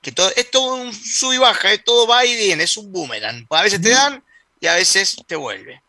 que 0.00 0.12
todo, 0.12 0.30
es 0.36 0.50
todo 0.50 0.74
un 0.76 0.92
sub 0.92 1.32
y 1.32 1.38
baja, 1.38 1.72
es 1.72 1.82
todo 1.84 2.06
va 2.06 2.24
y 2.24 2.36
viene, 2.36 2.62
es 2.64 2.76
un 2.76 2.90
boomerang. 2.92 3.46
A 3.50 3.62
veces 3.62 3.80
te 3.80 3.90
dan 3.90 4.22
y 4.60 4.66
a 4.66 4.74
veces 4.74 5.16
te 5.26 5.36
vuelve. 5.36 5.82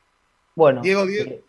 Bueno, 0.56 0.82
Diego, 0.82 1.06
Diego. 1.06 1.30
eh, 1.32 1.44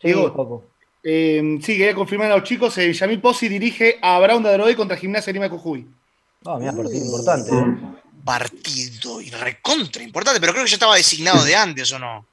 sí, 0.00 0.08
Diego. 0.08 0.70
Eh, 1.02 1.58
sí, 1.62 1.76
quería 1.76 1.94
confirmar 1.94 2.30
a 2.32 2.36
los 2.36 2.48
chicos. 2.48 2.76
Eh, 2.78 2.92
Yamil 2.92 3.20
Pozzi 3.20 3.48
dirige 3.48 3.98
a 4.00 4.18
Brown 4.20 4.42
de 4.42 4.48
Adrogué 4.50 4.76
contra 4.76 4.96
Gimnasia 4.96 5.32
Lima 5.32 5.44
de 5.46 5.50
Jujuy. 5.50 5.86
Ah, 6.46 6.56
mira, 6.58 6.72
partido 6.72 7.04
importante. 7.04 7.50
eh. 7.52 8.00
Partido 8.24 9.20
y 9.20 9.30
recontra 9.30 10.02
importante, 10.02 10.40
pero 10.40 10.52
creo 10.52 10.64
que 10.64 10.70
ya 10.70 10.76
estaba 10.76 10.96
designado 10.96 11.44
de 11.44 11.54
antes, 11.56 11.92
¿o 11.92 11.98
no? 11.98 12.26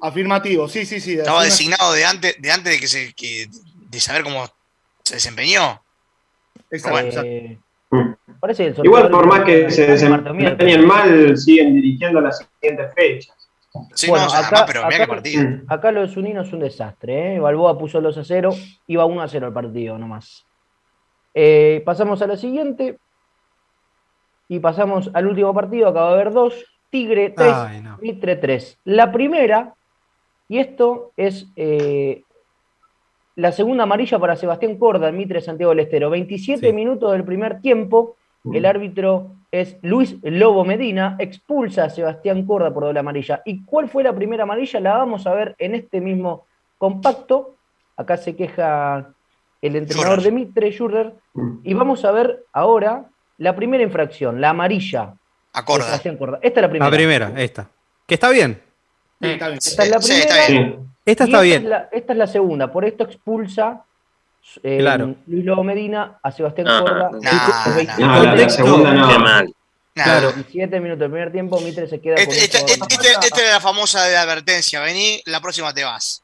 Afirmativo, 0.00 0.68
sí, 0.68 0.84
sí, 0.84 1.00
sí. 1.00 1.12
Estaba 1.14 1.44
designado 1.44 1.92
de 1.92 2.04
antes, 2.04 2.34
de 2.40 2.50
antes 2.50 2.72
de 2.72 2.80
que 2.80 2.88
se, 2.88 3.12
que- 3.14 3.48
de 3.88 4.00
saber 4.00 4.24
cómo 4.24 4.48
se 5.04 5.14
desempeñó. 5.14 5.80
Exacto, 6.70 6.90
Bueno. 6.90 7.08
exacto. 7.08 7.62
Parece 8.40 8.66
el 8.66 8.74
Igual 8.82 9.10
por 9.10 9.26
más 9.26 9.40
que 9.40 9.70
se 9.70 9.86
desempeñen 9.86 10.86
mal, 10.86 11.36
siguen 11.36 11.74
dirigiendo 11.74 12.20
las 12.20 12.38
siguientes 12.38 12.92
fechas. 12.94 13.36
Sí, 13.94 14.08
Bueno, 14.08 14.24
no, 14.24 14.28
o 14.28 14.30
sea, 14.30 14.40
acá- 14.40 14.48
además, 14.48 14.64
pero 14.66 14.84
mira 14.86 14.96
qué 14.96 15.02
acá- 15.04 15.12
partido. 15.12 15.42
Acá 15.68 15.92
lo 15.92 16.00
de 16.02 16.08
Zunino 16.08 16.42
es 16.42 16.52
un 16.52 16.60
desastre. 16.60 17.36
¿eh? 17.36 17.40
Balboa 17.40 17.78
puso 17.78 18.00
los 18.00 18.18
a 18.18 18.24
0, 18.24 18.50
iba 18.86 19.04
1 19.06 19.22
a 19.22 19.28
0 19.28 19.46
el 19.46 19.52
partido 19.52 19.96
nomás. 19.98 20.46
Eh, 21.34 21.82
pasamos 21.86 22.20
a 22.22 22.26
la 22.26 22.36
siguiente. 22.36 22.98
Y 24.48 24.58
pasamos 24.60 25.10
al 25.14 25.26
último 25.26 25.54
partido. 25.54 25.88
Acaba 25.88 26.08
de 26.08 26.14
haber 26.20 26.32
dos. 26.32 26.64
Tigre 26.90 27.30
3, 27.30 27.52
Ay, 27.54 27.80
no. 27.80 27.96
Mitre 28.02 28.36
3. 28.36 28.78
La 28.84 29.10
primera, 29.12 29.72
y 30.48 30.58
esto 30.58 31.12
es 31.16 31.46
eh, 31.56 32.24
la 33.36 33.52
segunda 33.52 33.84
amarilla 33.84 34.18
para 34.18 34.36
Sebastián 34.36 34.76
Corda 34.78 35.08
en 35.08 35.16
Mitre 35.16 35.40
Santiago 35.40 35.70
del 35.70 35.80
Estero. 35.80 36.10
27 36.10 36.66
Sí. 36.68 36.72
minutos 36.72 37.12
del 37.12 37.24
primer 37.24 37.60
tiempo. 37.60 38.16
El 38.52 38.66
árbitro 38.66 39.36
es 39.52 39.76
Luis 39.82 40.16
Lobo 40.22 40.64
Medina, 40.64 41.14
expulsa 41.20 41.84
a 41.84 41.90
Sebastián 41.90 42.44
Corda 42.44 42.72
por 42.74 42.82
doble 42.84 42.98
amarilla. 42.98 43.40
¿Y 43.44 43.64
cuál 43.64 43.88
fue 43.88 44.02
la 44.02 44.12
primera 44.12 44.42
amarilla? 44.42 44.80
La 44.80 44.96
vamos 44.98 45.26
a 45.26 45.34
ver 45.34 45.54
en 45.58 45.74
este 45.76 46.00
mismo 46.00 46.46
compacto. 46.76 47.54
Acá 47.96 48.16
se 48.16 48.34
queja 48.34 49.10
el 49.60 49.76
entrenador 49.76 50.22
de 50.22 50.32
Mitre, 50.32 50.70
Schurrer. 50.72 51.14
Y 51.62 51.72
vamos 51.74 52.04
a 52.04 52.10
ver 52.10 52.44
ahora 52.52 53.04
la 53.38 53.54
primera 53.54 53.82
infracción, 53.84 54.40
la 54.40 54.50
amarilla. 54.50 55.14
Acorda. 55.52 55.84
Sebastián 55.84 56.16
Corda. 56.16 56.38
Esta 56.42 56.60
es 56.60 56.62
la 56.62 56.70
primera. 56.70 56.90
La 56.90 56.96
primera, 56.96 57.32
esta. 57.36 57.68
Que 58.06 58.14
está 58.14 58.30
bien. 58.30 58.60
Sí, 59.20 59.28
está 59.28 59.46
bien. 59.48 59.58
Esta 59.58 59.82
es 59.84 59.90
la 59.90 60.00
Sí, 60.02 60.12
está 60.14 60.34
primera. 60.46 60.68
bien. 60.70 60.91
Esta 61.04 61.24
y 61.24 61.26
está 61.26 61.38
esta 61.38 61.40
bien. 61.40 61.62
Es 61.64 61.68
la, 61.68 61.88
esta 61.92 62.12
es 62.12 62.18
la 62.18 62.26
segunda. 62.26 62.72
Por 62.72 62.84
esto 62.84 63.04
expulsa 63.04 63.84
eh, 64.62 64.78
Claro. 64.78 65.14
Luis 65.26 65.44
Lobo 65.44 65.62
Medina 65.64 66.18
a 66.22 66.30
Sebastián 66.32 66.66
No, 66.66 66.80
Corda. 66.84 67.10
no, 67.10 67.18
El- 67.18 67.24
no, 67.24 67.30
no. 67.32 67.74
27 67.76 68.02
No, 68.02 68.08
la, 68.08 68.22
la 68.22 68.28
contexto- 68.30 68.64
segunda 68.64 68.92
no. 68.94 69.08
Qué 69.08 69.18
mal. 69.18 69.54
Claro. 69.94 70.32
17 70.32 70.80
minutos 70.80 71.00
del 71.00 71.10
primer 71.10 71.32
tiempo, 71.32 71.60
Mitre 71.60 71.86
se 71.86 72.00
queda 72.00 72.14
con 72.14 72.22
Este- 72.22 72.44
este- 72.44 72.72
este- 72.72 72.94
este- 72.94 73.26
Esta 73.26 73.40
era 73.42 73.50
la 73.52 73.60
famosa 73.60 74.04
de 74.04 74.16
advertencia. 74.16 74.80
Vení, 74.80 75.20
la 75.26 75.40
próxima 75.40 75.72
te 75.74 75.84
vas. 75.84 76.22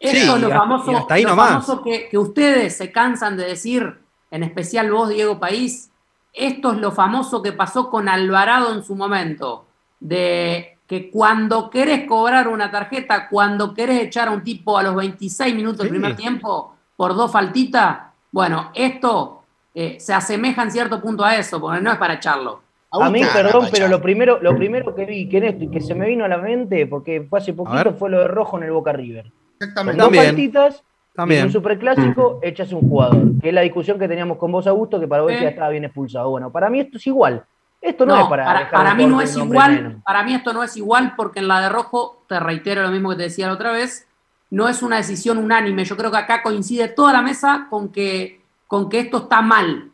Esto 0.00 0.16
Sí, 0.16 0.22
es 0.36 0.40
lo 0.42 0.48
famoso, 0.50 0.92
y 0.92 0.94
hasta 0.94 1.14
ahí 1.14 1.22
lo 1.24 1.34
famoso 1.36 1.82
que, 1.82 2.08
que 2.08 2.16
ustedes 2.16 2.76
se 2.76 2.92
cansan 2.92 3.36
de 3.36 3.44
decir, 3.46 3.98
en 4.30 4.42
especial 4.44 4.90
vos, 4.92 5.08
Diego 5.08 5.40
País, 5.40 5.90
esto 6.32 6.70
es 6.72 6.78
lo 6.78 6.92
famoso 6.92 7.42
que 7.42 7.50
pasó 7.52 7.90
con 7.90 8.08
Alvarado 8.08 8.72
en 8.72 8.84
su 8.84 8.94
momento, 8.94 9.66
de 9.98 10.77
que 10.88 11.10
cuando 11.10 11.68
querés 11.68 12.06
cobrar 12.06 12.48
una 12.48 12.70
tarjeta, 12.70 13.28
cuando 13.28 13.74
querés 13.74 14.04
echar 14.04 14.28
a 14.28 14.30
un 14.30 14.42
tipo 14.42 14.78
a 14.78 14.82
los 14.82 14.96
26 14.96 15.54
minutos 15.54 15.80
del 15.80 15.90
primer 15.90 16.16
tiempo 16.16 16.74
por 16.96 17.14
dos 17.14 17.30
faltitas, 17.30 17.98
bueno, 18.32 18.72
esto 18.74 19.42
eh, 19.74 20.00
se 20.00 20.14
asemeja 20.14 20.62
en 20.62 20.70
cierto 20.70 21.00
punto 21.00 21.22
a 21.24 21.36
eso, 21.36 21.60
porque 21.60 21.82
no 21.82 21.92
es 21.92 21.98
para 21.98 22.14
echarlo. 22.14 22.62
A 22.90 23.10
mí, 23.10 23.20
perdón, 23.34 23.66
pero 23.70 23.86
lo 23.88 24.00
primero, 24.00 24.38
lo 24.40 24.56
primero 24.56 24.94
que 24.94 25.04
vi 25.04 25.28
que, 25.28 25.46
esto, 25.46 25.70
que 25.70 25.80
se 25.82 25.94
me 25.94 26.08
vino 26.08 26.24
a 26.24 26.28
la 26.28 26.38
mente, 26.38 26.86
porque 26.86 27.20
fue 27.20 27.38
hace 27.38 27.52
poquito, 27.52 27.92
fue 27.92 28.08
lo 28.08 28.20
de 28.20 28.28
Rojo 28.28 28.56
en 28.56 28.64
el 28.64 28.72
Boca 28.72 28.92
River. 28.92 29.30
Exactamente. 29.60 30.02
Dos 30.02 30.16
faltitas, 30.16 30.84
También. 31.14 31.40
en 31.40 31.46
un 31.48 31.52
superclásico, 31.52 32.38
echas 32.42 32.72
un 32.72 32.88
jugador. 32.88 33.38
Que 33.42 33.48
es 33.48 33.54
la 33.54 33.60
discusión 33.60 33.98
que 33.98 34.08
teníamos 34.08 34.38
con 34.38 34.50
vos, 34.50 34.66
Augusto, 34.66 34.98
que 34.98 35.06
para 35.06 35.22
vos 35.22 35.32
ya 35.32 35.50
estaba 35.50 35.68
bien 35.68 35.84
expulsado. 35.84 36.30
Bueno, 36.30 36.50
para 36.50 36.70
mí 36.70 36.80
esto 36.80 36.96
es 36.96 37.06
igual. 37.06 37.44
Esto 37.80 38.04
no, 38.06 38.14
es 38.22 38.26
para. 38.28 38.44
para, 38.70 38.94
mí 38.94 39.06
no 39.06 39.20
es 39.20 39.36
igual, 39.52 39.72
menos. 39.72 40.02
para 40.04 40.22
mí 40.24 40.34
esto 40.34 40.52
no 40.52 40.62
es 40.62 40.76
igual 40.76 41.14
porque 41.16 41.38
en 41.40 41.48
la 41.48 41.60
de 41.60 41.68
rojo, 41.68 42.24
te 42.28 42.40
reitero 42.40 42.82
lo 42.82 42.90
mismo 42.90 43.10
que 43.10 43.16
te 43.16 43.22
decía 43.24 43.46
la 43.46 43.52
otra 43.54 43.70
vez, 43.72 44.06
no 44.50 44.68
es 44.68 44.82
una 44.82 44.96
decisión 44.96 45.38
unánime. 45.38 45.84
Yo 45.84 45.96
creo 45.96 46.10
que 46.10 46.16
acá 46.16 46.42
coincide 46.42 46.88
toda 46.88 47.12
la 47.12 47.22
mesa 47.22 47.66
con 47.70 47.90
que, 47.90 48.40
con 48.66 48.88
que 48.88 49.00
esto 49.00 49.18
está 49.18 49.42
mal. 49.42 49.90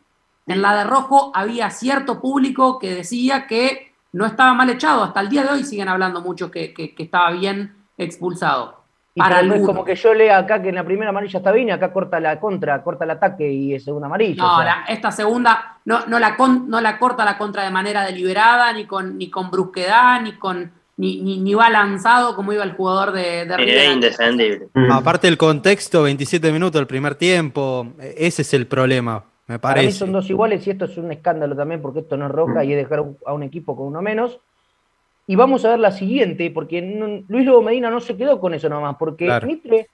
En 0.47 0.61
la 0.61 0.75
de 0.75 0.83
rojo 0.85 1.31
había 1.35 1.69
cierto 1.69 2.21
público 2.21 2.79
que 2.79 2.93
decía 2.95 3.47
que 3.47 3.93
no 4.13 4.25
estaba 4.25 4.53
mal 4.53 4.69
echado. 4.69 5.03
Hasta 5.03 5.19
el 5.19 5.29
día 5.29 5.43
de 5.43 5.49
hoy 5.49 5.63
siguen 5.63 5.89
hablando 5.89 6.21
muchos 6.21 6.49
que, 6.51 6.73
que- 6.73 6.95
que 6.95 7.03
estaba 7.03 7.31
bien 7.31 7.75
expulsado. 7.97 8.84
Y 9.17 9.21
Para 9.21 9.41
no 9.43 9.53
es 9.55 9.61
como 9.65 9.85
que 9.85 9.95
yo 9.95 10.13
lea 10.13 10.37
acá 10.37 10.61
que 10.61 10.67
en 10.69 10.75
la 10.75 10.83
primera 10.83 11.09
amarilla 11.09 11.37
está 11.39 11.53
bien 11.53 11.69
y 11.69 11.71
acá 11.71 11.93
corta 11.93 12.19
la 12.19 12.37
contra, 12.37 12.83
corta 12.83 13.05
el 13.05 13.11
ataque 13.11 13.49
y 13.49 13.73
es 13.73 13.85
segunda 13.85 14.07
amarilla. 14.07 14.43
No, 14.43 14.53
o 14.53 14.55
sea. 14.57 14.65
la- 14.65 14.85
esta 14.89 15.09
segunda 15.09 15.77
no, 15.85 16.05
no, 16.07 16.19
la 16.19 16.35
con- 16.35 16.69
no 16.69 16.81
la 16.81 16.99
corta 16.99 17.23
la 17.23 17.37
contra 17.37 17.63
de 17.63 17.69
manera 17.71 18.03
deliberada, 18.03 18.73
ni 18.73 18.85
con, 18.85 19.17
ni 19.17 19.29
con 19.29 19.49
brusquedad, 19.49 20.21
ni 20.21 20.33
con 20.33 20.69
ni, 20.97 21.21
ni, 21.21 21.37
ni 21.39 21.53
va 21.53 21.69
lanzado 21.69 22.35
como 22.35 22.51
iba 22.51 22.63
el 22.65 22.73
jugador 22.73 23.13
de, 23.13 23.45
de 23.45 23.55
River. 23.57 23.69
Era 23.77 23.93
indefendible. 23.93 24.67
Aparte 24.91 25.29
el 25.29 25.37
contexto, 25.37 26.03
27 26.03 26.51
minutos 26.51 26.79
del 26.79 26.87
primer 26.87 27.15
tiempo, 27.15 27.87
eh, 28.01 28.15
ese 28.17 28.41
es 28.41 28.53
el 28.53 28.67
problema, 28.67 29.23
me 29.47 29.59
Para 29.59 29.75
mí 29.75 29.81
parece. 29.83 29.97
son 29.99 30.11
dos 30.11 30.29
iguales 30.29 30.65
y 30.67 30.71
esto 30.71 30.85
es 30.85 30.97
un 30.97 31.11
escándalo 31.13 31.55
también 31.55 31.81
porque 31.81 31.99
esto 31.99 32.17
no 32.17 32.25
es 32.25 32.31
roja 32.33 32.65
y 32.65 32.73
es 32.73 32.77
dejar 32.77 33.05
a 33.25 33.33
un 33.33 33.43
equipo 33.43 33.77
con 33.77 33.87
uno 33.87 34.01
menos. 34.01 34.39
Y 35.27 35.35
vamos 35.35 35.65
a 35.65 35.69
ver 35.69 35.79
la 35.79 35.91
siguiente, 35.91 36.51
porque 36.51 36.81
no- 36.81 37.23
Luis 37.27 37.45
Lobo 37.45 37.61
Medina 37.63 37.89
no 37.89 37.99
se 37.99 38.15
quedó 38.15 38.39
con 38.39 38.53
eso 38.53 38.69
nomás, 38.69 38.95
porque 38.97 39.25
Claro. 39.25 39.47
Mitre 39.47 39.87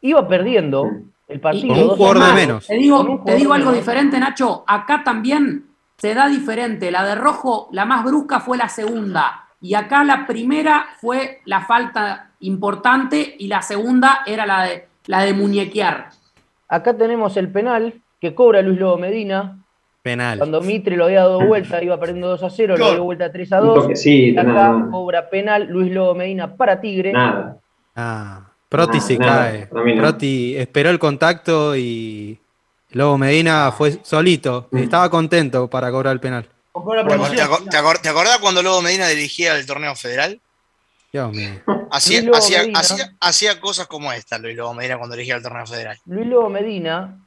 iba 0.00 0.26
perdiendo 0.28 0.88
el 1.28 1.40
partido. 1.40 1.74
Con 1.74 1.82
un 1.84 1.88
jugador 1.96 2.24
de 2.26 2.32
menos. 2.34 2.66
Te 2.66 2.74
digo, 2.76 3.22
te 3.24 3.34
digo 3.36 3.52
algo 3.52 3.70
menos. 3.70 3.84
diferente, 3.84 4.18
Nacho. 4.20 4.64
Acá 4.66 5.02
también 5.04 5.66
se 5.98 6.14
da 6.14 6.28
diferente. 6.28 6.90
La 6.90 7.04
de 7.04 7.14
rojo, 7.16 7.68
la 7.72 7.84
más 7.84 8.04
brusca 8.04 8.40
fue 8.40 8.56
la 8.56 8.68
segunda. 8.68 9.46
Y 9.60 9.74
acá 9.74 10.04
la 10.04 10.26
primera 10.26 10.86
fue 11.00 11.40
la 11.44 11.60
falta 11.62 12.30
importante 12.40 13.34
y 13.38 13.48
la 13.48 13.60
segunda 13.62 14.20
era 14.26 14.46
la 14.46 14.62
de, 14.64 14.88
la 15.06 15.20
de 15.22 15.34
muñequear. 15.34 16.08
Acá 16.68 16.96
tenemos 16.96 17.36
el 17.36 17.50
penal 17.50 17.94
que 18.20 18.34
cobra 18.34 18.62
Luis 18.62 18.78
Lobo 18.78 18.96
Medina. 18.96 19.58
Penal. 20.02 20.38
Cuando 20.38 20.60
Mitre 20.62 20.96
lo 20.96 21.04
había 21.04 21.20
dado 21.20 21.40
vuelta, 21.46 21.82
iba 21.82 21.98
perdiendo 22.00 22.28
2 22.28 22.42
a 22.42 22.50
0, 22.50 22.76
lo 22.78 22.90
dio 22.92 23.04
vuelta 23.04 23.30
3 23.30 23.52
a 23.52 23.60
Un 23.60 23.66
2. 23.68 23.82
toquecito, 23.82 24.34
Y 24.34 24.38
acá 24.38 24.52
nada 24.52 24.88
cobra 24.90 25.28
penal 25.28 25.66
Luis 25.68 25.92
Lobo 25.92 26.14
Medina 26.14 26.56
para 26.56 26.80
Tigre. 26.80 27.12
Nada. 27.12 27.58
Ah, 27.94 28.46
Proti 28.68 29.00
se 29.00 29.18
nada, 29.18 29.50
cae. 29.50 29.68
no. 29.70 30.00
Proti 30.00 30.56
esperó 30.56 30.88
el 30.90 30.98
contacto 30.98 31.76
y 31.76 32.38
Lobo 32.92 33.18
Medina 33.18 33.70
fue 33.72 33.98
solito. 34.02 34.68
Mm. 34.70 34.78
Estaba 34.78 35.10
contento 35.10 35.68
para 35.68 35.90
cobrar 35.90 36.14
el 36.14 36.20
penal. 36.20 36.44
¿Te, 36.44 36.78
acor- 36.78 37.68
te 37.68 37.76
acor- 37.76 38.00
te 38.00 38.08
acordás 38.08 38.38
cuando 38.38 38.62
Lobo 38.62 38.80
Medina 38.80 39.06
dirigía 39.08 39.54
el 39.56 39.66
torneo 39.66 39.94
federal? 39.96 40.40
Dios 41.12 41.30
mío. 41.32 41.50
Hacía, 41.92 42.22
hacía, 42.32 42.60
hacía- 42.72 43.16
hacía 43.20 43.60
cosas 43.60 43.88
como 43.88 44.12
esta, 44.12 44.38
Luis 44.38 44.56
Lobo 44.56 44.72
Medina, 44.74 44.96
cuando 44.96 45.16
dirigía 45.16 45.34
el 45.36 45.42
torneo 45.42 45.66
federal. 45.66 45.98
Luis 46.06 46.26
Lobo 46.28 46.48
Medina, 46.48 47.18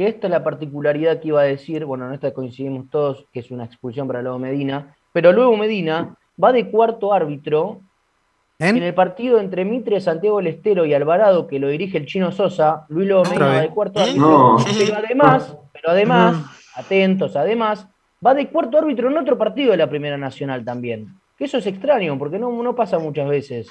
que 0.00 0.08
esta 0.08 0.28
es 0.28 0.30
la 0.30 0.42
particularidad 0.42 1.20
que 1.20 1.28
iba 1.28 1.42
a 1.42 1.44
decir, 1.44 1.84
bueno, 1.84 2.06
en 2.08 2.14
esta 2.14 2.32
coincidimos 2.32 2.88
todos, 2.88 3.26
que 3.34 3.40
es 3.40 3.50
una 3.50 3.64
expulsión 3.66 4.06
para 4.06 4.22
Lobo 4.22 4.38
Medina, 4.38 4.96
pero 5.12 5.30
Lobo 5.30 5.58
Medina 5.58 6.16
va 6.42 6.52
de 6.52 6.70
cuarto 6.70 7.12
árbitro 7.12 7.82
¿En? 8.58 8.78
en 8.78 8.82
el 8.82 8.94
partido 8.94 9.38
entre 9.38 9.66
Mitre, 9.66 10.00
Santiago 10.00 10.38
del 10.38 10.46
Estero 10.46 10.86
y 10.86 10.94
Alvarado, 10.94 11.46
que 11.46 11.58
lo 11.58 11.68
dirige 11.68 11.98
el 11.98 12.06
chino 12.06 12.32
Sosa, 12.32 12.86
Luis 12.88 13.08
Lobo 13.10 13.20
Otra 13.20 13.32
Medina 13.40 13.54
va 13.56 13.60
de 13.60 13.68
cuarto 13.68 14.00
¿Eh? 14.00 14.02
árbitro, 14.04 14.22
No. 14.26 14.56
pero 14.78 14.96
además, 14.96 15.56
pero 15.70 15.90
además, 15.90 16.44
atentos, 16.76 17.36
además, 17.36 17.86
va 18.26 18.32
de 18.32 18.48
cuarto 18.48 18.78
árbitro 18.78 19.10
en 19.10 19.18
otro 19.18 19.36
partido 19.36 19.72
de 19.72 19.76
la 19.76 19.90
Primera 19.90 20.16
Nacional 20.16 20.64
también. 20.64 21.08
Que 21.36 21.44
eso 21.44 21.58
es 21.58 21.66
extraño, 21.66 22.16
porque 22.18 22.38
no, 22.38 22.50
no 22.62 22.74
pasa 22.74 22.98
muchas 22.98 23.28
veces. 23.28 23.68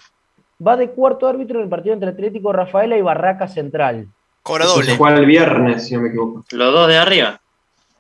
Va 0.64 0.78
de 0.78 0.92
cuarto 0.92 1.28
árbitro 1.28 1.58
en 1.58 1.64
el 1.64 1.70
partido 1.72 1.96
entre 1.96 2.10
Atlético 2.10 2.54
Rafaela 2.54 2.96
y 2.96 3.02
Barraca 3.02 3.48
Central. 3.48 4.08
Cobra 4.50 4.66
doble. 4.66 4.86
se 4.92 4.98
juega 4.98 5.18
el 5.18 5.26
viernes, 5.26 5.88
si 5.88 5.96
no 5.96 6.02
me 6.02 6.10
equivoco. 6.10 6.44
Los 6.52 6.74
dos 6.74 6.88
de 6.88 6.98
arriba. 6.98 7.40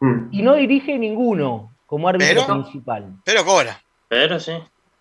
Mm. 0.02 0.30
y 0.32 0.41
no 0.43 0.54
dirige 0.56 0.97
ninguno 0.97 1.72
como 1.86 2.08
árbitro 2.08 2.43
Pero- 2.45 2.62
principal. 2.62 3.06
Pero 3.26 3.43
cobra. 3.45 3.82
Pero 4.08 4.39
sí. 4.39 4.54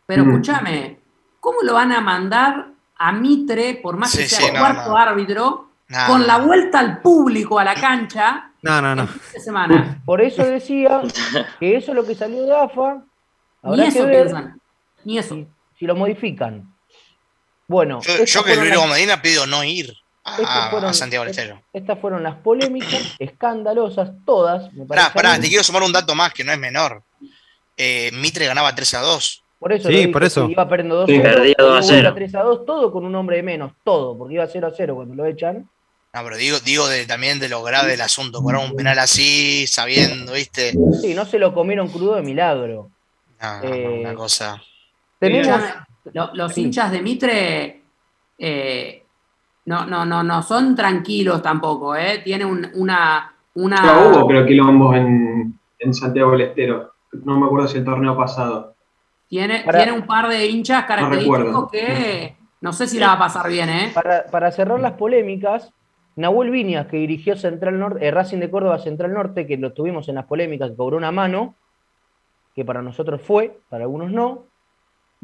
Pero 0.06 0.24
Mm. 0.24 0.30
escúchame, 0.30 0.98
¿cómo 1.38 1.58
lo 1.62 1.74
van 1.74 1.92
a 1.92 2.00
mandar 2.00 2.66
a 2.96 3.12
Mitre, 3.12 3.78
por 3.82 3.96
más 3.96 4.10
que 4.16 4.26
sea 4.26 4.38
sí, 4.40 4.46
el 4.46 4.54
no, 4.54 4.58
cuarto 4.60 4.90
no. 4.90 4.96
árbitro, 4.96 5.68
con 6.08 6.20
no. 6.22 6.26
la 6.26 6.38
vuelta 6.38 6.80
al 6.80 7.00
público 7.00 7.58
a 7.60 7.64
la 7.64 7.74
cancha 7.74 8.50
No, 8.62 8.82
no, 8.82 8.96
no. 8.96 9.08
de 9.32 9.38
semana? 9.40 10.02
Por 10.04 10.20
eso 10.20 10.42
decía 10.44 11.00
que 11.60 11.76
eso 11.76 11.92
es 11.92 11.96
lo 11.96 12.04
que 12.04 12.14
salió 12.16 12.44
de 12.44 12.56
AFA. 12.56 13.02
Ni 13.62 13.76
que 13.76 13.86
eso 13.86 14.04
ver 14.04 14.22
piensan. 14.24 14.60
Ni 15.04 15.18
eso. 15.18 15.34
si, 15.36 15.46
si 15.78 15.86
lo 15.86 15.94
modifican. 15.94 16.74
Bueno, 17.68 18.00
Yo, 18.02 18.24
yo 18.24 18.44
que 18.44 18.56
Luis 18.56 18.72
Medina 18.90 19.22
pido 19.22 19.46
no 19.46 19.62
ir 19.62 19.94
a, 20.28 20.42
estas 20.42 20.70
fueron- 20.70 20.90
a 20.90 20.92
Santiago 20.94 21.24
del 21.24 21.30
Estero. 21.30 21.62
Estas 21.72 21.98
fueron 21.98 22.22
las 22.22 22.36
polémicas, 22.36 23.14
escandalosas, 23.18 24.10
todas. 24.26 24.72
Me 24.72 24.84
Pará, 24.86 25.12
pará, 25.12 25.38
te 25.40 25.48
quiero 25.48 25.62
sumar 25.64 25.82
un 25.82 25.92
dato 25.92 26.14
más 26.14 26.32
que 26.32 26.44
no 26.44 26.52
es 26.52 26.58
menor. 26.58 27.02
Eh, 27.76 28.10
Mitre 28.14 28.46
ganaba 28.46 28.74
3 28.74 28.94
a 28.94 29.00
2. 29.00 29.44
Por 29.58 29.72
eso 29.72 29.88
Sí, 29.88 30.06
por 30.08 30.22
eso. 30.24 30.48
Iba 30.48 30.68
perdiendo 30.68 30.96
2 30.96 31.06
Sí. 31.10 31.18
0, 31.20 31.34
Perdía 31.34 31.54
2 31.58 31.78
a 31.78 31.82
0. 31.82 32.12
3 32.14 32.34
a 32.36 32.42
2, 32.42 32.66
todo 32.66 32.92
con 32.92 33.04
un 33.04 33.14
hombre 33.14 33.36
de 33.36 33.42
menos, 33.42 33.72
todo, 33.84 34.16
porque 34.16 34.34
iba 34.34 34.46
0 34.46 34.66
a 34.68 34.72
0 34.76 34.94
cuando 34.96 35.14
lo 35.14 35.26
echan. 35.26 35.68
No, 36.14 36.24
pero 36.24 36.36
digo, 36.36 36.58
digo 36.60 36.88
de, 36.88 37.06
también 37.06 37.38
de 37.38 37.48
lo 37.48 37.62
grave 37.62 37.90
del 37.90 38.00
asunto. 38.00 38.40
Cobrar 38.40 38.64
un 38.64 38.74
penal 38.74 38.98
así, 38.98 39.66
sabiendo, 39.66 40.32
¿viste? 40.32 40.72
Sí, 41.00 41.12
no 41.14 41.24
se 41.26 41.38
lo 41.38 41.52
comieron 41.52 41.88
crudo 41.88 42.14
de 42.14 42.22
milagro. 42.22 42.90
No, 43.40 43.58
no, 43.62 43.64
Eh, 43.64 43.98
una 44.00 44.14
cosa. 44.14 44.62
Tenemos. 45.18 45.60
Los 46.32 46.54
Sí. 46.54 46.62
hinchas 46.62 46.90
de 46.90 47.02
Mitre 47.02 47.82
eh, 48.38 49.02
no, 49.68 49.84
no, 49.86 50.04
no, 50.06 50.22
no 50.22 50.42
son 50.42 50.74
tranquilos 50.74 51.42
tampoco, 51.42 51.94
¿eh? 51.94 52.20
Tiene 52.24 52.44
un- 52.44 52.66
una, 52.74 53.34
una 53.54 53.76
Ya 53.84 54.08
hubo, 54.08 54.26
creo, 54.26 54.46
quilombos 54.46 54.96
en, 54.96 55.58
en 55.78 55.94
Santiago 55.94 56.30
del 56.32 56.40
Estero. 56.42 56.92
No 57.24 57.38
me 57.38 57.46
acuerdo 57.46 57.68
si 57.68 57.78
el 57.78 57.84
torneo 57.84 58.16
pasado. 58.16 58.74
tiene, 59.28 59.62
Para- 59.64 59.78
tiene 59.78 59.92
un 59.92 60.06
par 60.06 60.28
de 60.28 60.46
hinchas 60.46 60.84
característicos 60.84 61.38
recuerdo. 61.38 61.68
que 61.68 62.36
no 62.62 62.72
sé 62.72 62.86
si 62.86 62.98
la 62.98 63.08
va 63.08 63.12
a 63.14 63.18
pasar 63.18 63.48
bien, 63.48 63.68
¿eh? 63.68 63.90
Para, 63.94 64.24
para 64.26 64.50
cerrar 64.52 64.80
las 64.80 64.92
polémicas, 64.94 65.70
Nahuel 66.16 66.50
Viñas, 66.50 66.86
que 66.88 66.96
dirigió 66.96 67.36
Central 67.36 67.78
Norte, 67.78 68.04
eh, 68.06 68.10
Racing 68.10 68.38
de 68.38 68.50
Córdoba 68.50 68.78
Central 68.78 69.12
Norte, 69.14 69.46
que 69.46 69.56
lo 69.58 69.72
tuvimos 69.72 70.08
en 70.08 70.16
las 70.16 70.24
polémicas, 70.26 70.70
que 70.70 70.76
cobró 70.76 70.96
una 70.96 71.12
mano, 71.12 71.54
que 72.54 72.64
para 72.64 72.82
nosotros 72.82 73.20
fue, 73.22 73.60
para 73.68 73.84
algunos 73.84 74.10
no, 74.10 74.46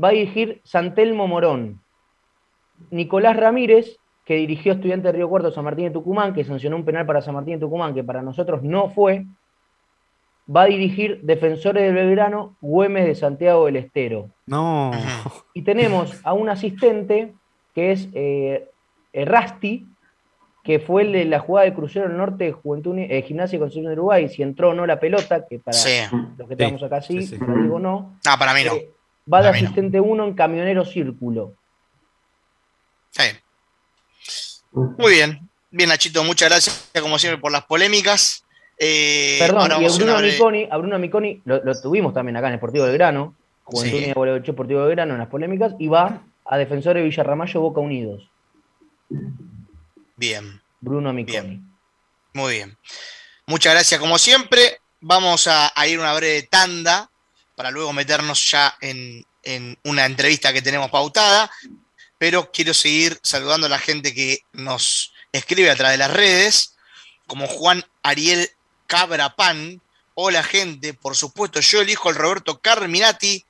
va 0.03 0.09
a 0.09 0.13
dirigir 0.13 0.61
Santelmo 0.65 1.27
Morón. 1.27 1.81
Nicolás 2.91 3.37
Ramírez, 3.37 3.97
que 4.25 4.37
dirigió 4.37 4.73
Estudiante 4.73 5.09
de 5.09 5.13
Río 5.13 5.29
Cuarto 5.29 5.51
San 5.51 5.65
Martín 5.65 5.87
de 5.87 5.91
Tucumán, 5.91 6.33
que 6.33 6.45
sancionó 6.45 6.77
un 6.77 6.85
penal 6.85 7.05
para 7.07 7.21
San 7.21 7.35
Martín 7.35 7.55
de 7.55 7.61
Tucumán, 7.61 7.95
que 7.95 8.03
para 8.05 8.23
nosotros 8.23 8.63
no 8.63 8.89
fue, 8.89 9.27
va 10.55 10.63
a 10.63 10.67
dirigir 10.67 11.21
Defensores 11.23 11.83
del 11.85 11.95
Belgrano, 11.95 12.57
Güemes 12.61 13.05
de 13.07 13.15
Santiago 13.15 13.67
del 13.67 13.77
Estero. 13.77 14.31
No. 14.47 14.91
Y 15.53 15.63
tenemos 15.63 16.21
a 16.25 16.33
un 16.33 16.49
asistente 16.49 17.35
que 17.75 17.93
es 17.93 18.09
eh, 18.15 18.71
Rasti, 19.13 19.87
que 20.63 20.79
fue 20.79 21.03
el 21.03 21.13
de 21.13 21.25
la 21.27 21.41
jugada 21.41 21.67
de 21.67 21.75
Crucero 21.75 22.09
del 22.09 22.17
Norte 22.17 22.45
de 22.45 22.53
Juventud 22.53 22.97
eh, 22.99 23.21
Gimnasia 23.27 23.57
y 23.57 23.59
Concepción 23.59 23.85
de 23.87 23.93
Uruguay, 23.93 24.29
si 24.31 24.43
entró 24.43 24.71
o 24.71 24.75
no 24.75 24.87
la 24.87 24.99
pelota, 24.99 25.45
que 25.47 25.59
para 25.59 25.77
Sí. 25.77 25.91
los 26.39 26.49
que 26.49 26.55
estamos 26.55 26.83
acá 26.83 27.03
sí, 27.03 27.21
sí, 27.21 27.37
sí. 27.37 27.39
para 27.39 27.61
digo 27.61 27.79
no, 27.79 28.19
No, 28.25 28.39
para 28.39 28.55
mí 28.55 28.61
no. 28.65 28.73
eh, 28.75 28.89
va 29.31 29.39
de 29.43 29.49
Para 29.49 29.51
no. 29.51 29.57
asistente 29.57 30.01
1 30.01 30.25
en 30.25 30.33
Camionero 30.35 30.85
Círculo. 30.87 31.53
Sí. 33.11 33.25
Muy 34.75 35.13
bien. 35.13 35.49
Bien, 35.71 35.89
Nachito, 35.89 36.23
muchas 36.23 36.49
gracias, 36.49 36.91
como 37.01 37.19
siempre, 37.19 37.41
por 37.41 37.51
las 37.51 37.65
polémicas. 37.65 38.45
Eh, 38.79 39.37
Perdón, 39.39 39.71
y 39.83 39.87
a 39.87 39.89
Bruno 39.89 40.21
Miconi, 40.21 40.69
a 40.71 40.77
Bruno 40.77 40.99
Miconi 40.99 41.43
lo, 41.45 41.63
lo 41.65 41.81
tuvimos 41.81 42.13
también 42.13 42.37
acá 42.37 42.49
en 42.49 42.55
el 42.55 42.59
Sportivo 42.59 42.85
Belgrano, 42.85 43.35
Juventud 43.65 43.99
Sí. 43.99 44.13
Unida 44.17 44.45
Sportivo 44.45 44.85
Belgrano 44.85 45.15
en 45.15 45.21
las 45.21 45.29
polémicas, 45.29 45.75
y 45.79 45.89
va 45.89 46.23
a 46.45 46.59
Defensores 46.59 47.03
de 47.03 47.09
Villarramayo 47.09 47.61
Boca 47.61 47.81
Unidos. 47.81 48.29
Bien, 50.17 50.61
Bruno 50.81 51.13
Miconi. 51.13 51.41
Bien. 51.41 51.77
muy 52.33 52.55
bien. 52.55 52.77
Muchas 53.47 53.75
gracias, 53.75 54.01
como 54.01 54.19
siempre. 54.19 54.79
Vamos 55.01 55.47
a, 55.47 55.73
a 55.75 55.87
ir 55.87 55.99
a 55.99 56.03
una 56.03 56.15
breve 56.15 56.43
tanda 56.45 57.11
para 57.55 57.71
luego 57.71 57.93
meternos 57.93 58.51
ya 58.51 58.75
en 58.81 59.25
en 59.45 59.79
una 59.85 60.07
entrevista 60.07 60.53
que 60.53 60.63
tenemos 60.63 60.91
pautada, 60.91 61.51
pero 62.19 62.51
quiero 62.53 62.75
seguir 62.75 63.19
saludando 63.23 63.67
a 63.67 63.71
la 63.71 63.79
gente 63.79 64.15
que 64.15 64.41
nos 64.53 65.13
escribe 65.33 65.71
a 65.71 65.77
través 65.77 65.95
de 65.95 66.05
las 66.05 66.13
redes, 66.13 66.77
como 67.27 67.47
Juan 67.47 67.85
Ariel 68.03 68.49
Cabrapan. 68.87 69.81
Hola 70.15 70.43
gente, 70.43 70.95
por 70.95 71.17
supuesto, 71.17 71.61
yo 71.61 71.81
elijo 71.81 72.11
el 72.11 72.17
Roberto 72.17 72.61
Carminati 72.61 73.45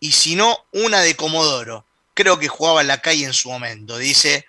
y 0.00 0.12
si 0.12 0.34
no, 0.34 0.56
una 0.72 1.00
de 1.00 1.14
Comodoro. 1.14 1.84
Creo 2.14 2.38
que 2.38 2.48
jugaba 2.48 2.80
en 2.80 2.88
la 2.88 3.00
calle 3.00 3.24
en 3.24 3.32
su 3.32 3.50
momento, 3.50 3.96
dice 3.96 4.44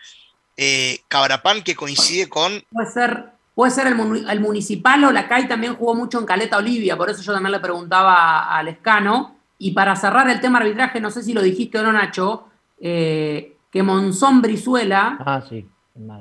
eh, 0.57 0.99
Cabrapan, 1.07 1.63
que 1.63 1.75
coincide 1.75 2.27
con... 2.27 2.63
Puede 2.71 2.91
ser, 2.91 3.25
puede 3.53 3.71
ser 3.71 3.87
el, 3.87 3.95
municipal 4.39 5.03
o 5.03 5.11
la 5.11 5.27
calle 5.27 5.47
también 5.47 5.75
jugó 5.75 5.93
mucho 5.93 6.19
en 6.19 6.25
Caleta 6.25 6.57
Olivia, 6.57 6.97
por 6.97 7.09
eso 7.09 7.21
yo 7.21 7.31
también 7.33 7.51
le 7.51 7.59
preguntaba 7.59 8.57
al 8.57 8.67
Escano. 8.67 9.35
Y 9.57 9.71
para 9.71 9.95
cerrar 9.95 10.29
el 10.29 10.39
tema 10.39 10.59
arbitraje, 10.59 10.99
no 10.99 11.11
sé 11.11 11.21
si 11.21 11.33
lo 11.33 11.41
dijiste 11.41 11.77
o 11.77 11.83
no, 11.83 11.91
Nacho, 11.91 12.47
eh, 12.81 13.57
que 13.71 13.83
Monzón 13.83 14.41
Brizuela, 14.41 15.17
ah, 15.19 15.43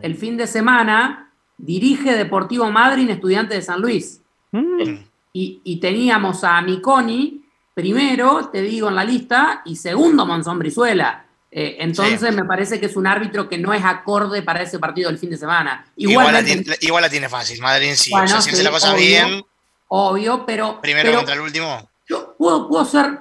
el 0.03 0.15
fin 0.17 0.37
de 0.37 0.47
semana, 0.47 1.33
dirige 1.57 2.15
Deportivo 2.15 2.71
Madryn, 2.71 3.11
estudiante 3.11 3.55
de 3.55 3.63
San 3.63 3.81
Luis. 3.81 4.23
Mm. 4.53 5.05
Y, 5.33 5.79
teníamos 5.81 6.43
a 6.43 6.61
Miconi, 6.63 7.45
primero, 7.73 8.49
te 8.53 8.61
digo 8.63 8.89
en 8.89 8.97
la 8.97 9.05
lista, 9.05 9.63
y 9.65 9.77
segundo 9.77 10.27
Monzón 10.27 10.59
Brizuela. 10.59 11.27
Eh, 11.51 11.77
entonces 11.79 12.35
me 12.35 12.45
parece 12.45 12.79
que 12.79 12.87
es 12.87 12.97
un 12.97 13.07
árbitro 13.07 13.49
que 13.49 13.57
no 13.57 13.73
es 13.73 13.85
acorde 13.85 14.43
para 14.43 14.63
ese 14.63 14.79
partido 14.79 15.09
del 15.09 15.19
fin 15.19 15.31
de 15.31 15.37
semana. 15.37 15.87
Igual, 15.97 16.33
la, 16.33 17.09
tiene, 17.09 17.29
fácil, 17.29 17.61
Madrid 17.63 17.93
sí. 17.95 18.13
o 18.13 18.27
sea, 18.27 18.41
si 18.41 18.51
hace 18.51 18.63
la 18.63 18.71
cosa 18.71 18.95
bien. 18.95 19.45
Obvio, 19.89 20.45
pero. 20.45 20.81
Primero 20.81 21.15
contra 21.15 21.35
el 21.35 21.41
último. 21.41 21.89
Yo 22.07 22.35
puedo, 22.37 22.69
puedo 22.69 22.85
ser. 22.85 23.21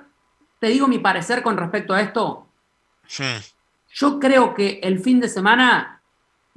Te 0.60 0.68
digo 0.68 0.88
mi 0.88 0.98
parecer 0.98 1.44
con 1.44 1.56
respecto 1.56 1.94
a 1.94 2.02
esto. 2.02 2.48
Hmm. 3.18 3.38
Yo 4.00 4.20
creo 4.20 4.54
que 4.54 4.80
el 4.84 5.00
fin 5.00 5.20
de 5.20 5.28
semana 5.28 6.04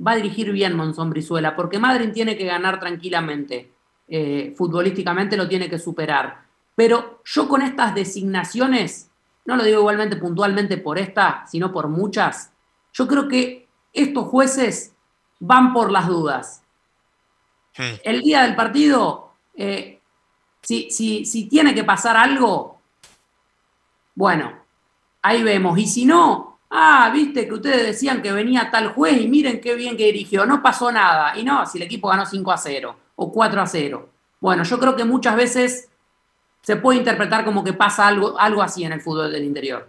va 0.06 0.12
a 0.12 0.16
dirigir 0.16 0.52
bien 0.52 0.76
Monzón 0.76 1.08
Brizuela, 1.08 1.56
porque 1.56 1.78
Madrid 1.78 2.10
tiene 2.12 2.36
que 2.36 2.44
ganar 2.44 2.78
tranquilamente. 2.78 3.72
Eh, 4.08 4.52
futbolísticamente 4.58 5.38
lo 5.38 5.48
tiene 5.48 5.70
que 5.70 5.78
superar. 5.78 6.42
Pero 6.76 7.22
yo 7.24 7.48
con 7.48 7.62
estas 7.62 7.94
designaciones, 7.94 9.10
no 9.46 9.56
lo 9.56 9.64
digo 9.64 9.80
igualmente 9.80 10.16
puntualmente 10.16 10.76
por 10.76 10.98
esta, 10.98 11.46
sino 11.46 11.72
por 11.72 11.88
muchas, 11.88 12.52
yo 12.92 13.08
creo 13.08 13.26
que 13.26 13.66
estos 13.94 14.26
jueces 14.28 14.94
van 15.38 15.72
por 15.72 15.90
las 15.90 16.08
dudas. 16.08 16.62
El 18.04 18.20
día 18.20 18.42
del 18.42 18.54
partido, 18.54 19.32
eh, 19.54 19.98
si, 20.60 20.90
si 20.90 21.48
tiene 21.48 21.74
que 21.74 21.84
pasar 21.84 22.18
algo, 22.18 22.82
bueno, 24.14 24.52
ahí 25.22 25.42
vemos. 25.42 25.78
Y 25.78 25.86
si 25.86 26.04
no, 26.04 26.49
ah, 26.70 27.10
viste 27.12 27.46
que 27.46 27.54
ustedes 27.54 27.84
decían 27.84 28.22
que 28.22 28.32
venía 28.32 28.70
tal 28.70 28.92
juez 28.92 29.20
y 29.20 29.28
miren 29.28 29.60
qué 29.60 29.74
bien 29.74 29.96
que 29.96 30.06
dirigió, 30.06 30.46
no 30.46 30.62
pasó 30.62 30.90
nada. 30.90 31.36
Y 31.36 31.44
no, 31.44 31.66
si 31.66 31.78
el 31.78 31.84
equipo 31.84 32.08
ganó 32.08 32.24
5 32.24 32.52
a 32.52 32.56
0 32.56 32.96
o 33.16 33.32
4 33.32 33.60
a 33.60 33.66
0. 33.66 34.10
Bueno, 34.40 34.64
yo 34.64 34.78
creo 34.78 34.96
que 34.96 35.04
muchas 35.04 35.36
veces 35.36 35.88
se 36.62 36.76
puede 36.76 36.98
interpretar 36.98 37.44
como 37.44 37.64
que 37.64 37.72
pasa 37.72 38.06
algo, 38.06 38.38
algo 38.38 38.62
así 38.62 38.84
en 38.84 38.92
el 38.92 39.00
fútbol 39.00 39.32
del 39.32 39.44
interior. 39.44 39.88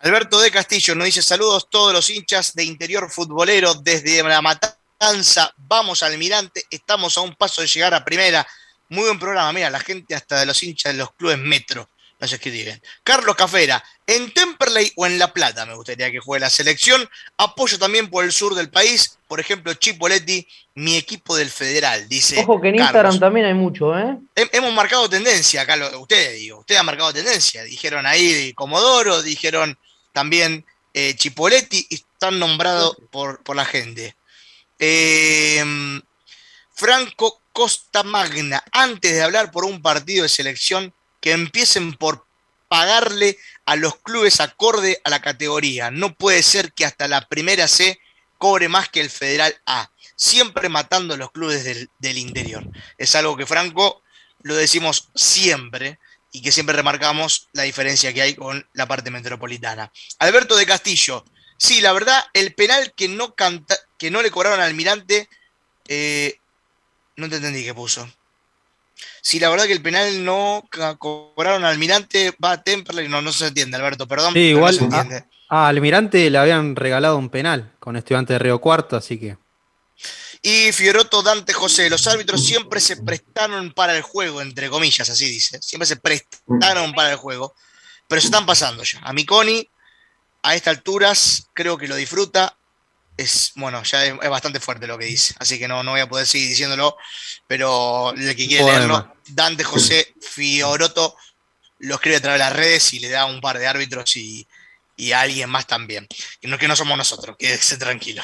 Alberto 0.00 0.38
de 0.40 0.50
Castillo 0.50 0.94
nos 0.94 1.06
dice 1.06 1.22
saludos 1.22 1.68
todos 1.70 1.92
los 1.92 2.10
hinchas 2.10 2.54
de 2.54 2.64
interior 2.64 3.10
futbolero 3.10 3.74
desde 3.74 4.22
la 4.22 4.42
matanza. 4.42 5.52
Vamos 5.56 6.02
al 6.02 6.12
Almirante, 6.12 6.64
estamos 6.70 7.16
a 7.16 7.22
un 7.22 7.34
paso 7.34 7.62
de 7.62 7.68
llegar 7.68 7.94
a 7.94 8.04
primera. 8.04 8.46
Muy 8.88 9.04
buen 9.04 9.18
programa, 9.18 9.52
mira, 9.52 9.70
la 9.70 9.80
gente 9.80 10.14
hasta 10.14 10.38
de 10.38 10.46
los 10.46 10.62
hinchas 10.62 10.92
de 10.92 10.98
los 10.98 11.12
clubes 11.12 11.38
metro 11.38 11.88
nos 12.18 12.32
escriben. 12.32 12.80
Carlos 13.02 13.36
Cafera, 13.36 13.82
en 14.06 14.32
Temperley 14.32 14.92
o 14.96 15.06
en 15.06 15.18
La 15.18 15.32
Plata 15.32 15.66
me 15.66 15.74
gustaría 15.74 16.10
que 16.10 16.20
juegue 16.20 16.40
la 16.40 16.50
selección. 16.50 17.08
Apoyo 17.36 17.78
también 17.78 18.08
por 18.08 18.24
el 18.24 18.32
sur 18.32 18.54
del 18.54 18.70
país, 18.70 19.18
por 19.28 19.40
ejemplo, 19.40 19.74
Chipoletti, 19.74 20.46
mi 20.74 20.96
equipo 20.96 21.36
del 21.36 21.50
Federal, 21.50 22.08
dice. 22.08 22.38
Ojo 22.40 22.60
que 22.60 22.68
en 22.68 22.76
Instagram 22.76 23.18
también 23.18 23.46
hay 23.46 23.54
mucho, 23.54 23.98
¿eh? 23.98 24.16
Hemos 24.34 24.72
marcado 24.72 25.08
tendencia, 25.08 25.66
Carlos, 25.66 25.92
ustedes 25.98 26.38
digo, 26.38 26.60
ustedes 26.60 26.80
han 26.80 26.86
marcado 26.86 27.12
tendencia. 27.12 27.64
Dijeron 27.64 28.06
ahí 28.06 28.52
Comodoro, 28.54 29.22
dijeron 29.22 29.78
también 30.12 30.64
eh, 30.94 31.14
Chipoletti 31.14 31.86
y 31.90 31.94
están 31.96 32.38
nombrados 32.38 32.96
por, 33.10 33.42
por 33.42 33.56
la 33.56 33.64
gente. 33.64 34.16
Em, 34.78 36.00
Franco 36.72 37.40
Costa 37.52 38.02
Magna, 38.02 38.62
antes 38.72 39.12
de 39.12 39.22
hablar 39.22 39.50
por 39.50 39.64
un 39.64 39.80
partido 39.80 40.22
de 40.22 40.28
selección, 40.28 40.92
que 41.26 41.32
empiecen 41.32 41.92
por 41.94 42.24
pagarle 42.68 43.36
a 43.64 43.74
los 43.74 43.96
clubes 43.96 44.38
acorde 44.38 45.00
a 45.02 45.10
la 45.10 45.20
categoría. 45.20 45.90
No 45.90 46.14
puede 46.14 46.40
ser 46.44 46.72
que 46.72 46.84
hasta 46.84 47.08
la 47.08 47.26
primera 47.26 47.66
C 47.66 47.98
cobre 48.38 48.68
más 48.68 48.88
que 48.90 49.00
el 49.00 49.10
Federal 49.10 49.60
A, 49.66 49.90
siempre 50.14 50.68
matando 50.68 51.14
a 51.14 51.16
los 51.16 51.32
clubes 51.32 51.64
del, 51.64 52.18
interior. 52.18 52.64
Es 52.96 53.16
algo 53.16 53.36
que 53.36 53.44
Franco 53.44 54.04
lo 54.42 54.54
decimos 54.54 55.08
siempre 55.16 55.98
y 56.30 56.42
que 56.42 56.52
siempre 56.52 56.76
remarcamos 56.76 57.48
la 57.54 57.64
diferencia 57.64 58.14
que 58.14 58.22
hay 58.22 58.34
con 58.36 58.64
la 58.74 58.86
parte 58.86 59.10
metropolitana. 59.10 59.90
Alberto 60.20 60.54
de 60.54 60.64
Castillo, 60.64 61.24
sí, 61.58 61.80
la 61.80 61.92
verdad, 61.92 62.24
el 62.34 62.54
penal 62.54 62.92
que 62.94 63.08
no, 63.08 63.34
canta, 63.34 63.76
que 63.98 64.12
no 64.12 64.22
le 64.22 64.30
cobraron 64.30 64.60
al 64.60 64.66
Almirante, 64.66 65.28
eh, 65.88 66.38
no 67.16 67.28
te 67.28 67.34
entendí 67.34 67.64
qué 67.64 67.74
puso 67.74 68.08
si 69.20 69.38
la 69.40 69.48
verdad 69.48 69.66
que 69.66 69.72
el 69.72 69.82
penal 69.82 70.24
no 70.24 70.68
cobraron 70.98 71.64
al 71.64 71.72
Almirante, 71.72 72.34
va 72.42 72.52
a 72.52 72.62
Temperley, 72.62 73.08
no, 73.08 73.20
no 73.22 73.32
se 73.32 73.48
entiende, 73.48 73.76
Alberto, 73.76 74.06
perdón. 74.06 74.34
Sí, 74.34 74.40
igual 74.40 74.78
a, 75.48 75.68
Almirante 75.68 76.30
le 76.30 76.38
habían 76.38 76.76
regalado 76.76 77.18
un 77.18 77.28
penal 77.28 77.72
con 77.78 77.96
estudiante 77.96 78.32
de 78.32 78.38
Río 78.38 78.60
Cuarto, 78.60 78.96
así 78.96 79.18
que. 79.18 79.36
Y 80.42 80.72
Fioroto 80.72 81.22
Dante 81.22 81.52
José, 81.52 81.90
los 81.90 82.06
árbitros 82.06 82.44
siempre 82.44 82.80
se 82.80 82.98
prestaron 82.98 83.72
para 83.72 83.96
el 83.96 84.02
juego, 84.02 84.40
entre 84.40 84.68
comillas, 84.68 85.08
así 85.10 85.26
dice. 85.26 85.60
Siempre 85.60 85.86
se 85.86 85.96
prestaron 85.96 86.92
para 86.92 87.10
el 87.10 87.16
juego, 87.16 87.54
pero 88.06 88.20
se 88.20 88.28
están 88.28 88.46
pasando 88.46 88.82
ya. 88.84 89.00
A 89.00 89.12
Miconi, 89.12 89.68
a 90.42 90.54
estas 90.54 90.76
alturas, 90.76 91.48
creo 91.52 91.76
que 91.76 91.88
lo 91.88 91.96
disfruta 91.96 92.56
es, 93.16 93.52
bueno, 93.54 93.82
ya 93.82 94.04
es, 94.04 94.16
bastante 94.28 94.60
fuerte 94.60 94.86
lo 94.86 94.98
que 94.98 95.06
dice, 95.06 95.34
así 95.38 95.58
que 95.58 95.68
no, 95.68 95.82
no 95.82 95.92
voy 95.92 96.00
a 96.00 96.08
poder 96.08 96.26
seguir 96.26 96.48
diciéndolo, 96.48 96.96
pero 97.46 98.12
el 98.16 98.36
que 98.36 98.46
quiere 98.46 98.64
leerlo, 98.64 99.16
Dante 99.28 99.64
José 99.64 100.14
Fioroto 100.20 101.16
lo 101.78 101.94
escribe 101.94 102.16
a 102.16 102.20
través 102.20 102.40
de 102.40 102.44
las 102.44 102.56
redes 102.56 102.92
y 102.92 103.00
le 103.00 103.08
da 103.08 103.26
un 103.26 103.40
par 103.40 103.58
de 103.58 103.66
árbitros 103.66 104.16
y, 104.16 104.46
a 105.12 105.20
alguien 105.20 105.50
más 105.50 105.66
también, 105.66 106.06
que 106.40 106.48
no, 106.48 106.58
que 106.58 106.68
no 106.68 106.76
somos 106.76 106.96
nosotros, 106.96 107.36
quédese 107.38 107.76
tranquilo. 107.76 108.22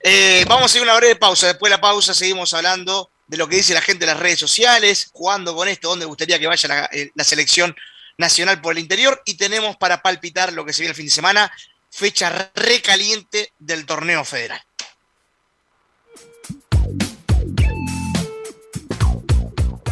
Eh, 0.00 0.44
vamos 0.48 0.62
a 0.62 0.66
hacer 0.66 0.82
una 0.82 0.96
breve 0.96 1.16
pausa, 1.16 1.46
después 1.46 1.70
de 1.70 1.76
la 1.76 1.80
pausa 1.80 2.14
seguimos 2.14 2.54
hablando 2.54 3.10
de 3.26 3.36
lo 3.36 3.48
que 3.48 3.56
dice 3.56 3.74
la 3.74 3.82
gente 3.82 4.04
en 4.04 4.10
las 4.10 4.20
redes 4.20 4.38
sociales, 4.38 5.08
jugando 5.12 5.54
con 5.54 5.68
esto, 5.68 5.88
dónde 5.88 6.06
gustaría 6.06 6.38
que 6.38 6.46
vaya 6.46 6.68
la, 6.68 6.88
eh, 6.92 7.10
la 7.14 7.24
selección 7.24 7.74
nacional 8.16 8.60
por 8.60 8.72
el 8.72 8.78
interior 8.78 9.20
y 9.24 9.34
tenemos 9.34 9.76
para 9.76 10.00
palpitar 10.02 10.52
lo 10.52 10.64
que 10.64 10.72
se 10.72 10.82
viene 10.82 10.90
el 10.90 10.96
fin 10.96 11.06
de 11.06 11.10
semana 11.10 11.52
fecha 11.96 12.50
recaliente 12.56 13.52
del 13.60 13.86
torneo 13.86 14.24
federal. 14.24 14.60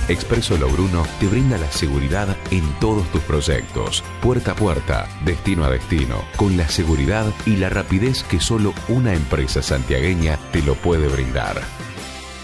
Expreso 0.09 0.57
Logruno 0.57 1.07
te 1.21 1.27
brinda 1.29 1.59
la 1.59 1.71
seguridad 1.71 2.37
en 2.51 2.69
todos 2.81 3.09
tus 3.13 3.23
proyectos, 3.23 4.03
puerta 4.21 4.51
a 4.51 4.57
puerta, 4.57 5.09
destino 5.25 5.65
a 5.65 5.71
destino, 5.71 6.25
con 6.35 6.57
la 6.57 6.69
seguridad 6.69 7.33
y 7.47 7.55
la 7.55 7.69
rapidez 7.69 8.25
que 8.25 8.41
solo 8.41 8.75
una 8.89 9.15
empresa 9.15 9.63
santiagueña 9.63 10.41
te 10.51 10.61
lo 10.63 10.75
puede 10.75 11.07
brindar. 11.07 11.63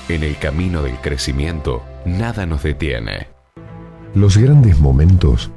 En 0.09 0.22
el 0.22 0.38
camino 0.38 0.84
del 0.84 1.00
crecimiento, 1.00 1.84
nada 2.06 2.46
nos 2.46 2.62
detiene. 2.62 3.26
Los 4.14 4.36
grandes 4.36 4.78
momentos 4.78 5.50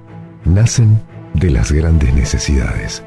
nacen 0.44 1.00
de 1.36 1.52
las 1.52 1.72
grandes 1.72 2.16
necesidades. 2.16 3.04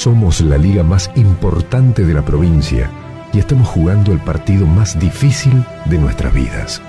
Somos 0.00 0.40
la 0.40 0.56
liga 0.56 0.82
más 0.82 1.10
importante 1.14 2.06
de 2.06 2.14
la 2.14 2.24
provincia 2.24 2.90
y 3.34 3.38
estamos 3.38 3.68
jugando 3.68 4.12
el 4.12 4.18
partido 4.18 4.66
más 4.66 4.98
difícil 4.98 5.62
de 5.84 5.98
nuestras 5.98 6.32
vidas. 6.32 6.80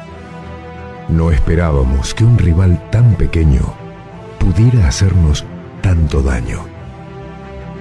No 1.09 1.29
esperábamos 1.29 2.13
que 2.13 2.23
un 2.23 2.37
rival 2.37 2.89
tan 2.89 3.15
pequeño 3.15 3.73
pudiera 4.39 4.87
hacernos 4.87 5.43
tanto 5.81 6.21
daño. 6.21 6.59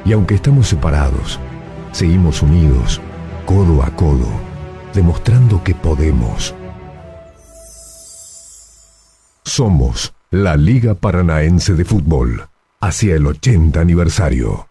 Y 0.05 0.15
aunque 0.15 0.35
estamos 0.35 0.67
separados, 0.67 1.39
seguimos 1.93 2.43
unidos, 2.43 3.01
codo 3.47 3.85
a 3.85 3.95
codo, 3.95 4.27
demostrando 4.95 5.63
que 5.63 5.77
podemos. 5.77 6.57
Somos 9.45 10.13
la 10.33 10.57
Liga 10.57 10.97
Paranaense 10.97 11.75
de 11.75 11.85
Fútbol, 11.85 12.49
hacia 12.81 13.15
el 13.15 13.29
80 13.29 13.81
aniversario. 13.81 14.70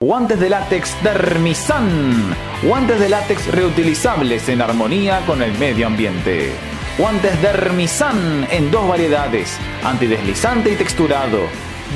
Guantes 0.00 0.38
de 0.38 0.48
látex 0.48 0.94
Dermisan. 1.02 2.32
Guantes 2.62 3.00
de 3.00 3.08
látex 3.08 3.48
reutilizables 3.48 4.48
en 4.48 4.62
armonía 4.62 5.26
con 5.26 5.42
el 5.42 5.58
medio 5.58 5.88
ambiente. 5.88 6.52
Guantes 6.96 7.42
Dermisan 7.42 8.46
en 8.48 8.70
dos 8.70 8.86
variedades, 8.86 9.58
antideslizante 9.82 10.70
y 10.70 10.76
texturado. 10.76 11.40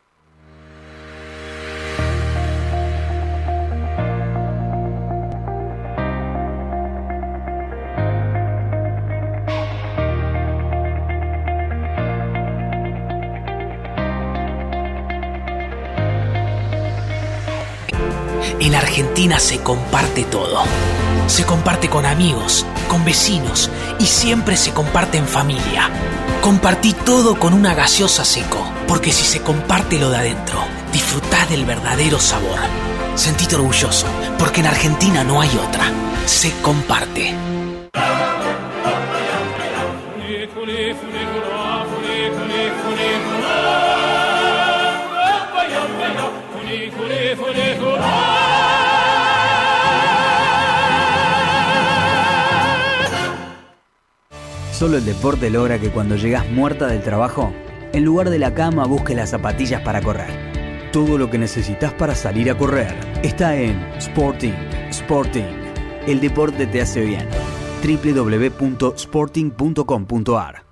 En 18.62 18.76
Argentina 18.76 19.40
se 19.40 19.58
comparte 19.58 20.22
todo. 20.22 20.62
Se 21.26 21.44
comparte 21.44 21.90
con 21.90 22.06
amigos, 22.06 22.64
con 22.86 23.04
vecinos 23.04 23.68
y 23.98 24.06
siempre 24.06 24.56
se 24.56 24.72
comparte 24.72 25.18
en 25.18 25.26
familia. 25.26 25.90
Compartí 26.42 26.92
todo 26.92 27.36
con 27.40 27.54
una 27.54 27.74
gaseosa 27.74 28.24
seco, 28.24 28.64
porque 28.86 29.10
si 29.10 29.24
se 29.24 29.42
comparte 29.42 29.98
lo 29.98 30.10
de 30.10 30.18
adentro, 30.18 30.60
disfrutá 30.92 31.44
del 31.46 31.64
verdadero 31.64 32.20
sabor. 32.20 32.60
Sentite 33.16 33.56
orgulloso, 33.56 34.06
porque 34.38 34.60
en 34.60 34.68
Argentina 34.68 35.24
no 35.24 35.40
hay 35.40 35.50
otra. 35.68 35.90
Se 36.24 36.52
comparte. 36.62 37.34
Solo 54.82 54.98
el 54.98 55.04
deporte 55.04 55.48
logra 55.48 55.78
que 55.78 55.92
cuando 55.92 56.16
llegas 56.16 56.50
muerta 56.50 56.88
del 56.88 57.04
trabajo, 57.04 57.54
en 57.92 58.04
lugar 58.04 58.30
de 58.30 58.40
la 58.40 58.52
cama 58.52 58.84
busques 58.84 59.14
las 59.14 59.30
zapatillas 59.30 59.80
para 59.82 60.02
correr. 60.02 60.90
Todo 60.90 61.18
lo 61.18 61.30
que 61.30 61.38
necesitas 61.38 61.92
para 61.92 62.16
salir 62.16 62.50
a 62.50 62.58
correr 62.58 62.92
está 63.22 63.54
en 63.54 63.80
Sporting. 63.98 64.50
Sporting. 64.90 65.44
El 66.08 66.20
deporte 66.20 66.66
te 66.66 66.80
hace 66.80 67.02
bien. 67.02 67.28
www.sporting.com.ar 67.84 70.64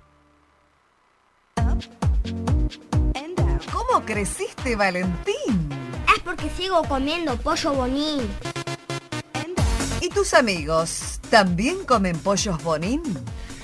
¿Cómo 3.71 4.05
creciste, 4.05 4.75
Valentín? 4.75 5.69
Es 6.13 6.19
porque 6.21 6.49
sigo 6.49 6.83
comiendo 6.83 7.37
pollo 7.37 7.73
bonín. 7.75 8.27
¿Y 10.01 10.09
tus 10.09 10.33
amigos 10.33 11.21
también 11.29 11.85
comen 11.85 12.19
pollos 12.19 12.61
bonín? 12.61 13.01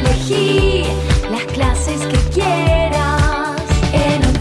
Elegí 0.00 0.84
las 1.30 1.44
clases 1.52 2.00
que 2.06 2.18
quieras. 2.30 3.60
En 3.92 4.24
un 4.26 4.38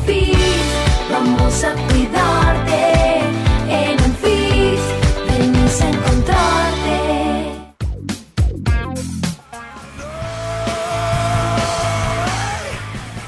vamos 1.12 1.64
a 1.64 1.74
cuidarte. 1.88 3.20
En 3.68 4.02
un 4.02 4.18
venimos 5.28 5.82
a 5.82 5.90
encontrarte. 5.90 6.90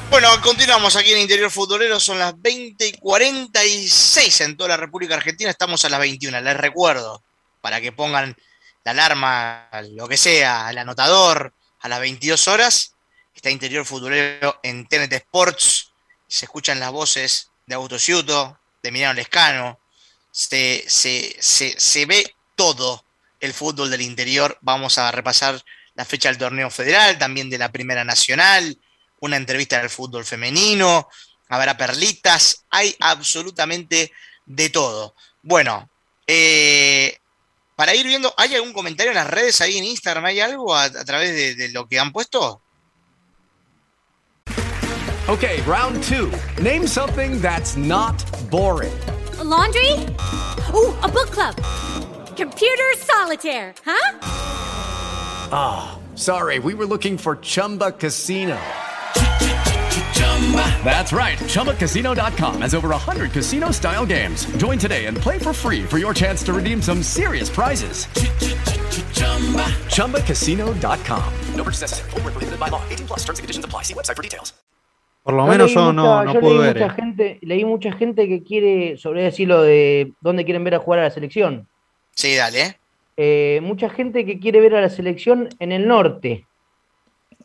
Bueno, 0.10 0.30
continuamos 0.42 0.96
aquí 0.96 1.12
en 1.12 1.20
Interior 1.20 1.52
Futbolero, 1.52 2.00
son 2.00 2.20
las 2.20 2.40
20 2.42 2.88
y 2.88 2.92
46 2.94 4.42
en 4.42 4.56
toda 4.56 4.70
la 4.70 4.78
República 4.78 5.16
Argentina, 5.16 5.50
estamos 5.50 5.84
a 5.84 5.90
las 5.90 6.00
21, 6.00 6.40
les 6.40 6.58
recuerdo, 6.58 7.24
para 7.60 7.82
que 7.82 7.92
pongan 7.92 8.36
la 8.84 8.92
alarma, 8.92 9.70
lo 9.92 10.08
que 10.08 10.18
sea, 10.18 10.70
el 10.70 10.78
anotador, 10.78 11.54
a 11.82 11.90
las 11.90 12.00
22 12.00 12.48
horas. 12.48 12.96
Está 13.36 13.50
Interior 13.50 13.86
Futbolero 13.86 14.60
en 14.64 14.88
TNT 14.88 15.14
Sports. 15.14 15.92
Se 16.28 16.46
escuchan 16.46 16.80
las 16.80 16.92
voces 16.92 17.50
de 17.66 17.76
Augusto 17.76 18.00
Ciuto, 18.00 18.60
de 18.82 18.90
Emiliano 18.90 19.14
Lescano. 19.14 19.80
Se, 20.32 20.86
se, 20.88 22.06
ve 22.06 22.36
todo 22.56 23.04
el 23.40 23.54
fútbol 23.54 23.90
del 23.90 24.02
interior. 24.02 24.58
Vamos 24.62 24.98
a 24.98 25.12
repasar 25.12 25.62
la 25.96 26.06
fecha 26.06 26.30
del 26.30 26.38
torneo 26.38 26.70
federal, 26.70 27.18
también 27.18 27.50
de 27.50 27.58
la 27.58 27.72
Primera 27.72 28.06
Nacional, 28.06 28.78
una 29.20 29.36
entrevista 29.36 29.80
del 29.80 29.90
fútbol 29.90 30.24
femenino, 30.24 31.10
habrá 31.50 31.76
perlitas, 31.76 32.66
hay 32.70 32.96
absolutamente 33.00 34.14
de 34.46 34.70
todo. 34.70 35.16
Bueno, 35.42 35.90
eh, 36.26 37.20
para 37.82 37.96
ir 37.96 38.06
viendo, 38.06 38.32
¿hay 38.38 38.54
algún 38.54 38.74
comentario 38.74 39.12
en 39.12 39.16
las 39.16 39.28
redes 39.28 39.60
ahí 39.60 39.76
en 39.80 39.86
Instagram? 39.86 40.26
¿Hay 40.26 40.40
algo 40.40 40.76
a, 40.76 40.84
a 40.84 41.04
través 41.04 41.34
de, 41.34 41.56
de 41.56 41.70
lo 41.70 41.88
que 41.88 42.00
han 42.00 42.12
puesto? 42.12 42.62
Okay, 45.28 45.60
round 45.62 46.04
two. 46.04 46.32
Name 46.62 46.86
something 46.86 47.42
that's 47.42 47.78
not 47.78 48.24
boring. 48.52 48.94
A 49.40 49.44
laundry? 49.44 49.94
Ooh, 50.76 50.94
a 51.02 51.08
book 51.08 51.32
club. 51.32 51.56
Computer 52.38 52.94
solitaire, 53.00 53.74
huh? 53.84 54.20
Ah, 55.52 55.98
oh, 55.98 56.00
sorry, 56.16 56.60
we 56.60 56.76
were 56.76 56.86
looking 56.86 57.18
for 57.18 57.38
Chumba 57.38 57.94
Casino. 57.94 58.60
That's 60.84 61.14
right. 61.14 61.38
ChumbaCasino.com 61.38 62.62
has 62.62 62.74
over 62.74 62.90
100 62.90 63.32
casino 63.32 63.72
style 63.72 64.06
games. 64.06 64.46
Join 64.58 64.78
today 64.78 65.06
and 65.06 65.16
play 65.16 65.40
for 65.40 65.54
free 65.54 65.84
for 65.84 65.98
your 65.98 66.14
chance 66.14 66.44
to 66.44 66.52
redeem 66.54 66.82
some 66.82 67.02
serious 67.04 67.50
prizes. 67.50 68.08
ChumbaCasino.com. 69.96 71.34
No 71.56 71.64
purchase 71.64 71.82
necessary. 71.82 72.10
Forward, 72.10 72.34
prohibited 72.34 72.60
by 72.60 72.68
law. 72.68 72.82
18 72.90 73.08
plus 73.08 73.20
terms 73.20 73.40
and 73.40 73.44
conditions 73.44 73.66
apply. 73.66 73.84
See 73.84 73.94
website 73.94 74.18
for 74.18 74.24
details. 74.24 74.54
Por 75.24 75.36
lo 75.36 75.46
menos 75.46 75.72
yo, 75.72 75.94
no, 75.94 76.24
no 76.24 76.40
puedo 76.40 76.64
leí 76.64 76.74
ver. 76.74 76.82
Mucha 76.82 76.94
gente, 76.96 77.40
leí 77.44 77.64
mucha 77.64 77.92
gente 77.92 78.28
que 78.28 78.44
quiere, 78.44 78.98
sobre 78.98 79.22
decirlo, 79.22 79.62
de 79.62 80.14
dónde 80.20 80.46
quieren 80.46 80.64
ver 80.64 80.76
a 80.76 80.80
jugar 80.80 81.00
a 81.00 81.04
la 81.04 81.12
selección. 81.12 81.68
Sí, 82.16 82.36
dale. 82.36 82.80
Eh, 83.18 83.60
mucha 83.62 83.90
gente 83.90 84.26
que 84.26 84.40
quiere 84.40 84.60
ver 84.62 84.76
a 84.76 84.82
la 84.82 84.90
selección 84.90 85.50
en 85.60 85.72
el 85.72 85.88
norte. 85.88 86.48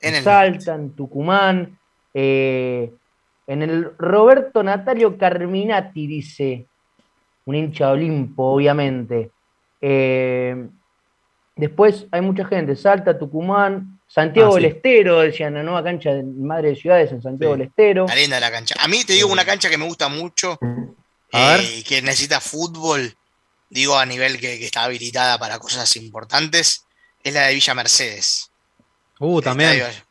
En 0.01 0.15
el 0.15 0.25
Salta, 0.25 0.75
en 0.75 0.97
Tucumán. 0.97 1.79
Eh, 2.19 2.91
en 3.47 3.62
el 3.62 3.93
Roberto 3.99 4.62
Natalio 4.62 5.19
Carminati, 5.19 6.07
dice, 6.07 6.67
un 7.45 7.55
hincha 7.55 7.91
Olimpo, 7.91 8.55
obviamente. 8.55 9.31
Eh, 9.83 10.67
después 11.55 12.07
hay 12.11 12.23
mucha 12.23 12.47
gente, 12.47 12.75
Salta, 12.75 13.19
Tucumán, 13.19 14.01
Santiago 14.09 14.55
Ah, 14.55 14.57
sí. 14.59 14.62
del 14.62 14.73
Estero, 14.77 15.21
decían, 15.21 15.55
la 15.55 15.62
nueva 15.62 15.85
cancha 15.85 16.14
de 16.14 16.23
Madre 16.23 16.71
de 16.71 16.77
Ciudades 16.77 17.12
en 17.12 17.21
Santiago 17.21 17.53
del 17.57 17.67
Estero. 17.69 18.07
La 18.09 18.14
linda 18.14 18.41
la 18.41 18.51
cancha. 18.51 18.75
A 18.81 18.89
mí 18.89 19.05
te 19.05 19.12
digo 19.12 19.31
una 19.31 19.45
cancha 19.45 19.69
que 19.69 19.77
me 19.79 19.85
gusta 19.85 20.09
mucho, 20.09 20.59
eh, 21.33 21.85
que 21.87 22.01
necesita 22.03 22.41
fútbol, 22.41 23.14
digo 23.69 23.97
a 23.99 24.07
nivel 24.07 24.41
que, 24.41 24.59
que 24.59 24.64
está 24.64 24.85
habilitada 24.85 25.39
para 25.39 25.59
cosas 25.59 25.95
importantes, 25.97 26.87
es 27.23 27.35
la 27.35 27.43
de 27.49 27.55
Villa 27.55 27.75
Mercedes. 27.75 28.51
Uh, 29.19 29.41
también. 29.43 29.71
Estadio- 29.73 30.06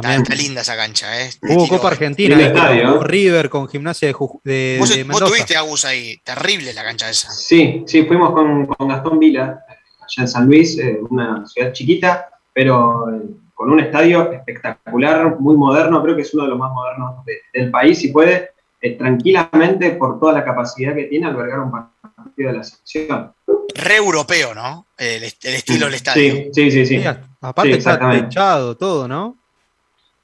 también. 0.00 0.22
está 0.22 0.34
linda 0.34 0.60
esa 0.62 0.76
cancha, 0.76 1.20
¿eh? 1.22 1.30
Hubo 1.42 1.68
Copa 1.68 1.88
Argentina, 1.88 2.38
eh, 2.40 2.46
estadio, 2.46 2.98
con 2.98 3.06
River 3.08 3.48
con 3.50 3.68
gimnasia 3.68 4.08
de, 4.08 4.14
Juju- 4.14 4.40
de, 4.44 4.76
Vos, 4.78 4.88
de 4.90 4.96
vos 5.02 5.06
Mendoza. 5.08 5.26
tuviste 5.26 5.56
Agus 5.56 5.84
ahí, 5.84 6.16
terrible 6.24 6.72
la 6.74 6.84
cancha 6.84 7.08
esa. 7.10 7.30
Sí, 7.30 7.84
sí, 7.86 8.04
fuimos 8.04 8.32
con, 8.32 8.66
con 8.66 8.88
Gastón 8.88 9.18
Vila, 9.18 9.64
allá 10.00 10.22
en 10.22 10.28
San 10.28 10.46
Luis, 10.46 10.78
eh, 10.78 10.98
una 11.10 11.46
ciudad 11.46 11.72
chiquita, 11.72 12.28
pero 12.52 13.08
eh, 13.14 13.20
con 13.54 13.70
un 13.72 13.80
estadio 13.80 14.30
espectacular, 14.32 15.38
muy 15.40 15.56
moderno, 15.56 16.02
creo 16.02 16.14
que 16.16 16.22
es 16.22 16.32
uno 16.34 16.44
de 16.44 16.50
los 16.50 16.58
más 16.58 16.72
modernos 16.72 17.24
de- 17.24 17.40
del 17.52 17.70
país 17.70 18.02
y 18.04 18.08
puede 18.12 18.50
eh, 18.80 18.96
tranquilamente, 18.96 19.90
por 19.90 20.20
toda 20.20 20.32
la 20.32 20.44
capacidad 20.44 20.94
que 20.94 21.04
tiene, 21.04 21.26
albergar 21.26 21.58
un 21.58 21.72
partido 21.72 22.52
de 22.52 22.58
la 22.58 22.62
selección. 22.62 23.32
Re 23.74 23.96
europeo, 23.96 24.54
¿no? 24.54 24.86
El, 24.96 25.24
est- 25.24 25.44
el 25.44 25.54
estilo 25.56 25.86
del 25.86 25.94
estadio. 25.96 26.32
Sí, 26.32 26.50
sí, 26.54 26.70
sí. 26.70 26.86
sí. 26.86 26.98
Sí, 27.02 27.04
aparte 27.40 27.72
Sí, 27.72 27.78
está 27.78 27.98
techado 28.10 28.76
todo, 28.76 29.08
¿no? 29.08 29.36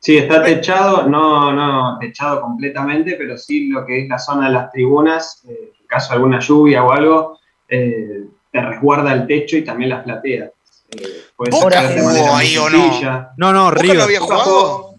Sí, 0.05 0.19
está 0.19 0.43
techado, 0.43 1.09
no, 1.09 1.51
no 1.51 1.99
techado 1.99 2.43
completamente, 2.43 3.15
pero 3.17 3.39
sí 3.39 3.69
lo 3.71 3.87
que 3.87 4.03
es 4.03 4.09
la 4.11 4.19
zona 4.19 4.49
de 4.49 4.53
las 4.53 4.71
tribunas, 4.71 5.43
eh, 5.49 5.73
en 5.81 5.87
caso 5.87 6.11
de 6.11 6.17
alguna 6.17 6.41
lluvia 6.41 6.85
o 6.85 6.93
algo, 6.93 7.39
eh, 7.67 8.25
te 8.53 8.61
resguarda 8.61 9.15
el 9.15 9.27
techo 9.27 9.57
y 9.57 9.65
también 9.65 9.89
las 9.89 10.05
plateas. 10.05 10.51
Eh, 10.91 11.25
¿Boca 11.51 11.91
jugó 11.99 12.35
ahí 12.37 12.55
o 12.59 12.69
no? 12.69 13.01
No, 13.39 13.51
no, 13.55 13.65
¿Boca 13.65 13.81
River. 13.81 13.97
no 13.97 14.03
había 14.03 14.21
jugado? 14.21 14.95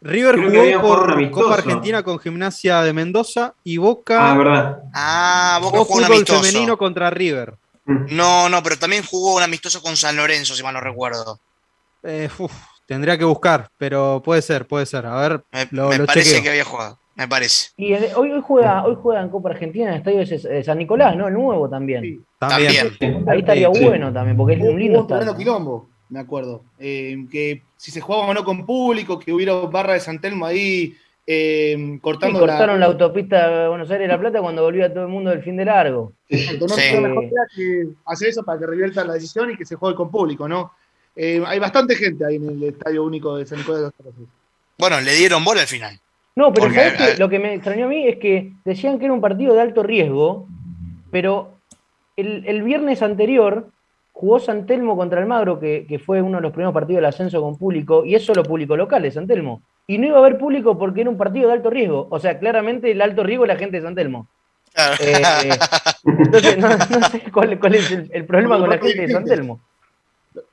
River 0.00 0.36
jugó 0.38 0.80
por. 0.80 1.30
Copa 1.30 1.54
Argentina 1.54 2.02
con 2.02 2.18
Gimnasia 2.18 2.80
de 2.80 2.94
Mendoza 2.94 3.52
y 3.64 3.76
Boca 3.76 4.30
Ah, 4.30 4.34
verdad. 4.34 4.78
Ah, 4.94 5.58
Boca 5.60 5.72
jugó 5.72 5.84
jugó 5.84 5.98
un 5.98 6.04
fútbol 6.04 6.14
amistoso. 6.16 6.42
femenino 6.42 6.78
contra 6.78 7.10
River. 7.10 7.52
No, 7.84 8.48
no, 8.48 8.62
pero 8.62 8.78
también 8.78 9.04
jugó 9.04 9.36
un 9.36 9.42
amistoso 9.42 9.82
con 9.82 9.94
San 9.94 10.16
Lorenzo, 10.16 10.54
si 10.54 10.62
mal 10.62 10.72
no 10.72 10.80
recuerdo. 10.80 11.38
Eh, 12.02 12.30
uf, 12.38 12.52
tendría 12.88 13.18
que 13.18 13.24
buscar, 13.24 13.68
pero 13.76 14.22
puede 14.24 14.40
ser, 14.40 14.66
puede 14.66 14.86
ser. 14.86 15.04
A 15.04 15.20
ver, 15.20 15.42
Me, 15.52 15.68
lo, 15.72 15.90
me 15.90 15.98
lo 15.98 16.06
parece 16.06 16.30
chequeo. 16.30 16.42
que 16.42 16.48
había 16.50 16.64
jugado. 16.64 16.98
Me 17.14 17.28
parece. 17.28 17.70
Y 17.76 17.92
el- 17.92 18.06
hoy, 18.16 18.32
hoy 18.32 18.40
juega, 18.42 18.84
hoy 18.86 18.96
juega 19.00 19.20
en 19.20 19.28
Copa 19.28 19.50
Argentina 19.50 19.86
en 19.86 19.90
el 19.92 19.98
estadio 19.98 20.18
de 20.24 20.48
de 20.54 20.64
San 20.64 20.78
Nicolás, 20.78 21.14
¿no? 21.16 21.28
El 21.28 21.34
nuevo 21.34 21.68
también. 21.68 22.24
También. 22.38 22.88
Ahí 23.28 23.40
estaría 23.40 23.68
Sí. 23.74 23.84
bueno 23.84 24.12
también, 24.12 24.36
porque 24.36 24.54
es 24.54 24.60
un 24.62 24.78
lindo 24.78 24.98
Hubo 24.98 25.02
un 25.02 25.08
terreno 25.08 25.30
estadio. 25.32 25.38
quilombo, 25.44 25.88
me 26.08 26.20
acuerdo. 26.20 26.62
Eh, 26.78 27.26
que 27.30 27.62
si 27.76 27.90
se 27.90 28.00
jugaba 28.00 28.26
o 28.26 28.34
no 28.34 28.42
con 28.44 28.64
público, 28.64 29.18
que 29.18 29.32
hubiera 29.32 29.52
barra 29.54 29.92
de 29.94 30.00
San 30.00 30.20
Telmo 30.20 30.46
ahí 30.46 30.94
eh, 31.30 31.74
Sí, 31.76 31.98
cortando 32.00 32.38
cortaron 32.38 32.80
la 32.80 32.86
autopista 32.86 33.48
de 33.64 33.68
Buenos 33.68 33.90
Aires 33.90 34.08
La 34.08 34.18
Plata 34.18 34.40
cuando 34.40 34.62
volvía 34.62 34.90
todo 34.90 35.02
el 35.02 35.10
mundo 35.10 35.28
del 35.28 35.42
fin 35.42 35.56
de 35.58 35.66
largo. 35.66 36.12
Exacto, 36.28 36.66
no 36.68 36.74
Sí. 36.74 36.96
mejor 37.00 37.24
era 37.24 37.42
que 37.54 37.88
hacer 38.06 38.28
eso 38.28 38.42
para 38.44 38.58
que 38.58 38.66
revierta 38.66 39.04
la 39.04 39.12
decisión 39.12 39.50
y 39.50 39.56
que 39.56 39.66
se 39.66 39.74
juegue 39.76 39.94
con 39.94 40.10
público, 40.10 40.48
¿no? 40.48 40.72
Eh, 41.20 41.42
hay 41.44 41.58
bastante 41.58 41.96
gente 41.96 42.24
ahí 42.24 42.36
en 42.36 42.48
el 42.48 42.62
Estadio 42.62 43.02
Único 43.02 43.36
de 43.36 43.44
San 43.44 43.58
Nicolás 43.58 43.80
de 43.80 43.86
los 43.86 43.94
Torres. 43.94 44.14
Bueno, 44.78 45.00
le 45.00 45.16
dieron 45.16 45.44
bola 45.44 45.62
al 45.62 45.66
final. 45.66 45.98
No, 46.36 46.52
pero 46.52 46.66
Porque, 46.66 46.86
eh, 46.86 47.16
lo 47.18 47.28
que 47.28 47.40
me 47.40 47.54
extrañó 47.54 47.86
a 47.86 47.88
mí 47.88 48.06
es 48.06 48.18
que 48.18 48.52
decían 48.64 49.00
que 49.00 49.06
era 49.06 49.14
un 49.14 49.20
partido 49.20 49.52
de 49.52 49.60
alto 49.60 49.82
riesgo, 49.82 50.46
pero 51.10 51.54
el, 52.16 52.44
el 52.46 52.62
viernes 52.62 53.02
anterior 53.02 53.68
jugó 54.12 54.38
San 54.38 54.66
Telmo 54.66 54.96
contra 54.96 55.20
Almagro, 55.20 55.58
que, 55.58 55.86
que 55.88 55.98
fue 55.98 56.22
uno 56.22 56.38
de 56.38 56.42
los 56.42 56.52
primeros 56.52 56.72
partidos 56.72 56.98
del 56.98 57.06
ascenso 57.06 57.42
con 57.42 57.58
público, 57.58 58.04
y 58.04 58.14
es 58.14 58.24
solo 58.24 58.44
público 58.44 58.76
local 58.76 59.02
de 59.02 59.10
San 59.10 59.26
Telmo. 59.26 59.62
Y 59.88 59.98
no 59.98 60.06
iba 60.06 60.18
a 60.18 60.20
haber 60.20 60.38
público 60.38 60.78
porque 60.78 61.00
era 61.00 61.10
un 61.10 61.18
partido 61.18 61.48
de 61.48 61.54
alto 61.54 61.70
riesgo. 61.70 62.06
O 62.10 62.20
sea, 62.20 62.38
claramente 62.38 62.92
el 62.92 63.02
alto 63.02 63.24
riesgo 63.24 63.44
es 63.44 63.48
la 63.48 63.56
gente 63.56 63.78
de 63.78 63.82
San 63.82 63.96
Telmo. 63.96 64.28
Eh, 65.00 65.22
entonces, 66.04 66.58
no, 66.58 66.68
no 66.68 67.08
sé 67.08 67.22
cuál, 67.32 67.58
cuál 67.58 67.74
es 67.74 67.90
el, 67.90 68.08
el 68.12 68.24
problema 68.24 68.56
con 68.60 68.70
la 68.70 68.78
gente 68.78 69.00
de 69.00 69.12
San 69.12 69.24
Telmo. 69.24 69.60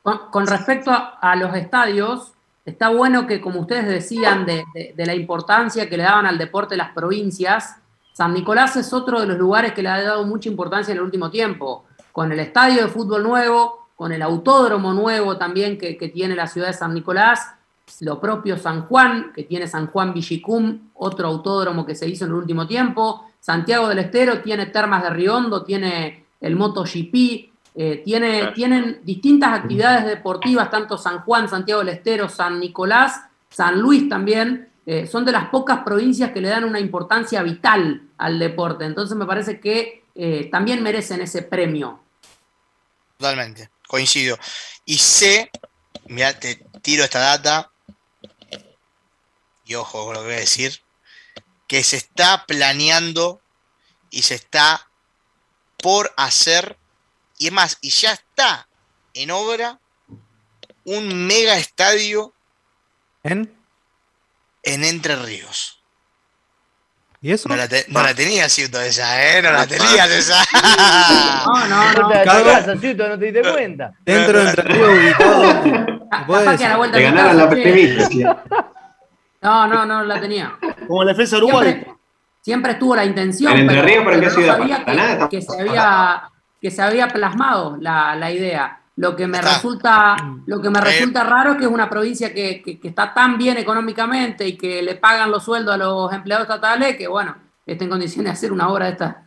Con, 0.02 0.48
respecto 0.48 0.92
a, 0.92 1.36
los 1.36 1.56
estadios, 1.56 2.34
está 2.66 2.90
bueno 2.90 3.28
que, 3.28 3.42
como 3.42 3.62
ustedes 3.62 3.88
decían, 3.88 4.46
de, 4.46 4.66
la 4.98 5.16
importancia 5.16 5.90
que 5.90 5.98
le 5.98 6.04
daban 6.04 6.26
al 6.26 6.38
deporte 6.38 6.78
las 6.78 6.92
provincias, 6.92 7.78
San 8.14 8.34
Nicolás 8.34 8.76
es 8.78 8.94
otro 8.94 9.20
de 9.20 9.28
los 9.28 9.38
lugares 9.38 9.74
que 9.74 9.82
le 9.82 9.90
ha 9.90 10.02
dado 10.02 10.26
mucha 10.26 10.50
importancia 10.50 10.92
en 10.92 11.00
el 11.00 11.04
último 11.04 11.30
tiempo. 11.30 11.86
Con 12.12 12.32
el 12.32 12.40
estadio 12.40 12.84
de 12.84 12.88
fútbol 12.88 13.24
nuevo, 13.24 13.90
con 13.96 14.12
el 14.12 14.22
autódromo 14.22 14.94
nuevo 14.94 15.38
también 15.38 15.78
que, 15.78 15.98
que 15.98 16.10
tiene 16.10 16.36
la 16.36 16.48
ciudad 16.48 16.68
de 16.68 16.74
San 16.74 16.94
Nicolás, 16.94 17.56
lo 18.02 18.20
propio 18.20 18.58
San 18.58 18.84
Juan, 18.88 19.32
que 19.34 19.44
tiene 19.44 19.68
San 19.68 19.88
Juan 19.88 20.14
Villicum, 20.14 20.90
otro 20.96 21.28
autódromo 21.28 21.86
que 21.86 21.96
se 21.96 22.08
hizo 22.08 22.26
en 22.26 22.32
el 22.32 22.38
último 22.38 22.68
tiempo. 22.68 23.26
Santiago 23.40 23.88
del 23.88 24.00
Estero 24.00 24.42
tiene 24.42 24.68
Termas 24.68 25.04
de 25.04 25.10
Riondo, 25.12 25.64
tiene 25.64 26.26
el 26.42 26.56
MotoGP, 26.56 27.55
eh, 27.78 28.02
tiene, 28.06 28.52
tienen 28.54 29.02
distintas 29.04 29.60
actividades 29.60 30.06
deportivas, 30.06 30.70
tanto 30.70 30.98
San 30.98 31.20
Juan, 31.20 31.50
Santiago 31.50 31.84
del 31.84 31.96
Estero, 31.96 32.30
San 32.30 32.60
Nicolás, 32.60 33.22
San 33.50 33.80
Luis 33.80 34.08
también. 34.08 34.72
eh, 34.86 35.08
son 35.08 35.26
de 35.26 35.32
las 35.32 35.50
pocas 35.50 35.80
provincias 35.84 36.32
que 36.32 36.42
le 36.42 36.50
dan 36.50 36.64
una 36.64 36.80
importancia 36.80 37.42
vital 37.42 38.04
al 38.18 38.38
deporte. 38.38 38.86
Entonces 38.86 39.18
me 39.18 39.26
parece 39.26 39.60
que 39.60 40.04
eh, 40.14 40.48
también 40.52 40.84
merecen 40.84 41.22
ese 41.22 41.42
premio. 41.42 42.00
Totalmente, 43.18 43.70
coincido. 43.88 44.38
Y 44.86 44.98
sé, 44.98 45.50
mira, 46.08 46.38
te 46.40 46.64
tiro 46.82 47.04
esta 47.04 47.20
data, 47.20 47.72
y 49.66 49.74
ojo 49.76 50.06
con 50.06 50.14
lo 50.14 50.20
que 50.20 50.28
voy 50.28 50.36
a 50.36 50.40
decir, 50.40 50.82
que 51.68 51.84
se 51.84 51.98
está 51.98 52.46
planeando 52.46 53.42
y 54.12 54.22
se 54.22 54.36
está 54.36 54.88
por 55.82 56.14
hacer, 56.16 56.78
y 57.38 57.48
es 57.48 57.52
más, 57.54 57.78
y 57.82 57.90
ya 57.90 58.14
está 58.14 58.68
en 59.14 59.32
obra, 59.32 59.80
un 60.86 61.28
mega 61.28 61.58
estadio 61.58 62.34
¿En? 63.24 63.52
en 64.64 64.84
Entre 64.84 65.16
Ríos. 65.16 65.82
¿Y 67.22 67.32
eso? 67.32 67.50
No 67.50 67.56
la, 67.56 67.68
te- 67.68 67.86
no 67.88 68.04
la 68.04 68.14
tenías, 68.14 68.52
Ciuto, 68.52 68.80
esa, 68.80 69.38
¿eh? 69.38 69.42
No 69.42 69.52
la 69.52 69.66
tenías 69.66 70.10
esa. 70.12 70.44
No, 71.46 71.68
no, 71.68 71.94
no. 71.94 72.10
Cada- 72.10 72.44
casa, 72.44 72.78
Ciuto, 72.78 73.08
no 73.08 73.18
te 73.18 73.32
diste 73.32 73.52
cuenta. 73.52 73.94
Dentro 74.06 74.44
de 74.44 74.50
Entre 74.50 74.64
Ríos 74.64 74.90
ubicado. 74.90 76.08
Capaz 76.12 76.58
que 76.58 76.66
a 76.66 76.70
la 76.70 76.78
vuelta 76.78 76.98
Te 76.98 77.04
ganaron 77.04 77.38
la 77.38 77.50
primicia. 77.50 78.44
No, 79.42 79.68
no, 79.68 79.86
no 79.86 80.04
la 80.04 80.22
tenía. 80.22 80.56
Como 80.88 81.04
la 81.04 81.12
defensa 81.12 81.38
de 81.38 81.44
Uruguay. 81.44 81.66
Siempre, 81.72 81.94
siempre 82.42 82.72
estuvo 82.74 82.96
la 82.96 83.06
intención, 83.06 83.54
¿En 83.54 83.60
Entre 83.62 83.82
Ríos, 83.82 84.04
pero 84.06 84.16
en 84.16 84.22
qué 84.22 84.28
no 84.28 84.34
ciudad? 84.34 84.58
sabía 84.58 84.86
que, 84.86 85.30
que 85.30 85.42
se 85.42 85.62
había, 85.62 86.30
que 86.66 86.72
se 86.72 86.82
había 86.82 87.08
plasmado 87.10 87.78
la, 87.80 88.16
la 88.16 88.32
idea. 88.32 88.80
Lo 88.96 89.16
que 89.16 89.28
me 89.28 89.38
Está. 89.38 89.54
resulta, 89.54 90.16
lo 90.48 90.60
que 90.60 90.70
me 90.72 90.80
Eh. 90.80 90.82
resulta 90.82 91.24
raro 91.24 91.52
es 91.52 91.58
que 91.60 91.66
es 91.66 91.70
una 91.70 91.88
provincia 91.88 92.34
que, 92.34 92.64
que- 92.64 92.80
que 92.80 92.88
está 92.88 93.14
tan 93.14 93.38
bien 93.38 93.58
económicamente 93.58 94.48
y 94.48 94.58
que 94.58 94.82
le 94.82 94.96
pagan 94.96 95.30
los 95.30 95.44
sueldos 95.44 95.76
a 95.76 95.78
los 95.78 96.12
empleados 96.12 96.46
estatales 96.48 96.98
que 96.98 97.08
bueno, 97.08 97.36
está 97.68 97.84
en 97.84 97.90
condiciones 97.92 98.32
de 98.32 98.34
hacer 98.38 98.52
una 98.52 98.68
obra 98.70 98.86
de 98.88 98.92
esta, 98.94 99.26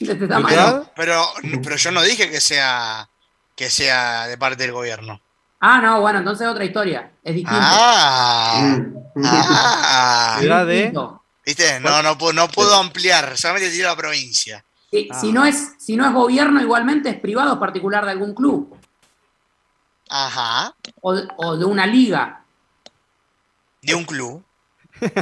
de 0.00 0.12
este 0.14 0.26
tamaño. 0.26 0.84
Pero, 0.96 1.24
pero 1.62 1.76
yo 1.76 1.90
no 1.92 2.02
dije 2.02 2.28
que 2.28 2.40
sea, 2.40 3.08
que 3.54 3.70
sea 3.70 4.26
de 4.26 4.36
parte 4.36 4.64
del 4.64 4.72
gobierno. 4.72 5.20
Ah, 5.60 5.80
no, 5.80 6.00
bueno, 6.00 6.18
entonces 6.18 6.48
otra 6.48 6.64
historia. 6.64 7.10
Es 7.22 7.34
distinto. 7.36 7.56
Ah, 7.62 8.78
Mm. 9.14 9.22
ah. 9.26 10.38
Distinto. 10.66 11.22
¿Viste? 11.46 11.78
No, 11.80 12.02
no, 12.02 12.18
puedo, 12.18 12.32
no 12.32 12.48
puedo 12.48 12.74
ampliar, 12.74 13.36
solamente 13.36 13.70
tiro 13.70 13.88
la 13.88 13.96
provincia. 13.96 14.64
Si, 14.94 15.08
Ah. 15.10 15.20
si 15.20 15.32
no 15.32 15.44
es, 15.44 15.72
si 15.78 15.96
no 15.96 16.06
es 16.06 16.12
gobierno, 16.12 16.60
igualmente 16.60 17.08
es 17.08 17.18
privado, 17.18 17.58
particular 17.58 18.04
de 18.04 18.12
algún 18.12 18.32
club 18.32 18.76
Ajá. 20.08 20.74
o 21.00 21.14
de, 21.14 21.26
o 21.36 21.56
de 21.56 21.64
una 21.64 21.86
liga. 21.86 22.44
De 23.82 23.94
un 23.94 24.04
club. 24.04 24.44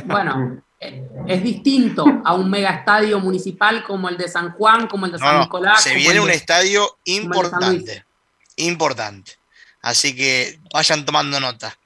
Bueno, 0.04 0.62
eh, 0.78 1.08
es 1.26 1.42
distinto 1.42 2.04
a 2.24 2.34
un 2.34 2.50
mega 2.50 2.70
estadio 2.70 3.18
municipal 3.18 3.82
como 3.84 4.08
el 4.10 4.18
de 4.18 4.28
San 4.28 4.52
Juan, 4.52 4.86
como 4.88 5.06
el 5.06 5.12
de 5.12 5.18
No, 5.18 5.24
San 5.24 5.40
Nicolás. 5.40 5.82
se 5.82 5.94
viene 5.94 6.20
un 6.20 6.26
de- 6.28 6.34
estadio 6.34 6.98
importante. 7.04 8.04
Importante. 8.56 9.32
Así 9.80 10.14
que 10.14 10.60
vayan 10.72 11.04
tomando 11.06 11.40
nota. 11.40 11.76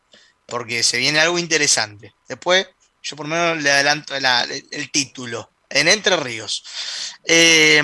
Porque 0.47 0.83
se 0.83 0.99
viene 0.99 1.21
algo 1.21 1.39
interesante. 1.39 2.15
Después, 2.29 2.67
yo 3.03 3.17
por 3.17 3.29
lo 3.29 3.35
menos 3.37 3.63
le 3.63 3.71
adelanto 3.71 4.19
la- 4.19 4.43
el, 4.43 4.67
el 4.71 4.91
título. 4.91 5.51
En 5.71 5.89
Entre 5.89 6.17
Ríos. 6.17 6.65
Eh, 7.25 7.83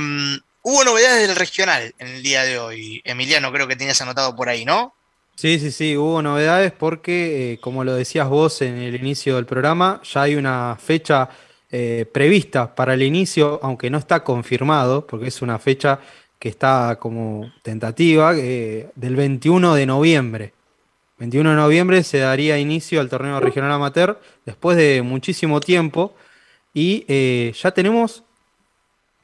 hubo 0.62 0.84
novedades 0.84 1.26
del 1.26 1.36
regional 1.36 1.94
en 1.98 2.08
el 2.08 2.22
día 2.22 2.44
de 2.44 2.58
hoy. 2.58 3.00
Emiliano, 3.04 3.52
creo 3.52 3.68
que 3.68 3.76
tenías 3.76 4.00
anotado 4.00 4.34
por 4.36 4.48
ahí, 4.48 4.64
¿no? 4.64 4.94
Sí, 5.34 5.58
sí, 5.58 5.72
sí, 5.72 5.96
hubo 5.96 6.22
novedades 6.22 6.72
porque, 6.72 7.52
eh, 7.52 7.58
como 7.58 7.84
lo 7.84 7.94
decías 7.94 8.28
vos 8.28 8.62
en 8.62 8.76
el 8.76 8.94
inicio 8.94 9.36
del 9.36 9.46
programa, 9.46 10.00
ya 10.04 10.22
hay 10.22 10.36
una 10.36 10.76
fecha 10.80 11.28
eh, 11.70 12.06
prevista 12.12 12.74
para 12.74 12.94
el 12.94 13.02
inicio, 13.02 13.58
aunque 13.62 13.88
no 13.90 13.98
está 13.98 14.22
confirmado, 14.22 15.06
porque 15.06 15.28
es 15.28 15.40
una 15.42 15.58
fecha 15.58 15.98
que 16.38 16.50
está 16.50 16.98
como 17.00 17.50
tentativa, 17.62 18.34
eh, 18.36 18.90
del 18.94 19.16
21 19.16 19.74
de 19.74 19.86
noviembre. 19.86 20.52
21 21.18 21.50
de 21.50 21.56
noviembre 21.56 22.02
se 22.02 22.18
daría 22.18 22.58
inicio 22.58 23.00
al 23.00 23.08
torneo 23.08 23.40
regional 23.40 23.72
amateur 23.72 24.20
después 24.44 24.76
de 24.76 25.02
muchísimo 25.02 25.60
tiempo 25.60 26.14
y 26.74 27.04
eh, 27.08 27.52
ya 27.60 27.72
tenemos 27.72 28.22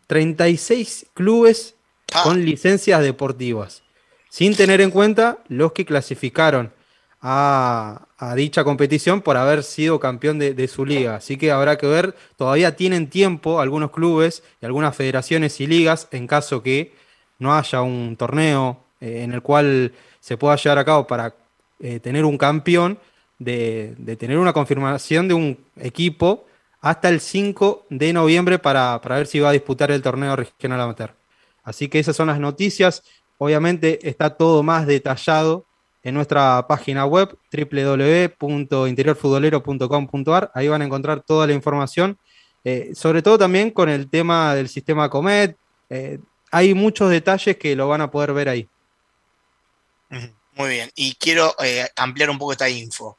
36 0.07 1.07
clubes 1.15 1.75
con 2.23 2.45
licencias 2.45 3.03
deportivas, 3.03 3.83
sin 4.31 4.57
tener 4.57 4.81
en 4.81 4.91
cuenta 4.91 5.39
los 5.49 5.73
que 5.73 5.85
clasificaron 5.85 6.73
a, 7.21 8.07
a 8.17 8.35
dicha 8.35 8.65
competición 8.65 9.23
por 9.23 9.37
haber 9.37 9.63
sido 9.63 10.01
campeón 10.01 10.39
de, 10.39 10.55
de 10.55 10.69
su 10.69 10.87
liga. 10.87 11.17
Así 11.17 11.37
que 11.37 11.51
habrá 11.51 11.77
que 11.77 11.87
ver, 11.87 12.15
todavía 12.37 12.77
tienen 12.77 13.11
tiempo 13.11 13.61
algunos 13.61 13.91
clubes 13.91 14.43
y 14.63 14.67
algunas 14.67 14.97
federaciones 14.97 15.61
y 15.61 15.67
ligas 15.67 16.09
en 16.13 16.27
caso 16.27 16.63
que 16.63 16.93
no 17.39 17.55
haya 17.55 17.83
un 17.83 18.17
torneo 18.17 18.81
eh, 19.01 19.23
en 19.23 19.33
el 19.33 19.43
cual 19.43 19.93
se 20.21 20.37
pueda 20.37 20.57
llevar 20.57 20.79
a 20.79 20.85
cabo 20.85 21.07
para 21.07 21.35
eh, 21.81 22.01
tener 22.01 22.25
un 22.25 22.39
campeón, 22.39 22.99
de, 23.39 23.95
de 23.99 24.17
tener 24.17 24.37
una 24.39 24.53
confirmación 24.53 25.29
de 25.29 25.35
un 25.35 25.59
equipo 25.77 26.48
hasta 26.81 27.09
el 27.09 27.21
5 27.21 27.87
de 27.91 28.13
noviembre 28.13 28.59
para, 28.59 29.01
para 29.01 29.17
ver 29.17 29.27
si 29.27 29.41
va 29.41 29.51
a 29.51 29.53
disputar 29.53 29.91
el 29.91 30.03
torneo 30.03 30.37
regional 30.37 30.81
amateur. 30.81 31.15
Así 31.65 31.89
que 31.89 31.99
esas 31.99 32.17
son 32.17 32.29
las 32.29 32.41
noticias. 32.41 33.03
Obviamente 33.37 34.09
está 34.09 34.37
todo 34.37 34.63
más 34.63 34.87
detallado 34.87 35.67
en 36.03 36.15
nuestra 36.15 36.67
página 36.67 37.05
web 37.05 37.37
www.interiorfutbolero.com.ar. 37.53 40.51
Ahí 40.55 40.69
van 40.69 40.83
a 40.83 40.85
encontrar 40.85 41.23
toda 41.23 41.47
la 41.47 41.53
información, 41.53 42.19
eh, 42.65 42.93
sobre 42.95 43.23
todo 43.23 43.39
también 43.39 43.71
con 43.71 43.89
el 43.89 44.09
tema 44.09 44.55
del 44.55 44.69
sistema 44.69 45.11
Comet. 45.11 45.57
Eh, 45.91 46.19
hay 46.51 46.75
muchos 46.75 47.11
detalles 47.11 47.57
que 47.57 47.77
lo 47.77 47.89
van 47.89 48.01
a 48.01 48.11
poder 48.11 48.33
ver 48.33 48.49
ahí. 48.49 48.69
Muy 50.55 50.71
bien, 50.71 50.91
y 50.97 51.15
quiero 51.15 51.55
eh, 51.63 51.87
ampliar 51.97 52.31
un 52.31 52.39
poco 52.39 52.53
esta 52.53 52.69
info. 52.69 53.17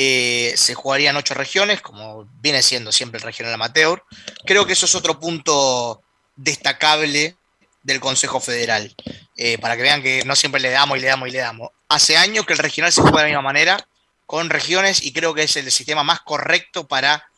Eh, 0.00 0.54
se 0.56 0.74
jugarían 0.74 1.16
ocho 1.16 1.34
regiones, 1.34 1.82
como 1.82 2.24
viene 2.40 2.62
siendo 2.62 2.92
siempre 2.92 3.18
el 3.18 3.24
regional 3.24 3.52
amateur. 3.54 4.04
Creo 4.46 4.64
que 4.64 4.74
eso 4.74 4.86
es 4.86 4.94
otro 4.94 5.18
punto 5.18 6.04
destacable 6.36 7.36
del 7.82 7.98
Consejo 7.98 8.38
Federal, 8.38 8.94
eh, 9.36 9.58
para 9.58 9.76
que 9.76 9.82
vean 9.82 10.00
que 10.00 10.22
no 10.24 10.36
siempre 10.36 10.60
le 10.60 10.70
damos 10.70 10.98
y 10.98 11.00
le 11.00 11.08
damos 11.08 11.28
y 11.28 11.32
le 11.32 11.38
damos. 11.38 11.70
Hace 11.88 12.16
años 12.16 12.46
que 12.46 12.52
el 12.52 12.60
regional 12.60 12.92
se 12.92 13.00
juega 13.00 13.18
de 13.18 13.22
la 13.24 13.28
misma 13.30 13.42
manera, 13.42 13.88
con 14.24 14.50
regiones, 14.50 15.02
y 15.02 15.12
creo 15.12 15.34
que 15.34 15.42
es 15.42 15.56
el 15.56 15.68
sistema 15.72 16.04
más 16.04 16.20
correcto 16.20 16.86
para 16.86 17.28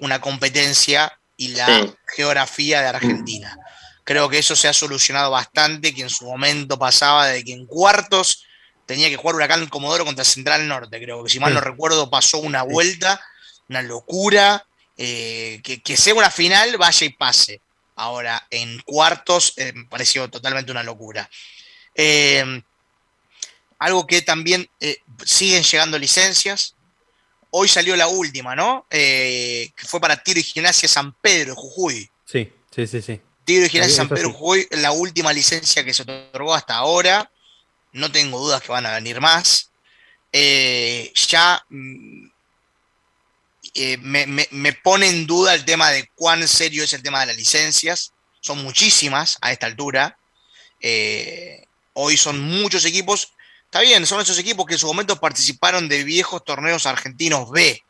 una 0.00 0.20
competencia 0.20 1.18
y 1.38 1.48
la 1.48 1.94
geografía 2.14 2.82
de 2.82 2.88
Argentina. 2.88 3.58
Creo 4.04 4.28
que 4.28 4.38
eso 4.38 4.54
se 4.54 4.68
ha 4.68 4.74
solucionado 4.74 5.30
bastante, 5.30 5.94
que 5.94 6.02
en 6.02 6.10
su 6.10 6.26
momento 6.26 6.78
pasaba 6.78 7.28
de 7.28 7.42
que 7.42 7.54
en 7.54 7.64
cuartos 7.66 8.44
tenía 8.86 9.10
que 9.10 9.16
jugar 9.16 9.34
Huracán 9.34 9.66
Comodoro 9.66 10.04
contra 10.04 10.24
Central 10.24 10.66
Norte, 10.66 11.00
creo 11.00 11.22
que 11.22 11.30
si 11.30 11.40
mal 11.40 11.52
no 11.52 11.60
recuerdo 11.60 12.08
pasó 12.08 12.38
una 12.38 12.62
vuelta, 12.62 13.20
una 13.68 13.82
locura, 13.82 14.64
eh, 14.96 15.60
que, 15.62 15.96
sea 15.96 16.14
una 16.14 16.30
final, 16.30 16.78
vaya 16.78 17.06
y 17.06 17.10
pase. 17.10 17.60
Ahora, 17.96 18.46
en 18.50 18.80
cuartos 18.82 19.54
eh, 19.56 19.72
me 19.74 19.84
pareció 19.86 20.28
totalmente 20.30 20.70
una 20.70 20.82
locura. 20.82 21.28
Eh, 21.94 22.62
algo 23.78 24.06
que 24.06 24.22
también 24.22 24.68
siguen 25.24 25.62
llegando 25.62 25.98
licencias. 25.98 26.74
Hoy 27.50 27.68
salió 27.68 27.96
la 27.96 28.08
última, 28.08 28.54
¿no? 28.54 28.86
que 28.88 29.72
fue 29.86 30.00
para 30.00 30.22
Tiro 30.22 30.40
y 30.40 30.42
Gimnasia 30.42 30.88
San 30.88 31.12
Pedro, 31.12 31.54
Jujuy. 31.54 32.08
Sí, 32.24 32.52
sí, 32.74 32.86
sí, 32.86 33.02
sí. 33.02 33.20
Tiro 33.44 33.66
y 33.66 33.68
Gimnasia 33.68 33.96
San 33.96 34.08
Pedro, 34.08 34.32
Jujuy, 34.32 34.66
la 34.72 34.92
última 34.92 35.32
licencia 35.32 35.84
que 35.84 35.92
se 35.92 36.02
otorgó 36.02 36.54
hasta 36.54 36.74
ahora 36.74 37.30
no 37.96 38.12
tengo 38.12 38.38
dudas 38.38 38.62
que 38.62 38.72
van 38.72 38.86
a 38.86 38.94
venir 38.94 39.20
más. 39.20 39.70
Eh, 40.32 41.12
ya 41.14 41.64
mm, 41.68 42.26
eh, 43.74 43.96
me, 43.98 44.72
pone 44.74 45.08
en 45.08 45.26
duda 45.26 45.54
el 45.54 45.64
tema 45.64 45.90
de 45.90 46.08
cuán 46.14 46.46
serio 46.46 46.84
es 46.84 46.92
el 46.92 47.02
tema 47.02 47.20
de 47.20 47.26
las 47.26 47.36
licencias. 47.36 48.12
Son 48.40 48.62
muchísimas 48.62 49.38
a 49.40 49.50
esta 49.50 49.66
altura. 49.66 50.18
Eh, 50.80 51.64
hoy 51.94 52.16
son 52.16 52.40
muchos 52.40 52.84
equipos. 52.84 53.32
Está 53.64 53.80
bien, 53.80 54.06
son 54.06 54.20
esos 54.20 54.38
equipos 54.38 54.66
que 54.66 54.74
en 54.74 54.78
su 54.80 54.86
momento 54.86 55.18
participaron 55.18 55.88
de 55.88 56.04
viejos 56.04 56.44
torneos 56.44 56.86
argentinos 56.86 57.50
B, 57.50 57.82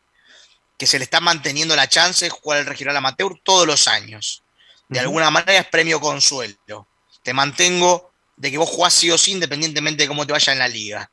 que 0.78 0.86
se 0.86 0.98
le 0.98 1.04
está 1.04 1.20
manteniendo 1.20 1.76
la 1.76 1.88
chance 1.88 2.24
de 2.24 2.30
jugar 2.30 2.60
el 2.60 2.66
regional 2.66 2.96
amateur 2.96 3.38
todos 3.42 3.66
los 3.66 3.88
años. 3.88 4.42
De 4.88 5.00
alguna 5.00 5.30
manera 5.30 5.58
es 5.58 5.66
premio 5.66 6.00
consuelo. 6.00 6.86
Te 7.22 7.34
mantengo 7.34 8.12
de 8.36 8.50
que 8.50 8.58
vos 8.58 8.68
jugás 8.68 8.94
sí 8.94 9.10
o 9.10 9.18
sí 9.18 9.32
independientemente 9.32 10.02
de 10.02 10.08
cómo 10.08 10.26
te 10.26 10.32
vaya 10.32 10.52
en 10.52 10.58
la 10.58 10.68
liga. 10.68 11.10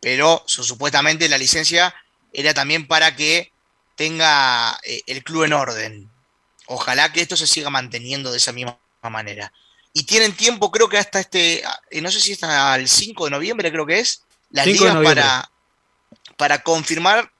Pero 0.00 0.42
supuestamente 0.46 1.28
la 1.28 1.38
licencia 1.38 1.94
era 2.32 2.52
también 2.52 2.86
para 2.86 3.14
que 3.16 3.52
tenga 3.96 4.78
eh, 4.82 5.02
el 5.06 5.22
club 5.22 5.44
en 5.44 5.52
orden. 5.52 6.10
Ojalá 6.66 7.12
que 7.12 7.20
esto 7.20 7.36
se 7.36 7.46
siga 7.46 7.70
manteniendo 7.70 8.30
de 8.30 8.38
esa 8.38 8.52
misma 8.52 8.78
manera. 9.02 9.52
Y 9.92 10.04
tienen 10.04 10.34
tiempo, 10.34 10.70
creo 10.70 10.88
que 10.88 10.98
hasta 10.98 11.20
este, 11.20 11.62
eh, 11.90 12.00
no 12.00 12.10
sé 12.10 12.20
si 12.20 12.32
hasta 12.32 12.74
el 12.76 12.88
5 12.88 13.26
de 13.26 13.30
noviembre, 13.30 13.70
creo 13.70 13.86
que 13.86 14.00
es, 14.00 14.22
las 14.50 14.66
ligas 14.66 14.96
para, 15.04 15.50
para 16.36 16.62
confirmar 16.62 17.30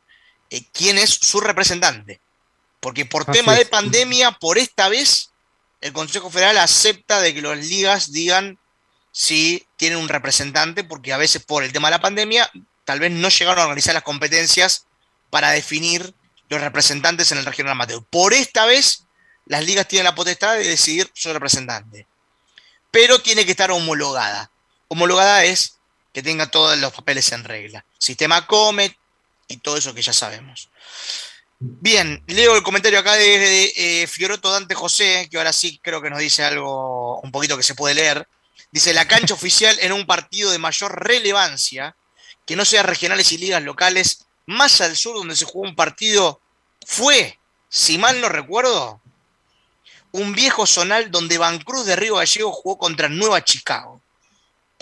eh, 0.50 0.62
quién 0.72 0.98
es 0.98 1.10
su 1.10 1.40
representante. 1.40 2.20
Porque 2.80 3.06
por 3.06 3.24
tema 3.24 3.54
de 3.54 3.64
pandemia, 3.64 4.32
por 4.32 4.58
esta 4.58 4.88
vez, 4.88 5.30
el 5.80 5.92
Consejo 5.92 6.30
Federal 6.30 6.58
acepta 6.58 7.20
de 7.20 7.34
que 7.34 7.42
las 7.42 7.58
ligas 7.58 8.12
digan 8.12 8.58
si 9.16 9.64
tienen 9.76 10.00
un 10.00 10.08
representante, 10.08 10.82
porque 10.82 11.12
a 11.12 11.16
veces 11.16 11.44
por 11.44 11.62
el 11.62 11.72
tema 11.72 11.86
de 11.86 11.92
la 11.92 12.00
pandemia, 12.00 12.50
tal 12.84 12.98
vez 12.98 13.12
no 13.12 13.28
llegaron 13.28 13.60
a 13.60 13.66
organizar 13.66 13.94
las 13.94 14.02
competencias 14.02 14.86
para 15.30 15.52
definir 15.52 16.12
los 16.48 16.60
representantes 16.60 17.30
en 17.30 17.38
el 17.38 17.44
regional 17.44 17.72
amateur. 17.72 18.02
Por 18.10 18.34
esta 18.34 18.66
vez, 18.66 19.04
las 19.46 19.64
ligas 19.64 19.86
tienen 19.86 20.02
la 20.02 20.16
potestad 20.16 20.54
de 20.54 20.64
decidir 20.64 21.08
su 21.14 21.32
representante. 21.32 22.08
Pero 22.90 23.20
tiene 23.20 23.44
que 23.44 23.52
estar 23.52 23.70
homologada. 23.70 24.50
Homologada 24.88 25.44
es 25.44 25.78
que 26.12 26.20
tenga 26.20 26.50
todos 26.50 26.76
los 26.78 26.92
papeles 26.92 27.30
en 27.30 27.44
regla. 27.44 27.84
Sistema 27.96 28.48
Comet 28.48 28.96
y 29.46 29.58
todo 29.58 29.76
eso 29.76 29.94
que 29.94 30.02
ya 30.02 30.12
sabemos. 30.12 30.70
Bien, 31.60 32.20
leo 32.26 32.56
el 32.56 32.64
comentario 32.64 32.98
acá 32.98 33.14
de, 33.14 33.72
eh, 33.76 34.06
Fioroto 34.08 34.50
Dante 34.50 34.74
José, 34.74 35.28
que 35.30 35.38
ahora 35.38 35.52
sí 35.52 35.78
creo 35.80 36.02
que 36.02 36.10
nos 36.10 36.18
dice 36.18 36.42
algo 36.42 37.20
un 37.20 37.30
poquito 37.30 37.56
que 37.56 37.62
se 37.62 37.76
puede 37.76 37.94
leer. 37.94 38.26
Dice, 38.74 38.92
la 38.92 39.06
cancha 39.06 39.34
oficial 39.34 39.78
en 39.82 39.92
un 39.92 40.04
partido 40.04 40.50
de 40.50 40.58
mayor 40.58 41.00
relevancia, 41.00 41.94
que 42.44 42.56
no 42.56 42.64
sea 42.64 42.82
regionales 42.82 43.30
y 43.30 43.38
ligas 43.38 43.62
locales, 43.62 44.26
más 44.46 44.80
al 44.80 44.96
sur 44.96 45.14
donde 45.14 45.36
se 45.36 45.44
jugó 45.44 45.60
un 45.64 45.76
partido, 45.76 46.40
fue, 46.84 47.38
si 47.68 47.98
mal 47.98 48.20
no 48.20 48.28
recuerdo, 48.28 49.00
un 50.10 50.32
viejo 50.32 50.66
zonal 50.66 51.12
donde 51.12 51.38
Van 51.38 51.60
Cruz 51.60 51.86
de 51.86 51.94
Río 51.94 52.16
Gallego 52.16 52.50
jugó 52.50 52.76
contra 52.76 53.08
Nueva 53.08 53.44
Chicago. 53.44 54.02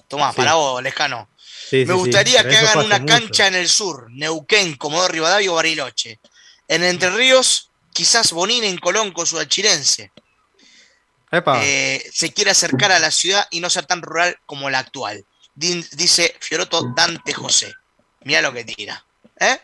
Tomás, 0.08 0.34
para 0.34 0.54
vos, 0.54 0.82
lejano. 0.82 1.28
Me 1.70 1.84
gustaría 1.92 2.48
que 2.48 2.56
hagan 2.56 2.86
una 2.86 3.04
cancha 3.04 3.46
en 3.46 3.56
el 3.56 3.68
sur, 3.68 4.10
Neuquén, 4.10 4.74
Comodoro 4.76 5.12
Rivadavia 5.12 5.52
o 5.52 5.56
Bariloche. 5.56 6.18
En 6.66 6.82
Entre 6.82 7.10
Ríos, 7.10 7.68
quizás 7.92 8.32
Bonín 8.32 8.64
en 8.64 8.78
Colón 8.78 9.12
con 9.12 9.26
su 9.26 9.38
alchirense. 9.38 10.12
Eh, 11.32 12.10
se 12.12 12.32
quiere 12.32 12.50
acercar 12.50 12.92
a 12.92 12.98
la 12.98 13.10
ciudad 13.10 13.46
y 13.50 13.60
no 13.60 13.70
ser 13.70 13.86
tan 13.86 14.02
rural 14.02 14.38
como 14.44 14.68
la 14.68 14.80
actual. 14.80 15.24
dice 15.54 16.36
Fioroto 16.40 16.92
Dante 16.94 17.32
José. 17.32 17.72
Mira 18.24 18.42
lo 18.42 18.52
que 18.52 18.64
tira. 18.64 19.02
¿Eh? 19.40 19.58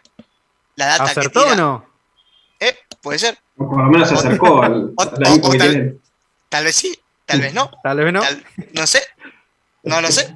La 0.76 0.86
data 0.86 1.04
¿Acertó 1.04 1.46
o 1.46 1.54
no? 1.54 1.86
¿Eh? 2.58 2.74
Puede 3.02 3.18
ser. 3.18 3.38
por 3.56 3.76
lo 3.76 3.90
menos 3.90 4.08
se 4.08 4.14
acercó 4.14 4.62
al, 4.62 4.94
tal, 6.48 6.64
vez 6.64 6.74
sí, 6.74 6.98
tal 7.26 7.40
vez 7.40 7.52
no. 7.52 7.70
Tal 7.82 7.98
vez 7.98 8.12
no. 8.12 8.22
no 8.72 8.86
sé. 8.86 9.02
No 9.82 10.00
lo 10.00 10.10
sé. 10.10 10.34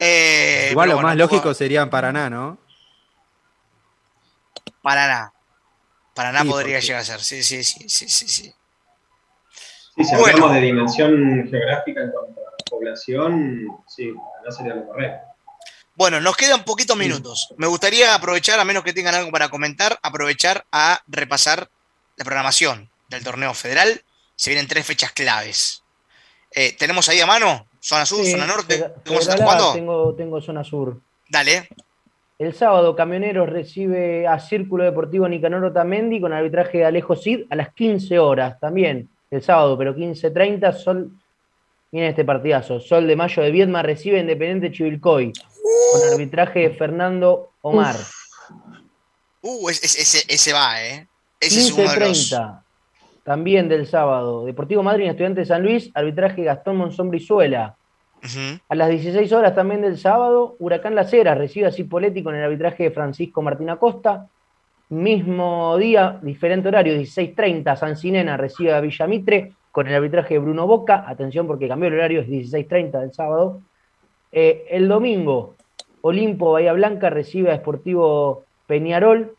Eh, 0.00 0.68
Igual 0.70 0.88
lo 0.88 1.00
más 1.00 1.16
lógico 1.16 1.52
sería 1.52 1.82
en 1.82 1.90
Paraná, 1.90 2.30
¿no? 2.30 2.58
Paraná. 4.82 5.32
Paraná 6.14 6.44
podría 6.44 6.80
llegar 6.80 7.02
a 7.02 7.04
ser. 7.04 7.20
Sí, 7.20 7.42
sí, 7.42 7.62
sí, 7.62 7.88
sí, 7.88 8.08
sí. 8.08 8.28
sí. 8.28 8.54
Sí, 9.96 10.04
si 10.04 10.14
hablamos 10.14 10.52
de 10.52 10.60
dimensión 10.60 11.48
geográfica 11.48 12.02
en 12.02 12.10
cuanto 12.10 12.40
a 12.40 12.70
población, 12.70 13.68
sí, 13.86 14.12
no 14.44 14.50
sería 14.50 14.74
lo 14.74 14.86
correcto. 14.86 15.34
Bueno, 15.94 16.20
nos 16.20 16.36
quedan 16.36 16.64
poquitos 16.64 16.96
minutos. 16.96 17.54
Me 17.56 17.68
gustaría 17.68 18.14
aprovechar, 18.14 18.58
a 18.58 18.64
menos 18.64 18.82
que 18.82 18.92
tengan 18.92 19.14
algo 19.14 19.30
para 19.30 19.48
comentar, 19.48 19.96
aprovechar 20.02 20.64
a 20.72 21.00
repasar 21.06 21.68
la 22.16 22.24
programación 22.24 22.90
del 23.08 23.22
torneo 23.22 23.54
federal. 23.54 24.02
Se 24.34 24.50
vienen 24.50 24.66
tres 24.66 24.84
fechas 24.84 25.12
claves. 25.12 25.84
Eh, 26.50 26.74
¿Tenemos 26.76 27.08
ahí 27.08 27.20
a 27.20 27.26
mano? 27.26 27.68
¿Zona 27.78 28.04
sur, 28.06 28.26
zona 28.26 28.46
norte? 28.46 28.84
¿Cómo 29.06 29.20
se 29.20 29.30
está 29.30 29.42
jugando? 29.44 29.72
Tengo, 29.74 30.14
tengo 30.16 30.40
zona 30.40 30.64
sur. 30.64 31.00
Dale. 31.28 31.68
El 32.40 32.52
sábado, 32.54 32.96
Camioneros 32.96 33.48
recibe 33.48 34.26
a 34.26 34.40
Círculo 34.40 34.82
Deportivo 34.82 35.28
Nicanor 35.28 35.64
Otamendi 35.64 36.20
con 36.20 36.32
arbitraje 36.32 36.78
de 36.78 36.86
Alejo 36.86 37.14
Cid 37.14 37.42
a 37.50 37.54
las 37.54 37.72
15 37.72 38.18
horas 38.18 38.58
también 38.58 39.08
el 39.30 39.42
sábado, 39.42 39.76
pero 39.76 39.94
15.30, 39.94 40.72
Sol, 40.72 41.10
miren 41.90 42.10
este 42.10 42.24
partidazo, 42.24 42.80
Sol 42.80 43.06
de 43.06 43.16
Mayo 43.16 43.42
de 43.42 43.50
Viedma 43.50 43.82
recibe 43.82 44.20
Independiente 44.20 44.70
Chivilcoy, 44.70 45.32
con 45.32 46.12
arbitraje 46.12 46.60
de 46.60 46.70
Fernando 46.70 47.50
Omar. 47.62 47.96
Uh, 49.42 49.68
ese, 49.68 50.24
ese, 50.32 50.52
va, 50.52 50.82
¿eh? 50.82 51.06
Ese 51.40 51.72
15.30, 51.72 52.62
también 53.24 53.68
del 53.68 53.86
sábado, 53.86 54.44
Deportivo 54.44 54.82
Madrid, 54.82 55.06
Estudiante 55.06 55.40
de 55.40 55.46
San 55.46 55.62
Luis, 55.62 55.90
arbitraje 55.94 56.44
Gastón 56.44 56.76
Monzón 56.76 57.10
Brizuela. 57.10 57.76
A 58.68 58.74
las 58.74 58.88
16 58.88 59.30
horas 59.32 59.54
también 59.54 59.82
del 59.82 59.98
sábado, 59.98 60.56
Huracán 60.58 60.94
Las 60.94 61.12
Heras 61.12 61.36
recibe 61.36 61.66
a 61.66 61.72
Cipoletti 61.72 62.22
con 62.22 62.34
el 62.34 62.42
arbitraje 62.42 62.84
de 62.84 62.90
Francisco 62.90 63.42
Martín 63.42 63.68
Acosta. 63.68 64.28
Mismo 64.90 65.76
día, 65.78 66.18
diferente 66.22 66.68
horario, 66.68 66.94
16.30, 66.94 67.76
San 67.76 67.96
Sinena 67.96 68.36
recibe 68.36 68.74
a 68.74 68.80
Villamitre 68.80 69.54
con 69.72 69.88
el 69.88 69.94
arbitraje 69.94 70.34
de 70.34 70.40
Bruno 70.40 70.66
Boca. 70.66 71.04
Atención 71.06 71.46
porque 71.46 71.68
cambió 71.68 71.88
el 71.88 71.94
horario, 71.94 72.20
es 72.20 72.28
16.30 72.28 73.00
del 73.00 73.12
sábado. 73.12 73.62
Eh, 74.30 74.66
el 74.70 74.88
domingo, 74.88 75.56
Olimpo 76.02 76.52
Bahía 76.52 76.72
Blanca 76.74 77.08
recibe 77.08 77.50
a 77.50 77.54
Esportivo 77.54 78.44
Peñarol 78.66 79.34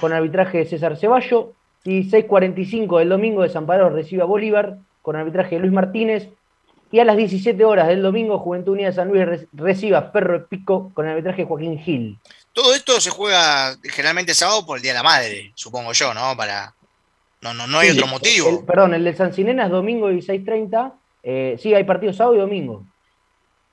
con 0.00 0.12
arbitraje 0.12 0.58
de 0.58 0.64
César 0.66 0.96
Ceballo. 0.96 1.52
16.45 1.84 2.98
del 2.98 3.10
domingo 3.10 3.42
de 3.42 3.50
San 3.50 3.66
Pablo 3.66 3.90
recibe 3.90 4.22
a 4.22 4.26
Bolívar 4.26 4.78
con 5.02 5.16
arbitraje 5.16 5.54
de 5.54 5.60
Luis 5.60 5.72
Martínez. 5.72 6.28
Y 6.90 6.98
a 6.98 7.04
las 7.04 7.16
17 7.16 7.64
horas 7.64 7.88
del 7.88 8.02
domingo, 8.02 8.38
Juventud 8.38 8.72
Unida 8.72 8.88
de 8.88 8.94
San 8.94 9.08
Luis 9.08 9.46
recibe 9.52 9.96
a 9.96 10.12
Perro 10.12 10.46
Pico 10.46 10.90
con 10.94 11.06
arbitraje 11.06 11.42
de 11.42 11.48
Joaquín 11.48 11.78
Gil. 11.78 12.18
Todo 12.54 12.72
esto 12.74 12.98
se 13.00 13.10
juega 13.10 13.76
generalmente 13.82 14.34
sábado 14.34 14.64
por 14.64 14.78
el 14.78 14.82
Día 14.82 14.92
de 14.92 14.98
la 14.98 15.02
Madre, 15.02 15.52
supongo 15.54 15.92
yo, 15.92 16.14
¿no? 16.14 16.34
Para 16.36 16.74
No, 17.42 17.52
no, 17.52 17.66
no 17.66 17.80
hay 17.80 17.90
otro 17.90 18.06
motivo. 18.06 18.64
perdón, 18.64 18.94
el 18.94 19.04
de 19.04 19.14
San 19.14 19.34
Sinena 19.34 19.64
es 19.64 19.70
domingo 19.70 20.08
16.30. 20.10 20.94
Eh, 21.22 21.58
sí, 21.60 21.74
hay 21.74 21.84
partido 21.84 22.12
sábado 22.12 22.36
y 22.36 22.38
domingo. 22.40 22.86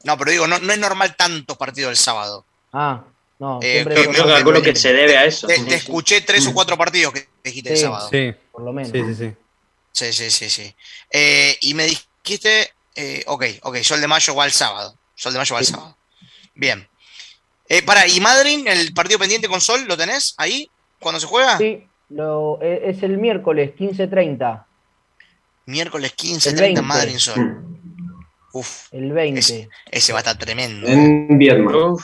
No, 0.03 0.17
pero 0.17 0.31
digo, 0.31 0.47
no, 0.47 0.57
no 0.59 0.73
es 0.73 0.79
normal 0.79 1.15
tantos 1.15 1.55
partidos 1.57 1.91
el 1.91 1.97
sábado. 1.97 2.43
Ah, 2.73 3.03
no. 3.39 3.59
Eh, 3.61 3.73
siempre 3.83 3.95
que- 3.95 4.05
con- 4.07 4.15
Yo 4.15 4.25
calculo 4.27 4.61
que 4.61 4.75
se 4.75 4.91
debe 4.93 5.15
a 5.17 5.25
eso. 5.25 5.47
Te, 5.47 5.59
te 5.63 5.75
escuché 5.75 6.21
tres 6.21 6.47
o 6.47 6.53
cuatro 6.53 6.75
partidos 6.77 7.13
que 7.13 7.27
dijiste 7.43 7.71
el 7.73 7.77
sábado. 7.77 8.09
Sí, 8.11 8.33
por 8.51 8.63
lo 8.63 8.73
menos. 8.73 8.91
sí, 8.91 9.03
sí, 9.05 9.15
sí. 9.15 9.33
Sí, 9.93 10.13
sí, 10.13 10.31
sí, 10.31 10.49
sí. 10.49 10.75
Eh, 11.11 11.55
y 11.61 11.73
me 11.75 11.85
dijiste, 11.85 12.73
eh, 12.95 13.23
ok, 13.27 13.43
ok, 13.63 13.77
Sol 13.83 14.01
de 14.01 14.07
Mayo 14.07 14.33
va 14.33 14.45
el 14.45 14.51
sábado. 14.51 14.95
Sol 15.15 15.33
de 15.33 15.39
Mayo 15.39 15.53
va 15.53 15.59
el 15.61 15.65
sábado. 15.67 15.97
Bien. 16.55 16.87
Eh, 17.73 17.81
para, 17.83 18.05
¿y 18.05 18.19
Madrid, 18.19 18.67
el 18.67 18.93
partido 18.93 19.17
pendiente 19.17 19.47
con 19.47 19.61
Sol, 19.61 19.85
lo 19.87 19.95
tenés 19.95 20.33
ahí? 20.37 20.69
¿Cuándo 20.99 21.21
se 21.21 21.25
juega? 21.27 21.57
Sí, 21.57 21.87
lo, 22.09 22.59
e- 22.61 22.81
es 22.89 23.01
el 23.01 23.17
miércoles 23.17 23.71
15.30. 23.77 24.65
Miércoles 25.67 26.11
15, 26.13 26.49
El 26.49 26.55
30 26.57 26.81
20. 26.81 26.81
Madrid 26.81 27.17
Sol. 27.17 27.63
Uf, 28.51 28.87
El 28.91 29.13
20. 29.13 29.69
ese 29.89 30.11
va 30.11 30.19
a 30.19 30.21
estar 30.21 30.37
tremendo. 30.37 30.85
En 30.85 31.37
Viedma. 31.37 31.95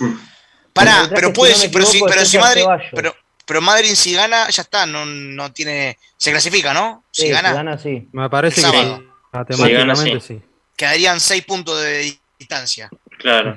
Pará, 0.71 1.09
pero 1.13 1.33
puede, 1.33 1.53
si 1.55 1.67
no 1.67 1.73
pero 1.73 1.85
si, 1.85 1.99
pero 2.07 2.23
si 2.23 2.37
Madrid, 2.37 2.63
pero, 2.93 3.13
pero 3.45 3.59
Madrid 3.61 3.93
si 3.95 4.13
gana, 4.13 4.47
ya 4.49 4.61
está, 4.61 4.85
no, 4.85 5.05
no 5.05 5.51
tiene, 5.51 5.97
se 6.15 6.31
clasifica, 6.31 6.73
¿no? 6.73 7.03
Si 7.11 7.23
Sí, 7.23 7.27
si 7.27 7.33
gana, 7.33 7.51
gana, 7.53 7.77
sí. 7.77 8.07
Me 8.13 8.29
parece 8.29 8.55
que 8.55 8.61
sábado. 8.61 8.99
sí. 8.99 9.07
matemáticamente 9.33 10.19
Sí, 10.21 10.35
sí. 10.35 10.41
quedarían 10.77 11.19
seis 11.19 11.43
puntos 11.43 11.81
de 11.81 12.17
distancia. 12.39 12.89
Claro. 13.19 13.53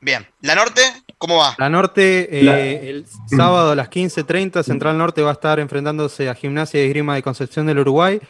Bien, 0.00 0.26
¿la 0.42 0.54
norte 0.56 0.82
cómo 1.26 1.38
va? 1.38 1.54
La 1.58 1.68
Norte, 1.70 2.40
eh, 2.40 2.42
La- 2.42 2.60
el 2.60 3.06
sábado 3.28 3.70
a 3.72 3.74
las 3.74 3.88
15.30, 3.88 4.62
Central 4.62 4.98
Norte 4.98 5.22
va 5.22 5.30
a 5.30 5.32
estar 5.34 5.58
enfrentándose 5.60 6.28
a 6.28 6.34
Gimnasia 6.34 6.82
y 6.82 6.86
Esgrima 6.86 7.14
de 7.14 7.22
Concepción 7.22 7.66
del 7.66 7.78
Uruguay 7.78 8.20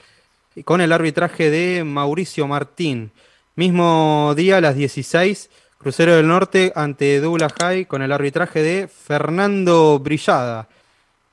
con 0.64 0.80
el 0.80 0.92
arbitraje 0.92 1.50
de 1.50 1.82
Mauricio 1.84 2.46
Martín. 2.46 3.10
Mismo 3.56 4.32
día 4.36 4.58
a 4.58 4.60
las 4.60 4.76
16, 4.76 5.50
Crucero 5.78 6.14
del 6.16 6.26
Norte 6.28 6.72
ante 6.76 7.20
Douglas 7.20 7.52
High 7.60 7.86
con 7.86 8.00
el 8.02 8.10
arbitraje 8.12 8.62
de 8.62 8.88
Fernando 8.88 9.98
Brillada. 9.98 10.68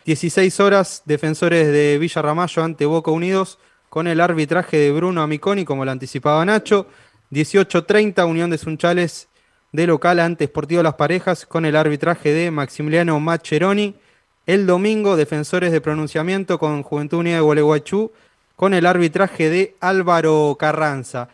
16 0.05 0.59
horas, 0.59 1.03
Defensores 1.05 1.67
de 1.71 1.97
Villa 1.99 2.21
Ramallo 2.21 2.63
ante 2.63 2.85
Boca 2.85 3.11
Unidos 3.11 3.59
con 3.89 4.07
el 4.07 4.19
arbitraje 4.19 4.77
de 4.77 4.91
Bruno 4.91 5.21
Amiconi, 5.21 5.63
como 5.65 5.85
lo 5.85 5.91
anticipaba 5.91 6.43
Nacho. 6.43 6.87
18.30, 7.29 8.25
Unión 8.25 8.49
de 8.49 8.57
Sunchales 8.57 9.27
de 9.71 9.87
local 9.87 10.19
ante 10.19 10.45
Sportivo 10.45 10.83
Las 10.83 10.95
Parejas 10.95 11.45
con 11.45 11.65
el 11.65 11.75
arbitraje 11.75 12.31
de 12.31 12.51
Maximiliano 12.51 13.19
Macheroni. 13.19 13.95
El 14.45 14.65
domingo, 14.65 15.15
Defensores 15.15 15.71
de 15.71 15.81
Pronunciamiento 15.81 16.59
con 16.59 16.83
Juventud 16.83 17.19
Unida 17.19 17.35
de 17.35 17.41
Gualeguaychú 17.41 18.11
con 18.55 18.73
el 18.73 18.85
arbitraje 18.85 19.49
de 19.49 19.75
Álvaro 19.79 20.55
Carranza. 20.59 21.29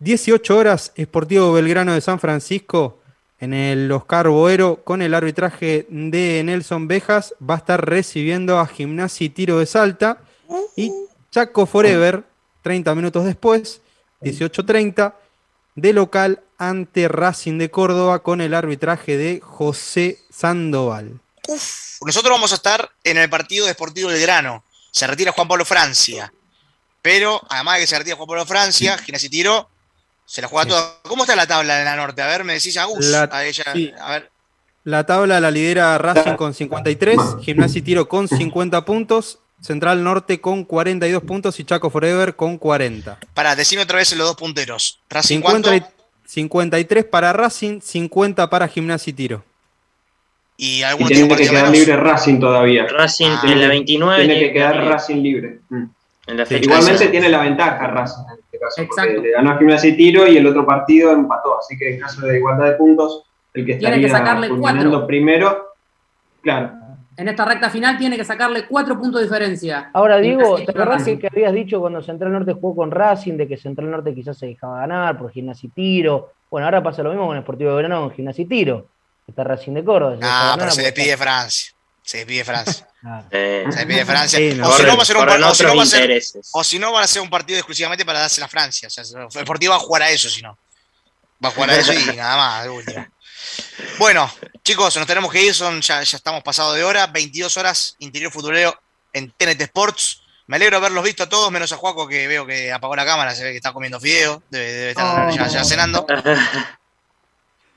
18 0.00 0.56
horas, 0.56 0.92
Sportivo 0.98 1.52
Belgrano 1.52 1.92
de 1.92 2.00
San 2.00 2.18
Francisco 2.18 2.98
en 3.38 3.54
el 3.54 3.90
Oscar 3.92 4.28
Boero 4.28 4.82
con 4.82 5.02
el 5.02 5.14
arbitraje 5.14 5.86
de 5.88 6.42
Nelson 6.44 6.88
Bejas. 6.88 7.34
Va 7.48 7.54
a 7.54 7.58
estar 7.58 7.88
recibiendo 7.88 8.58
a 8.58 8.66
Gimnasia 8.66 9.26
y 9.26 9.30
Tiro 9.30 9.58
de 9.58 9.66
Salta. 9.66 10.18
Y 10.76 10.92
Chaco 11.30 11.66
Forever, 11.66 12.24
30 12.62 12.94
minutos 12.94 13.24
después, 13.24 13.80
18.30, 14.20 15.14
de 15.74 15.92
local 15.92 16.42
ante 16.58 17.08
Racing 17.08 17.58
de 17.58 17.70
Córdoba 17.70 18.22
con 18.22 18.40
el 18.40 18.54
arbitraje 18.54 19.16
de 19.16 19.40
José 19.42 20.18
Sandoval. 20.30 21.20
Uf, 21.48 21.98
nosotros 22.04 22.32
vamos 22.32 22.52
a 22.52 22.56
estar 22.56 22.90
en 23.04 23.16
el 23.16 23.28
partido 23.28 23.66
de 23.66 23.72
Sportivo 23.72 24.08
Belgrano. 24.08 24.64
Se 24.90 25.06
retira 25.06 25.32
Juan 25.32 25.48
Pablo 25.48 25.64
Francia. 25.64 26.32
Pero, 27.00 27.40
además 27.48 27.76
de 27.76 27.80
que 27.80 27.86
se 27.88 27.98
retira 27.98 28.16
Juan 28.16 28.28
Pablo 28.28 28.46
Francia, 28.46 28.96
Gimnasia 28.98 29.26
y 29.26 29.30
Tiro 29.30 29.68
se 30.24 30.40
la 30.40 30.48
juega 30.48 30.68
toda. 30.68 30.98
¿Cómo 31.02 31.24
está 31.24 31.34
la 31.34 31.46
tabla 31.46 31.78
en 31.80 31.84
la 31.84 31.96
norte? 31.96 32.22
A 32.22 32.26
ver, 32.28 32.44
me 32.44 32.54
decís 32.54 32.76
Agus. 32.76 33.04
La- 33.06 33.28
a 33.32 33.44
ella, 33.44 33.64
sí. 33.72 33.92
a 34.00 34.10
ver. 34.12 34.30
La 34.84 35.04
tabla 35.06 35.40
la 35.40 35.50
lidera 35.50 35.96
Racing 35.98 36.34
con 36.34 36.54
53, 36.54 37.16
Gimnasia 37.42 37.78
y 37.78 37.82
Tiro 37.82 38.08
con 38.08 38.26
50 38.28 38.84
puntos, 38.84 39.38
Central 39.62 40.02
Norte 40.04 40.40
con 40.40 40.64
42 40.64 41.22
puntos 41.22 41.58
y 41.60 41.64
Chaco 41.64 41.88
Forever 41.88 42.34
con 42.36 42.58
40. 42.58 43.18
Pará, 43.32 43.54
decime 43.56 43.82
otra 43.82 43.98
vez 43.98 44.14
los 44.16 44.26
dos 44.26 44.36
punteros. 44.36 45.00
Racing 45.08 45.36
50 45.36 45.68
cuánto? 45.70 45.86
y- 45.88 46.28
53 46.28 47.04
para 47.04 47.32
Racing, 47.32 47.80
50 47.80 48.50
para 48.50 48.66
Gimnasia 48.68 49.10
y 49.10 49.14
Tiro. 49.14 49.44
Y 50.56 50.82
tiene 51.08 51.28
que 51.28 51.36
quedar 51.48 51.54
menos. 51.64 51.70
libre 51.78 51.96
Racing 51.96 52.40
todavía. 52.40 52.86
Racing 52.86 53.28
Ah. 53.30 53.42
en 53.44 53.60
la 53.60 53.68
29. 53.68 54.24
Tiene 54.24 54.40
que 54.40 54.52
quedar 54.52 54.76
libre. 54.76 54.90
Racing 54.90 55.16
libre. 55.22 55.58
Mm. 55.70 55.84
En 56.28 56.36
la 56.36 56.46
Sí, 56.46 56.54
fecha 56.54 56.64
Igualmente 56.64 57.08
tiene 57.08 57.28
la 57.28 57.40
ventaja 57.42 57.86
Racing 57.88 58.22
en 58.32 58.38
este 58.40 58.58
caso. 58.58 58.82
Exacto. 58.82 59.22
Le 59.22 59.30
ganó 59.32 59.50
a 59.52 59.58
Gimnasia 59.58 59.90
y 59.90 59.96
Tiro 59.96 60.26
y 60.28 60.36
el 60.36 60.46
otro 60.46 60.64
partido 60.66 61.12
empató. 61.12 61.58
Así 61.58 61.76
que 61.76 61.94
en 61.94 62.00
caso 62.00 62.20
de 62.26 62.36
igualdad 62.38 62.66
de 62.66 62.72
puntos, 62.72 63.24
el 63.54 63.66
que 63.66 63.74
Tiene 63.74 64.00
que 64.00 64.06
estaría 64.06 64.18
sacarle 64.26 64.48
culminando 64.48 64.90
cuatro. 64.90 65.06
primero, 65.06 65.74
claro. 66.42 66.72
En 67.16 67.28
esta 67.28 67.44
recta 67.44 67.68
final 67.68 67.98
tiene 67.98 68.16
que 68.16 68.24
sacarle 68.24 68.66
cuatro 68.66 68.98
puntos 68.98 69.20
de 69.20 69.26
diferencia. 69.26 69.90
Ahora, 69.92 70.18
y 70.24 70.34
¿te 70.64 70.70
acordás 70.70 71.04
que, 71.04 71.18
que 71.18 71.26
habías 71.26 71.52
dicho 71.52 71.78
cuando 71.80 72.02
Central 72.02 72.32
Norte 72.32 72.54
jugó 72.54 72.74
con 72.76 72.90
Racing 72.90 73.36
de 73.36 73.46
que 73.46 73.56
Central 73.58 73.90
Norte 73.90 74.14
quizás 74.14 74.38
se 74.38 74.46
dejaba 74.46 74.80
ganar 74.80 75.18
por 75.18 75.30
Gimnasia 75.30 75.66
y 75.66 75.70
Tiro? 75.70 76.32
Bueno, 76.50 76.66
ahora 76.66 76.82
pasa 76.82 77.02
lo 77.02 77.10
mismo 77.10 77.26
con 77.26 77.38
Sportivo 77.40 77.70
de 77.70 77.76
Verano 77.76 78.00
con 78.00 78.12
Gimnasia 78.12 78.42
y 78.42 78.46
Tiro. 78.46 78.88
Está 79.28 79.44
Racing 79.44 79.72
de 79.74 79.84
Córdoba. 79.84 80.16
Ah, 80.22 80.54
pero 80.58 80.70
se 80.70 80.82
porque 80.82 80.92
despide 81.00 81.16
Francia. 81.18 81.72
Se 82.02 82.18
despide 82.18 82.44
Francia. 82.44 82.88
Ah, 83.04 83.24
Eh, 83.32 83.64
Se 83.68 83.78
despide 83.80 84.04
Francia. 84.04 84.38
Sí, 84.38 84.54
no. 84.56 84.68
o, 84.68 84.72
si 84.72 84.84
no, 84.84 84.96
va 84.96 85.02
a 85.02 85.04
ser 85.04 85.16
un 85.16 85.22
corren 85.24 85.40
par- 85.40 85.50
o 85.50 85.54
si 85.56 85.62
no 85.64 85.68
otros 85.70 85.78
va 85.80 85.82
a 85.82 85.86
ser- 85.86 86.00
intereses. 86.02 86.50
o 86.52 86.62
si 86.62 86.78
no, 86.78 86.92
van 86.92 87.02
a 87.02 87.06
ser 87.08 87.20
un 87.20 87.28
partido 87.28 87.58
exclusivamente 87.58 88.04
para 88.04 88.20
dársela 88.20 88.46
a 88.46 88.48
Francia. 88.48 88.86
O 88.86 88.90
sea, 88.92 89.02
el 89.02 89.28
Deportivo 89.40 89.70
va 89.72 89.76
a 89.76 89.80
jugar 89.80 90.02
a 90.02 90.10
eso, 90.10 90.28
si 90.28 90.40
no. 90.40 90.56
Va 91.44 91.48
a 91.48 91.50
jugar 91.52 91.70
a 91.70 91.76
eso 91.78 91.92
y 91.92 92.16
nada 92.16 92.36
más, 92.36 92.62
de 92.62 92.70
última. 92.70 93.10
Bueno, 93.98 94.30
chicos, 94.64 94.96
nos 94.96 95.06
tenemos 95.06 95.30
que 95.32 95.42
ir, 95.42 95.54
son, 95.54 95.80
ya, 95.80 96.02
ya 96.02 96.16
estamos 96.16 96.42
pasados 96.42 96.74
de 96.76 96.84
hora, 96.84 97.06
22 97.06 97.56
horas, 97.56 97.96
interior 97.98 98.32
futbolero 98.32 98.78
en 99.12 99.30
TNT 99.30 99.60
Sports. 99.62 100.22
Me 100.46 100.56
alegro 100.56 100.78
de 100.80 100.86
haberlos 100.86 101.04
visto 101.04 101.22
a 101.22 101.28
todos, 101.28 101.50
menos 101.52 101.72
a 101.72 101.76
Juaco, 101.76 102.06
que 102.08 102.26
veo 102.26 102.44
que 102.46 102.72
apagó 102.72 102.96
la 102.96 103.04
cámara, 103.06 103.34
se 103.34 103.44
ve 103.44 103.50
que 103.50 103.56
está 103.56 103.72
comiendo 103.72 104.00
fideo, 104.00 104.42
debe, 104.50 104.72
debe 104.72 104.90
estar 104.90 105.28
Oh. 105.28 105.34
ya, 105.34 105.46
ya 105.48 105.64
cenando. 105.64 106.06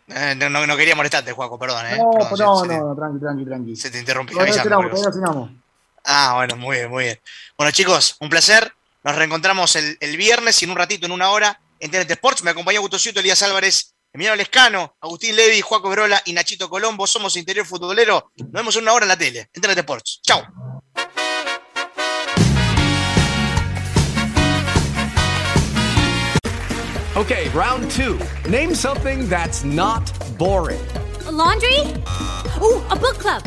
Eh, 0.08 0.36
no, 0.36 0.78
quería 0.78 0.96
molestarte, 0.96 1.32
Juaco, 1.32 1.58
perdón, 1.58 1.84
eh. 1.88 1.98
No, 1.98 2.12
Perdón, 2.12 2.30
no, 2.30 2.38
se- 2.38 2.44
no, 2.44 2.60
se 2.62 2.68
te- 2.68 2.78
no, 2.78 2.96
tranqui, 2.96 3.20
tranqui, 3.20 3.46
tranqui. 3.46 3.76
se 3.76 3.90
te 3.90 4.04
cenamos, 4.62 5.02
cenamos. 5.16 5.50
Ah, 6.04 6.34
bueno, 6.36 6.56
muy 6.58 6.76
bien, 6.78 6.90
muy 6.92 7.04
bien. 7.06 7.20
Bueno, 7.58 7.72
chicos, 7.72 8.16
un 8.20 8.30
placer. 8.30 8.72
Nos 9.04 9.16
reencontramos 9.16 9.76
el, 9.76 9.98
el 10.00 10.16
viernes 10.16 10.62
y 10.62 10.66
en 10.66 10.72
un 10.72 10.78
ratito, 10.78 11.08
en 11.08 11.12
una 11.12 11.30
hora, 11.30 11.60
en 11.80 11.90
TNT 11.90 12.12
Sports. 12.12 12.44
Me 12.44 12.52
acompañó 12.52 12.78
Augusto 12.78 13.00
Ciuto, 13.00 13.20
Elías 13.20 13.42
Álvarez, 13.42 13.95
Emiliano 14.16 14.38
Lescano, 14.38 14.96
Agustín 15.02 15.36
Levi, 15.36 15.60
Juaco 15.60 15.90
Verola 15.90 16.22
y 16.24 16.32
Nachito 16.32 16.70
Colombo. 16.70 17.06
Somos 17.06 17.36
Interior 17.36 17.66
Futbolero. 17.66 18.32
Nos 18.38 18.50
vemos 18.50 18.76
en 18.78 18.84
una 18.84 18.94
hora 18.94 19.04
en 19.04 19.10
la 19.10 19.18
tele, 19.18 19.50
en 19.54 19.62
TNT 19.62 19.80
Sports. 19.80 20.22
Chao. 20.24 20.42
Okay, 27.18 27.50
round 27.50 27.92
two. 27.92 28.18
Name 28.50 28.74
something 28.74 29.28
that's 29.28 29.66
not 29.66 30.10
boring. 30.38 30.80
A 31.28 31.32
laundry? 31.32 31.80
Ooh, 32.62 32.82
a 32.90 32.96
book 32.96 33.18
club. 33.20 33.44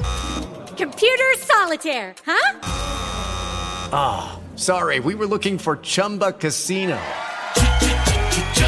Computer 0.77 1.35
solitaire, 1.39 2.15
huh? 2.27 2.59
Ah, 3.91 4.39
sorry, 4.57 5.01
we 5.01 5.15
were 5.15 5.27
looking 5.27 5.57
for 5.57 5.77
Chumba 5.79 6.33
Casino. 6.33 7.01